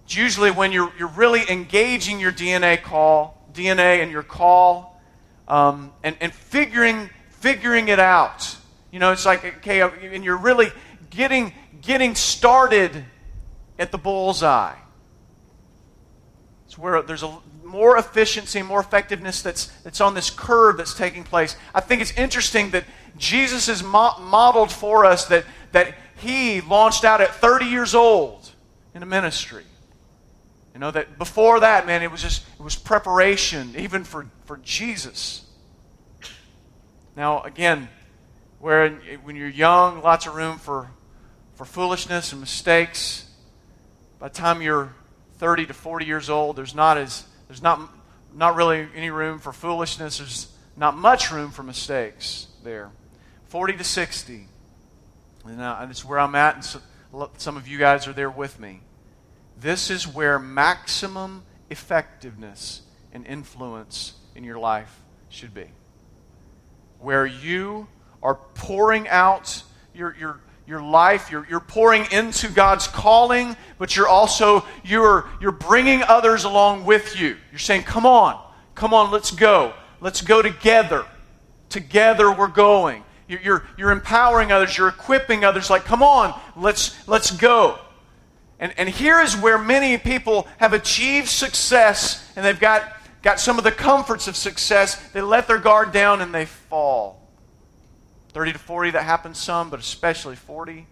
it's 0.06 0.16
usually 0.16 0.50
when 0.50 0.72
you're, 0.72 0.90
you're 0.98 1.10
really 1.10 1.42
engaging 1.50 2.18
your 2.18 2.32
DNA 2.32 2.82
call, 2.82 3.46
DNA 3.52 4.02
and 4.02 4.10
your 4.10 4.24
call, 4.24 5.02
um, 5.50 5.92
and, 6.02 6.16
and 6.22 6.32
figuring, 6.32 7.10
figuring 7.30 7.90
it 7.90 8.00
out. 8.00 8.56
You 8.90 9.00
know, 9.00 9.12
it's 9.12 9.26
like, 9.26 9.44
okay, 9.58 9.82
and 9.82 10.24
you're 10.24 10.38
really 10.38 10.72
getting, 11.10 11.54
getting 11.86 12.16
started 12.16 13.06
at 13.78 13.92
the 13.92 13.98
bullseye. 13.98 14.76
It's 16.66 16.78
where 16.78 17.02
there's 17.02 17.24
a 17.24 17.38
more 17.64 17.98
efficiency, 17.98 18.62
more 18.62 18.80
effectiveness 18.80 19.42
that's, 19.42 19.66
that's 19.84 20.02
on 20.02 20.14
this 20.14 20.30
curve 20.30 20.78
that's 20.78 20.94
taking 20.94 21.24
place. 21.24 21.56
I 21.74 21.82
think 21.82 22.02
it's 22.02 22.12
interesting 22.12 22.72
that 22.72 22.86
Jesus 23.18 23.68
has 23.68 23.84
mo- 23.84 24.18
modeled 24.20 24.72
for 24.72 25.06
us 25.06 25.26
that, 25.26 25.46
that 25.72 25.96
he 26.18 26.62
launched 26.62 27.04
out 27.04 27.22
at 27.22 27.36
30 27.36 27.66
years 27.66 27.96
old 27.96 28.52
in 28.94 29.04
a 29.04 29.06
ministry. 29.06 29.64
You 30.74 30.80
know, 30.80 30.92
that 30.92 31.18
before 31.18 31.60
that, 31.60 31.86
man, 31.86 32.02
it 32.02 32.12
was 32.12 32.22
just, 32.22 32.44
it 32.60 32.64
was 32.64 32.76
preparation, 32.76 33.74
even 33.78 34.04
for, 34.04 34.26
for 34.46 34.58
Jesus. 34.58 35.46
Now, 37.16 37.42
again, 37.44 37.90
where 38.60 38.90
when 39.24 39.36
you're 39.36 39.48
young, 39.48 40.02
lots 40.02 40.26
of 40.26 40.36
room 40.36 40.58
for, 40.58 40.90
for 41.56 41.66
foolishness 41.66 42.32
and 42.32 42.42
mistakes. 42.42 43.30
By 44.20 44.30
the 44.30 44.34
time 44.34 44.62
you're 44.62 44.94
30 45.38 45.68
to 45.68 45.74
40 45.74 46.06
years 46.06 46.30
old, 46.30 46.56
there's 46.56 46.76
not, 46.76 46.98
as, 46.98 47.26
there's 47.48 47.62
not, 47.62 47.80
not 48.34 48.56
really 48.56 48.88
any 48.96 49.10
room 49.10 49.40
for 49.40 49.54
foolishness. 49.54 50.18
There's 50.18 50.48
not 50.76 50.98
much 50.98 51.32
room 51.32 51.52
for 51.52 51.64
mistakes 51.64 52.48
there. 52.64 52.92
40 53.48 53.78
to 53.78 53.84
60. 53.84 54.48
And 55.46 55.62
uh, 55.62 55.86
that's 55.86 56.06
where 56.06 56.20
I'm 56.20 56.36
at, 56.36 56.56
and 56.56 56.64
so, 56.64 56.80
some 57.38 57.58
of 57.58 57.68
you 57.68 57.78
guys 57.78 58.08
are 58.08 58.14
there 58.14 58.30
with 58.30 58.60
me. 58.60 58.82
This 59.60 59.90
is 59.90 60.08
where 60.08 60.40
maximum 60.40 61.44
effectiveness 61.70 62.82
and 63.12 63.26
influence 63.28 64.14
in 64.36 64.44
your 64.44 64.58
life 64.58 65.02
should 65.30 65.54
be. 65.54 65.68
Where 67.00 67.26
you 67.26 67.88
are 68.22 68.36
pouring 68.56 69.08
out 69.10 69.64
your, 69.94 70.16
your, 70.18 70.40
your 70.66 70.82
life, 70.82 71.30
you're, 71.30 71.46
you're 71.50 71.60
pouring 71.60 72.06
into 72.12 72.48
God's 72.50 72.88
calling, 72.88 73.56
but 73.78 73.96
you're 73.96 74.08
also 74.08 74.66
you're, 74.84 75.28
you're 75.42 75.52
bringing 75.52 76.02
others 76.04 76.46
along 76.46 76.86
with 76.86 77.20
you. 77.20 77.36
You're 77.52 77.60
saying, 77.60 77.84
come 77.84 78.06
on, 78.06 78.42
come 78.76 78.94
on, 78.94 79.12
let's 79.12 79.32
go. 79.32 79.74
Let's 80.00 80.22
go 80.22 80.42
together. 80.42 81.06
Together 81.70 82.32
we're 82.32 82.48
going. 82.48 83.04
You're, 83.28 83.42
you're, 83.42 83.68
you're 83.78 83.92
empowering 83.92 84.52
others, 84.52 84.78
you're 84.78 84.90
equipping 84.90 85.44
others, 85.44 85.70
like, 85.70 85.86
come 85.86 86.04
on, 86.04 86.40
let's, 86.56 87.08
let's 87.08 87.32
go. 87.32 87.80
And, 88.60 88.74
and 88.78 88.88
here 88.88 89.20
is 89.20 89.36
where 89.36 89.58
many 89.58 89.98
people 89.98 90.48
have 90.58 90.74
achieved 90.74 91.28
success 91.28 92.32
and 92.36 92.46
they've 92.46 92.60
got, 92.60 92.84
got 93.22 93.40
some 93.40 93.58
of 93.58 93.64
the 93.64 93.72
comforts 93.72 94.28
of 94.28 94.38
success. 94.38 94.96
They 95.10 95.22
let 95.22 95.48
their 95.48 95.58
guard 95.58 95.92
down 95.92 96.22
and 96.22 96.34
they 96.34 96.46
fall. 96.46 97.23
30 98.34 98.54
to 98.54 98.60
40, 98.60 98.92
that 98.92 99.04
happens 99.04 99.38
some, 99.38 99.70
but 99.70 99.80
especially 99.80 100.36
40 100.36 100.86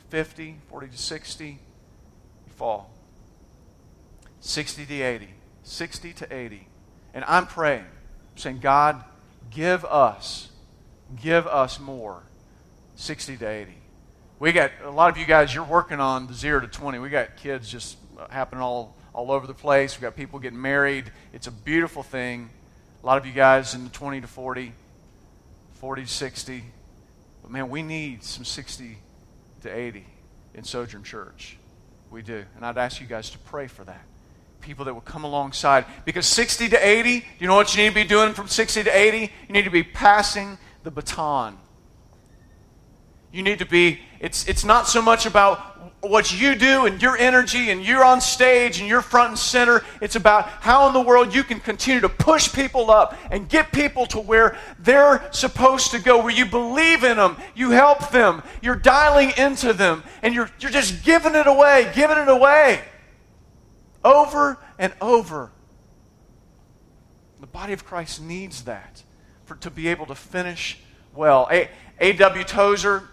to 0.00 0.04
50, 0.10 0.56
40 0.68 0.88
to 0.88 0.98
60, 0.98 1.46
you 1.46 1.58
fall. 2.56 2.90
60 4.40 4.86
to 4.86 5.02
80, 5.02 5.28
60 5.62 6.12
to 6.14 6.34
80. 6.34 6.66
And 7.14 7.24
I'm 7.28 7.46
praying, 7.46 7.84
saying, 8.34 8.58
God, 8.58 9.04
give 9.50 9.84
us, 9.84 10.50
give 11.20 11.46
us 11.46 11.78
more. 11.78 12.22
60 12.96 13.36
to 13.38 13.48
80. 13.48 13.72
We 14.38 14.52
got 14.52 14.72
a 14.84 14.90
lot 14.90 15.10
of 15.10 15.18
you 15.18 15.24
guys, 15.24 15.54
you're 15.54 15.64
working 15.64 16.00
on 16.00 16.26
the 16.26 16.34
0 16.34 16.60
to 16.60 16.66
20. 16.66 16.98
We 16.98 17.10
got 17.10 17.36
kids 17.36 17.68
just 17.68 17.96
happening 18.30 18.60
all, 18.60 18.96
all 19.12 19.30
over 19.30 19.46
the 19.46 19.54
place. 19.54 19.96
We 19.96 20.02
got 20.02 20.16
people 20.16 20.40
getting 20.40 20.60
married. 20.60 21.12
It's 21.32 21.46
a 21.46 21.52
beautiful 21.52 22.02
thing. 22.02 22.50
A 23.02 23.06
lot 23.06 23.18
of 23.18 23.26
you 23.26 23.32
guys 23.32 23.74
in 23.74 23.84
the 23.84 23.90
20 23.90 24.20
to 24.20 24.26
40, 24.26 24.72
40 25.82 26.02
to 26.02 26.08
60. 26.08 26.64
But 27.42 27.50
man, 27.50 27.68
we 27.68 27.82
need 27.82 28.22
some 28.22 28.44
60 28.44 28.98
to 29.62 29.68
80 29.68 30.06
in 30.54 30.62
Sojourn 30.62 31.02
Church. 31.02 31.58
We 32.08 32.22
do. 32.22 32.44
And 32.54 32.64
I'd 32.64 32.78
ask 32.78 33.00
you 33.00 33.06
guys 33.08 33.30
to 33.30 33.38
pray 33.38 33.66
for 33.66 33.82
that. 33.82 34.04
People 34.60 34.84
that 34.84 34.94
will 34.94 35.00
come 35.00 35.24
alongside. 35.24 35.84
Because 36.04 36.24
60 36.26 36.68
to 36.68 36.86
80, 36.86 37.24
you 37.40 37.48
know 37.48 37.56
what 37.56 37.74
you 37.74 37.82
need 37.82 37.88
to 37.88 37.94
be 37.96 38.04
doing 38.04 38.32
from 38.32 38.46
60 38.46 38.84
to 38.84 38.96
80? 38.96 39.32
You 39.48 39.52
need 39.52 39.64
to 39.64 39.72
be 39.72 39.82
passing 39.82 40.56
the 40.84 40.92
baton. 40.92 41.58
You 43.32 43.42
need 43.42 43.58
to 43.58 43.66
be, 43.66 44.02
it's, 44.20 44.46
it's 44.46 44.64
not 44.64 44.86
so 44.86 45.02
much 45.02 45.26
about 45.26 45.91
what 46.02 46.36
you 46.36 46.56
do 46.56 46.86
and 46.86 47.00
your 47.00 47.16
energy 47.16 47.70
and 47.70 47.84
you're 47.84 48.04
on 48.04 48.20
stage 48.20 48.80
and 48.80 48.88
you're 48.88 49.02
front 49.02 49.30
and 49.30 49.38
center. 49.38 49.82
It's 50.00 50.16
about 50.16 50.48
how 50.48 50.88
in 50.88 50.94
the 50.94 51.00
world 51.00 51.32
you 51.32 51.44
can 51.44 51.60
continue 51.60 52.00
to 52.00 52.08
push 52.08 52.52
people 52.52 52.90
up 52.90 53.16
and 53.30 53.48
get 53.48 53.70
people 53.70 54.06
to 54.06 54.18
where 54.18 54.58
they're 54.80 55.24
supposed 55.30 55.92
to 55.92 56.00
go, 56.00 56.20
where 56.20 56.32
you 56.32 56.44
believe 56.44 57.04
in 57.04 57.18
them, 57.18 57.36
you 57.54 57.70
help 57.70 58.10
them, 58.10 58.42
you're 58.60 58.74
dialing 58.74 59.32
into 59.36 59.72
them, 59.72 60.02
and 60.22 60.34
you're, 60.34 60.50
you're 60.58 60.72
just 60.72 61.04
giving 61.04 61.36
it 61.36 61.46
away, 61.46 61.90
giving 61.94 62.18
it 62.18 62.28
away 62.28 62.82
over 64.04 64.58
and 64.78 64.92
over. 65.00 65.52
The 67.40 67.46
body 67.46 67.72
of 67.72 67.84
Christ 67.84 68.20
needs 68.20 68.62
that 68.64 69.04
for, 69.44 69.54
to 69.56 69.70
be 69.70 69.86
able 69.86 70.06
to 70.06 70.16
finish 70.16 70.80
well. 71.14 71.48
A.W. 72.00 72.44
Tozer 72.44 73.08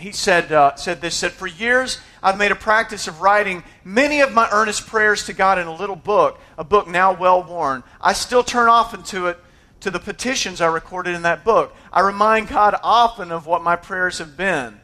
he 0.00 0.12
said, 0.12 0.50
uh, 0.50 0.74
said 0.76 1.00
this 1.00 1.14
said, 1.14 1.32
For 1.32 1.46
years, 1.46 2.00
I've 2.22 2.38
made 2.38 2.52
a 2.52 2.56
practice 2.56 3.06
of 3.06 3.20
writing 3.20 3.62
many 3.84 4.20
of 4.20 4.32
my 4.32 4.48
earnest 4.50 4.86
prayers 4.86 5.26
to 5.26 5.32
God 5.32 5.58
in 5.58 5.66
a 5.66 5.74
little 5.74 5.96
book, 5.96 6.40
a 6.56 6.64
book 6.64 6.88
now 6.88 7.12
well 7.12 7.42
worn. 7.42 7.82
I 8.00 8.14
still 8.14 8.42
turn 8.42 8.68
often 8.68 9.02
to 9.04 9.28
it, 9.28 9.38
to 9.80 9.90
the 9.90 9.98
petitions 9.98 10.60
I 10.60 10.66
recorded 10.66 11.14
in 11.14 11.22
that 11.22 11.44
book. 11.44 11.74
I 11.92 12.00
remind 12.00 12.48
God 12.48 12.76
often 12.82 13.30
of 13.30 13.46
what 13.46 13.62
my 13.62 13.76
prayers 13.76 14.18
have 14.18 14.36
been. 14.36 14.80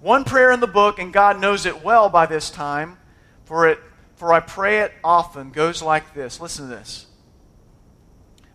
One 0.00 0.24
prayer 0.24 0.52
in 0.52 0.60
the 0.60 0.66
book, 0.66 0.98
and 0.98 1.12
God 1.12 1.40
knows 1.40 1.66
it 1.66 1.84
well 1.84 2.08
by 2.08 2.26
this 2.26 2.50
time, 2.50 2.98
for, 3.44 3.68
it, 3.68 3.78
for 4.16 4.32
I 4.32 4.40
pray 4.40 4.80
it 4.80 4.92
often, 5.02 5.50
goes 5.50 5.82
like 5.82 6.14
this. 6.14 6.40
Listen 6.40 6.68
to 6.68 6.74
this. 6.74 7.06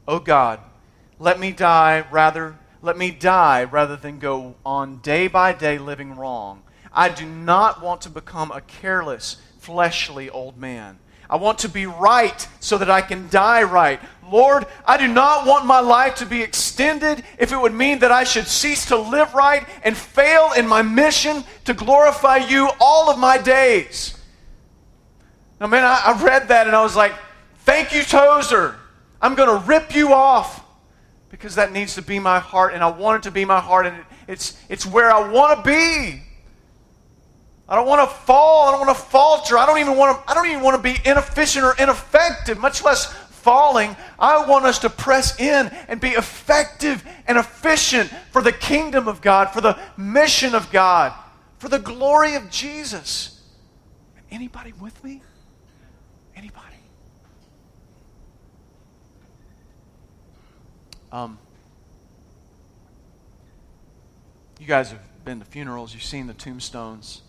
Oh 0.07 0.19
God, 0.19 0.59
let 1.19 1.39
me 1.39 1.51
die 1.51 2.05
rather 2.11 2.57
let 2.87 2.97
me 2.97 3.11
die 3.11 3.65
rather 3.65 3.97
than 3.97 4.17
go 4.17 4.55
on 4.65 4.99
day 4.99 5.27
by 5.27 5.51
day 5.51 5.77
living 5.77 6.15
wrong. 6.15 6.63
I 6.93 7.09
do 7.09 7.25
not 7.25 7.83
want 7.83 7.99
to 8.03 8.09
become 8.09 8.49
a 8.49 8.61
careless, 8.61 9.35
fleshly 9.59 10.29
old 10.29 10.57
man. 10.57 10.97
I 11.29 11.35
want 11.35 11.59
to 11.59 11.69
be 11.69 11.85
right 11.85 12.47
so 12.61 12.77
that 12.77 12.89
I 12.89 13.01
can 13.01 13.27
die 13.27 13.63
right. 13.63 13.99
Lord, 14.31 14.67
I 14.85 14.95
do 14.95 15.05
not 15.05 15.45
want 15.45 15.65
my 15.65 15.81
life 15.81 16.15
to 16.15 16.25
be 16.25 16.41
extended 16.41 17.25
if 17.37 17.51
it 17.51 17.59
would 17.59 17.73
mean 17.73 17.99
that 17.99 18.13
I 18.13 18.23
should 18.23 18.47
cease 18.47 18.85
to 18.85 18.95
live 18.95 19.33
right 19.33 19.67
and 19.83 19.95
fail 19.95 20.53
in 20.55 20.65
my 20.65 20.81
mission 20.81 21.43
to 21.65 21.73
glorify 21.73 22.37
you 22.37 22.69
all 22.79 23.09
of 23.09 23.19
my 23.19 23.37
days. 23.37 24.17
Now, 25.59 25.67
man, 25.67 25.83
I, 25.83 26.03
I 26.05 26.23
read 26.23 26.47
that 26.47 26.67
and 26.67 26.75
I 26.75 26.83
was 26.83 26.95
like, 26.95 27.11
thank 27.65 27.93
you, 27.93 28.03
Tozer. 28.03 28.77
I'm 29.21 29.35
going 29.35 29.49
to 29.49 29.67
rip 29.67 29.93
you 29.93 30.13
off 30.13 30.63
because 31.29 31.55
that 31.55 31.71
needs 31.71 31.95
to 31.95 32.01
be 32.01 32.19
my 32.19 32.39
heart, 32.39 32.73
and 32.73 32.83
I 32.83 32.89
want 32.89 33.23
it 33.23 33.27
to 33.27 33.31
be 33.31 33.45
my 33.45 33.59
heart, 33.59 33.85
and 33.85 33.97
it's, 34.27 34.57
it's 34.69 34.85
where 34.85 35.11
I 35.11 35.29
want 35.29 35.57
to 35.57 35.63
be. 35.63 36.21
I 37.69 37.75
don't 37.75 37.87
want 37.87 38.09
to 38.09 38.15
fall. 38.15 38.67
I 38.67 38.71
don't 38.71 38.85
want 38.85 38.97
to 38.97 39.03
falter. 39.03 39.57
I 39.57 39.65
don't 39.65 39.79
even 39.79 39.97
want 39.97 40.17
to, 40.17 40.31
I 40.31 40.33
don't 40.33 40.47
even 40.47 40.61
want 40.61 40.77
to 40.77 40.81
be 40.81 40.97
inefficient 41.03 41.65
or 41.65 41.75
ineffective, 41.77 42.57
much 42.57 42.83
less 42.83 43.13
falling. 43.47 43.95
I 44.17 44.45
want 44.45 44.65
us 44.65 44.79
to 44.79 44.89
press 44.89 45.39
in 45.39 45.67
and 45.87 45.99
be 45.99 46.09
effective 46.09 47.05
and 47.27 47.37
efficient 47.37 48.09
for 48.31 48.41
the 48.41 48.53
kingdom 48.53 49.07
of 49.07 49.21
God, 49.21 49.51
for 49.51 49.61
the 49.61 49.77
mission 49.97 50.55
of 50.55 50.71
God, 50.71 51.13
for 51.57 51.67
the 51.67 51.79
glory 51.79 52.35
of 52.35 52.49
Jesus. 52.49 53.41
Anybody 54.31 54.73
with 54.79 55.01
me? 55.03 55.21
Anybody? 56.35 56.75
Um, 61.17 61.39
you 64.59 64.67
guys 64.67 64.91
have 64.91 65.01
been 65.25 65.39
to 65.39 65.45
funerals, 65.45 65.95
you've 65.95 66.03
seen 66.03 66.27
the 66.27 66.35
tombstones. 66.35 67.23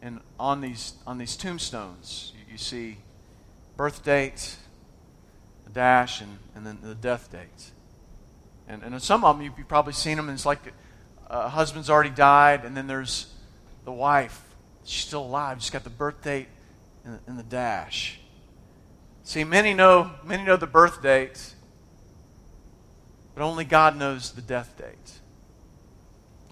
And 0.00 0.20
on 0.38 0.60
these, 0.60 0.92
on 1.04 1.18
these 1.18 1.34
tombstones, 1.34 2.32
you, 2.36 2.52
you 2.52 2.56
see 2.56 2.98
birth 3.76 4.04
date, 4.04 4.54
a 5.66 5.70
dash, 5.70 6.20
and, 6.20 6.38
and 6.54 6.64
then 6.64 6.78
the 6.80 6.94
death 6.94 7.32
date. 7.32 7.72
And, 8.68 8.84
and 8.84 9.02
some 9.02 9.24
of 9.24 9.36
them, 9.36 9.44
you've 9.44 9.66
probably 9.66 9.92
seen 9.92 10.16
them, 10.16 10.28
and 10.28 10.36
it's 10.36 10.46
like 10.46 10.60
a 11.26 11.48
husband's 11.48 11.90
already 11.90 12.10
died, 12.10 12.64
and 12.64 12.76
then 12.76 12.86
there's 12.86 13.34
the 13.84 13.90
wife. 13.90 14.40
She's 14.84 15.04
still 15.04 15.24
alive. 15.24 15.58
Just 15.58 15.72
got 15.72 15.82
the 15.82 15.90
birth 15.90 16.22
date 16.22 16.46
and 17.04 17.14
the, 17.14 17.20
and 17.26 17.36
the 17.36 17.42
dash. 17.42 18.20
See, 19.24 19.42
many 19.42 19.74
know, 19.74 20.12
many 20.22 20.44
know 20.44 20.56
the 20.56 20.68
birth 20.68 21.02
date, 21.02 21.56
but 23.38 23.44
only 23.44 23.64
God 23.64 23.96
knows 23.96 24.32
the 24.32 24.42
death 24.42 24.76
date. 24.76 25.20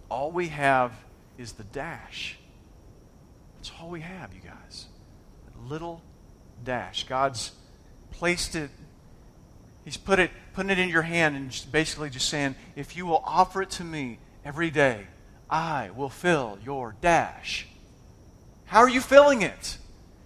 All 0.08 0.30
we 0.30 0.46
have 0.46 0.92
is 1.36 1.54
the 1.54 1.64
dash. 1.64 2.38
That's 3.56 3.72
all 3.80 3.90
we 3.90 4.02
have, 4.02 4.32
you 4.32 4.40
guys. 4.40 4.86
A 5.52 5.68
little 5.68 6.00
dash. 6.62 7.02
God's 7.08 7.50
placed 8.12 8.54
it, 8.54 8.70
He's 9.84 9.96
put 9.96 10.20
it, 10.20 10.30
putting 10.52 10.70
it 10.70 10.78
in 10.78 10.88
your 10.88 11.02
hand 11.02 11.34
and 11.34 11.50
just 11.50 11.72
basically 11.72 12.08
just 12.08 12.28
saying, 12.28 12.54
if 12.76 12.96
you 12.96 13.04
will 13.04 13.22
offer 13.26 13.62
it 13.62 13.70
to 13.70 13.84
me 13.84 14.20
every 14.44 14.70
day, 14.70 15.08
I 15.50 15.90
will 15.90 16.08
fill 16.08 16.56
your 16.64 16.94
dash. 17.00 17.66
How 18.66 18.78
are 18.78 18.88
you 18.88 19.00
filling 19.00 19.42
it? 19.42 19.78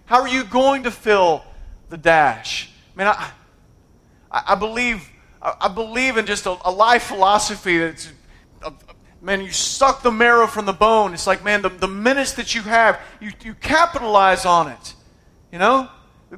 How 0.05 0.21
are 0.21 0.29
you 0.29 0.45
going 0.45 0.83
to 0.83 0.91
fill 0.91 1.43
the 1.89 1.97
dash? 1.97 2.71
Man, 2.95 3.07
I, 3.07 3.31
I 4.31 4.55
believe, 4.57 5.09
I 5.43 5.69
believe 5.69 6.17
in 6.17 6.27
just 6.27 6.47
a, 6.47 6.57
a 6.65 6.71
life 6.71 7.05
philosophy 7.05 7.79
that's, 7.79 8.13
uh, 8.63 8.71
man, 9.23 9.41
you 9.41 9.51
suck 9.51 10.03
the 10.03 10.11
marrow 10.11 10.47
from 10.47 10.67
the 10.67 10.73
bone. 10.73 11.15
It's 11.15 11.27
like, 11.27 11.43
man, 11.43 11.63
the, 11.63 11.71
the 11.71 11.89
minutes 11.89 12.33
that 12.35 12.55
you 12.55 12.63
have, 12.63 13.01
you, 13.21 13.33
you 13.43 13.55
capitalize 13.55 14.45
on 14.45 14.69
it. 14.69 14.95
You 15.51 15.59
know? 15.59 15.89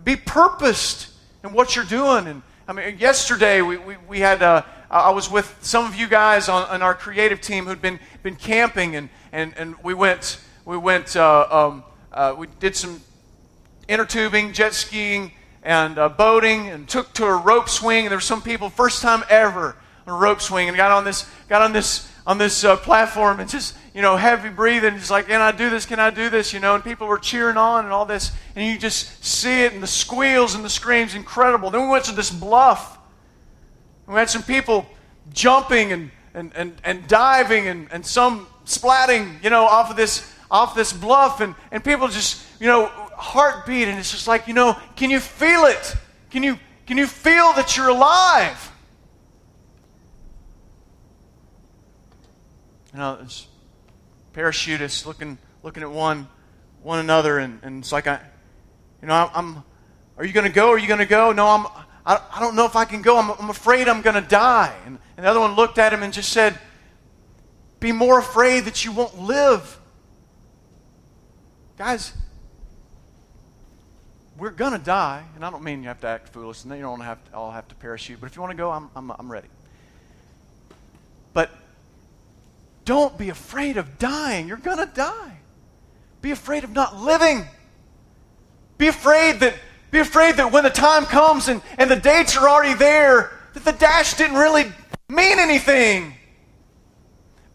Be 0.04 0.16
purposed 0.16 1.08
in 1.42 1.52
what 1.52 1.74
you're 1.74 1.84
doing. 1.84 2.28
And 2.28 2.42
I 2.68 2.72
mean, 2.72 2.98
yesterday 2.98 3.60
we, 3.60 3.76
we, 3.76 3.96
we 4.08 4.20
had, 4.20 4.42
uh, 4.42 4.62
I 4.88 5.10
was 5.10 5.30
with 5.30 5.52
some 5.62 5.84
of 5.84 5.96
you 5.96 6.06
guys 6.06 6.48
on, 6.48 6.68
on, 6.68 6.82
our 6.82 6.94
creative 6.94 7.40
team 7.40 7.66
who'd 7.66 7.82
been, 7.82 7.98
been 8.22 8.36
camping, 8.36 8.94
and, 8.94 9.08
and, 9.32 9.52
and 9.56 9.74
we 9.82 9.94
went, 9.94 10.38
we 10.64 10.76
went, 10.76 11.16
uh, 11.16 11.46
um, 11.50 11.84
uh, 12.12 12.34
we 12.36 12.46
did 12.60 12.76
some 12.76 13.00
inner 13.88 14.04
tubing, 14.04 14.52
jet 14.52 14.74
skiing, 14.74 15.32
and 15.62 15.98
uh, 15.98 16.08
boating, 16.08 16.68
and 16.68 16.88
took 16.88 17.12
to 17.14 17.24
a 17.24 17.36
rope 17.36 17.68
swing. 17.68 18.06
And 18.06 18.10
there 18.10 18.16
were 18.16 18.22
some 18.22 18.42
people, 18.42 18.68
first 18.70 19.02
time 19.02 19.22
ever, 19.28 19.76
on 20.06 20.14
a 20.14 20.16
rope 20.16 20.40
swing, 20.40 20.68
and 20.68 20.76
got 20.76 20.90
on 20.90 21.04
this, 21.04 21.28
got 21.48 21.62
on 21.62 21.72
this, 21.72 22.10
on 22.26 22.38
this 22.38 22.64
uh, 22.64 22.76
platform, 22.76 23.40
and 23.40 23.48
just 23.48 23.76
you 23.94 24.00
know, 24.00 24.16
heavy 24.16 24.48
breathing. 24.48 24.96
Just 24.96 25.10
like, 25.10 25.26
can 25.26 25.40
I 25.40 25.52
do 25.52 25.68
this? 25.68 25.84
Can 25.86 26.00
I 26.00 26.10
do 26.10 26.30
this? 26.30 26.52
You 26.52 26.60
know, 26.60 26.74
and 26.74 26.82
people 26.82 27.06
were 27.06 27.18
cheering 27.18 27.56
on 27.56 27.84
and 27.84 27.92
all 27.92 28.06
this. 28.06 28.32
And 28.56 28.66
you 28.66 28.78
just 28.78 29.22
see 29.24 29.62
it 29.62 29.72
and 29.72 29.82
the 29.82 29.86
squeals 29.86 30.54
and 30.54 30.64
the 30.64 30.70
screams, 30.70 31.14
incredible. 31.14 31.70
Then 31.70 31.82
we 31.82 31.88
went 31.88 32.04
to 32.06 32.14
this 32.14 32.30
bluff. 32.30 32.98
and 34.06 34.14
We 34.14 34.18
had 34.18 34.30
some 34.30 34.42
people 34.42 34.86
jumping 35.32 35.92
and, 35.92 36.10
and, 36.32 36.52
and, 36.54 36.74
and 36.84 37.06
diving 37.06 37.68
and, 37.68 37.88
and 37.92 38.04
some 38.04 38.46
splatting, 38.64 39.42
you 39.44 39.50
know, 39.50 39.64
off 39.64 39.90
of 39.90 39.96
this 39.96 40.30
off 40.50 40.74
this 40.74 40.92
bluff 40.92 41.40
and, 41.40 41.54
and 41.70 41.82
people 41.82 42.08
just, 42.08 42.44
you 42.60 42.66
know, 42.66 42.92
heartbeat 43.22 43.88
and 43.88 43.98
it's 43.98 44.10
just 44.10 44.26
like, 44.26 44.48
you 44.48 44.54
know, 44.54 44.76
can 44.96 45.10
you 45.10 45.20
feel 45.20 45.64
it? 45.64 45.96
Can 46.30 46.42
you 46.42 46.58
can 46.86 46.98
you 46.98 47.06
feel 47.06 47.52
that 47.54 47.76
you're 47.76 47.88
alive? 47.88 48.70
You 52.92 52.98
know, 52.98 53.18
it's 53.22 53.46
parachutists 54.34 55.06
looking 55.06 55.38
looking 55.62 55.82
at 55.82 55.90
one 55.90 56.28
one 56.82 56.98
another, 56.98 57.38
and, 57.38 57.60
and 57.62 57.78
it's 57.82 57.92
like 57.92 58.06
I, 58.06 58.20
you 59.00 59.08
know, 59.08 59.30
I'm. 59.32 59.62
Are 60.18 60.24
you 60.26 60.32
going 60.32 60.46
to 60.46 60.52
go? 60.52 60.70
Are 60.70 60.78
you 60.78 60.88
going 60.88 61.00
to 61.00 61.06
go? 61.06 61.32
No, 61.32 61.46
I'm. 61.46 61.66
I, 62.04 62.20
I 62.34 62.40
don't 62.40 62.56
know 62.56 62.66
if 62.66 62.76
I 62.76 62.84
can 62.84 63.00
go. 63.00 63.16
I'm, 63.16 63.30
I'm 63.30 63.50
afraid 63.50 63.88
I'm 63.88 64.02
going 64.02 64.20
to 64.20 64.28
die. 64.28 64.74
And, 64.84 64.98
and 65.16 65.24
the 65.24 65.30
other 65.30 65.40
one 65.40 65.54
looked 65.54 65.78
at 65.78 65.92
him 65.92 66.02
and 66.02 66.12
just 66.12 66.30
said, 66.30 66.58
"Be 67.80 67.92
more 67.92 68.18
afraid 68.18 68.64
that 68.64 68.84
you 68.84 68.92
won't 68.92 69.18
live." 69.18 69.78
Guys, 71.78 72.12
we're 74.42 74.50
going 74.50 74.72
to 74.72 74.84
die, 74.84 75.22
and 75.36 75.44
I 75.44 75.50
don't 75.50 75.62
mean 75.62 75.82
you 75.82 75.88
have 75.88 76.00
to 76.00 76.08
act 76.08 76.30
foolish, 76.30 76.64
and 76.64 76.72
then 76.72 76.78
you 76.80 76.84
don't 76.84 76.98
have 76.98 77.24
to, 77.26 77.36
all 77.36 77.52
have 77.52 77.68
to 77.68 77.76
parachute. 77.76 78.20
But 78.20 78.26
if 78.26 78.34
you 78.34 78.42
want 78.42 78.50
to 78.50 78.56
go, 78.56 78.72
I'm, 78.72 78.90
I'm, 78.96 79.12
I'm 79.12 79.30
ready. 79.30 79.46
But 81.32 81.48
don't 82.84 83.16
be 83.16 83.28
afraid 83.28 83.76
of 83.76 84.00
dying. 84.00 84.48
You're 84.48 84.56
going 84.56 84.78
to 84.78 84.90
die. 84.92 85.36
Be 86.22 86.32
afraid 86.32 86.64
of 86.64 86.72
not 86.72 86.96
living. 86.96 87.44
Be 88.78 88.88
afraid 88.88 89.38
that 89.38 89.54
be 89.92 90.00
afraid 90.00 90.38
that 90.38 90.50
when 90.50 90.64
the 90.64 90.70
time 90.70 91.04
comes 91.04 91.46
and, 91.46 91.62
and 91.78 91.88
the 91.88 91.94
dates 91.94 92.36
are 92.36 92.48
already 92.48 92.74
there, 92.74 93.30
that 93.54 93.64
the 93.64 93.70
dash 93.70 94.14
didn't 94.14 94.36
really 94.36 94.64
mean 95.08 95.38
anything. 95.38 96.14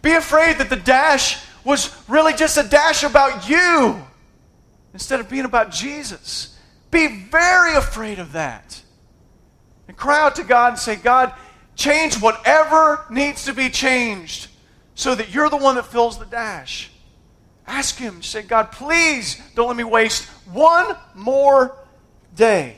Be 0.02 0.14
afraid 0.14 0.60
that 0.60 0.70
the 0.70 0.78
dash 0.78 1.44
was 1.66 1.94
really 2.08 2.34
just 2.34 2.58
a 2.58 2.64
dash 2.64 3.04
about 3.04 3.50
you 3.50 4.02
instead 4.94 5.20
of 5.20 5.28
being 5.28 5.44
about 5.44 5.70
Jesus. 5.70 6.54
Be 6.98 7.06
very 7.06 7.76
afraid 7.76 8.18
of 8.18 8.32
that. 8.32 8.82
And 9.88 9.96
cry 9.96 10.20
out 10.20 10.38
to 10.38 10.44
God 10.44 10.70
and 10.70 10.80
say, 10.80 10.96
God, 10.96 11.32
change 11.76 12.20
whatever 12.20 13.06
needs 13.12 13.46
to 13.46 13.54
be 13.54 13.70
changed 13.70 14.48
so 14.96 15.14
that 15.14 15.32
you're 15.32 15.52
the 15.52 15.58
one 15.58 15.76
that 15.76 15.86
fills 15.86 16.18
the 16.18 16.26
dash. 16.26 16.90
Ask 17.68 17.98
Him. 17.98 18.24
Say, 18.24 18.42
God, 18.42 18.72
please 18.72 19.40
don't 19.54 19.68
let 19.68 19.78
me 19.78 19.84
waste 19.84 20.26
one 20.52 20.96
more 21.14 21.78
day. 22.36 22.78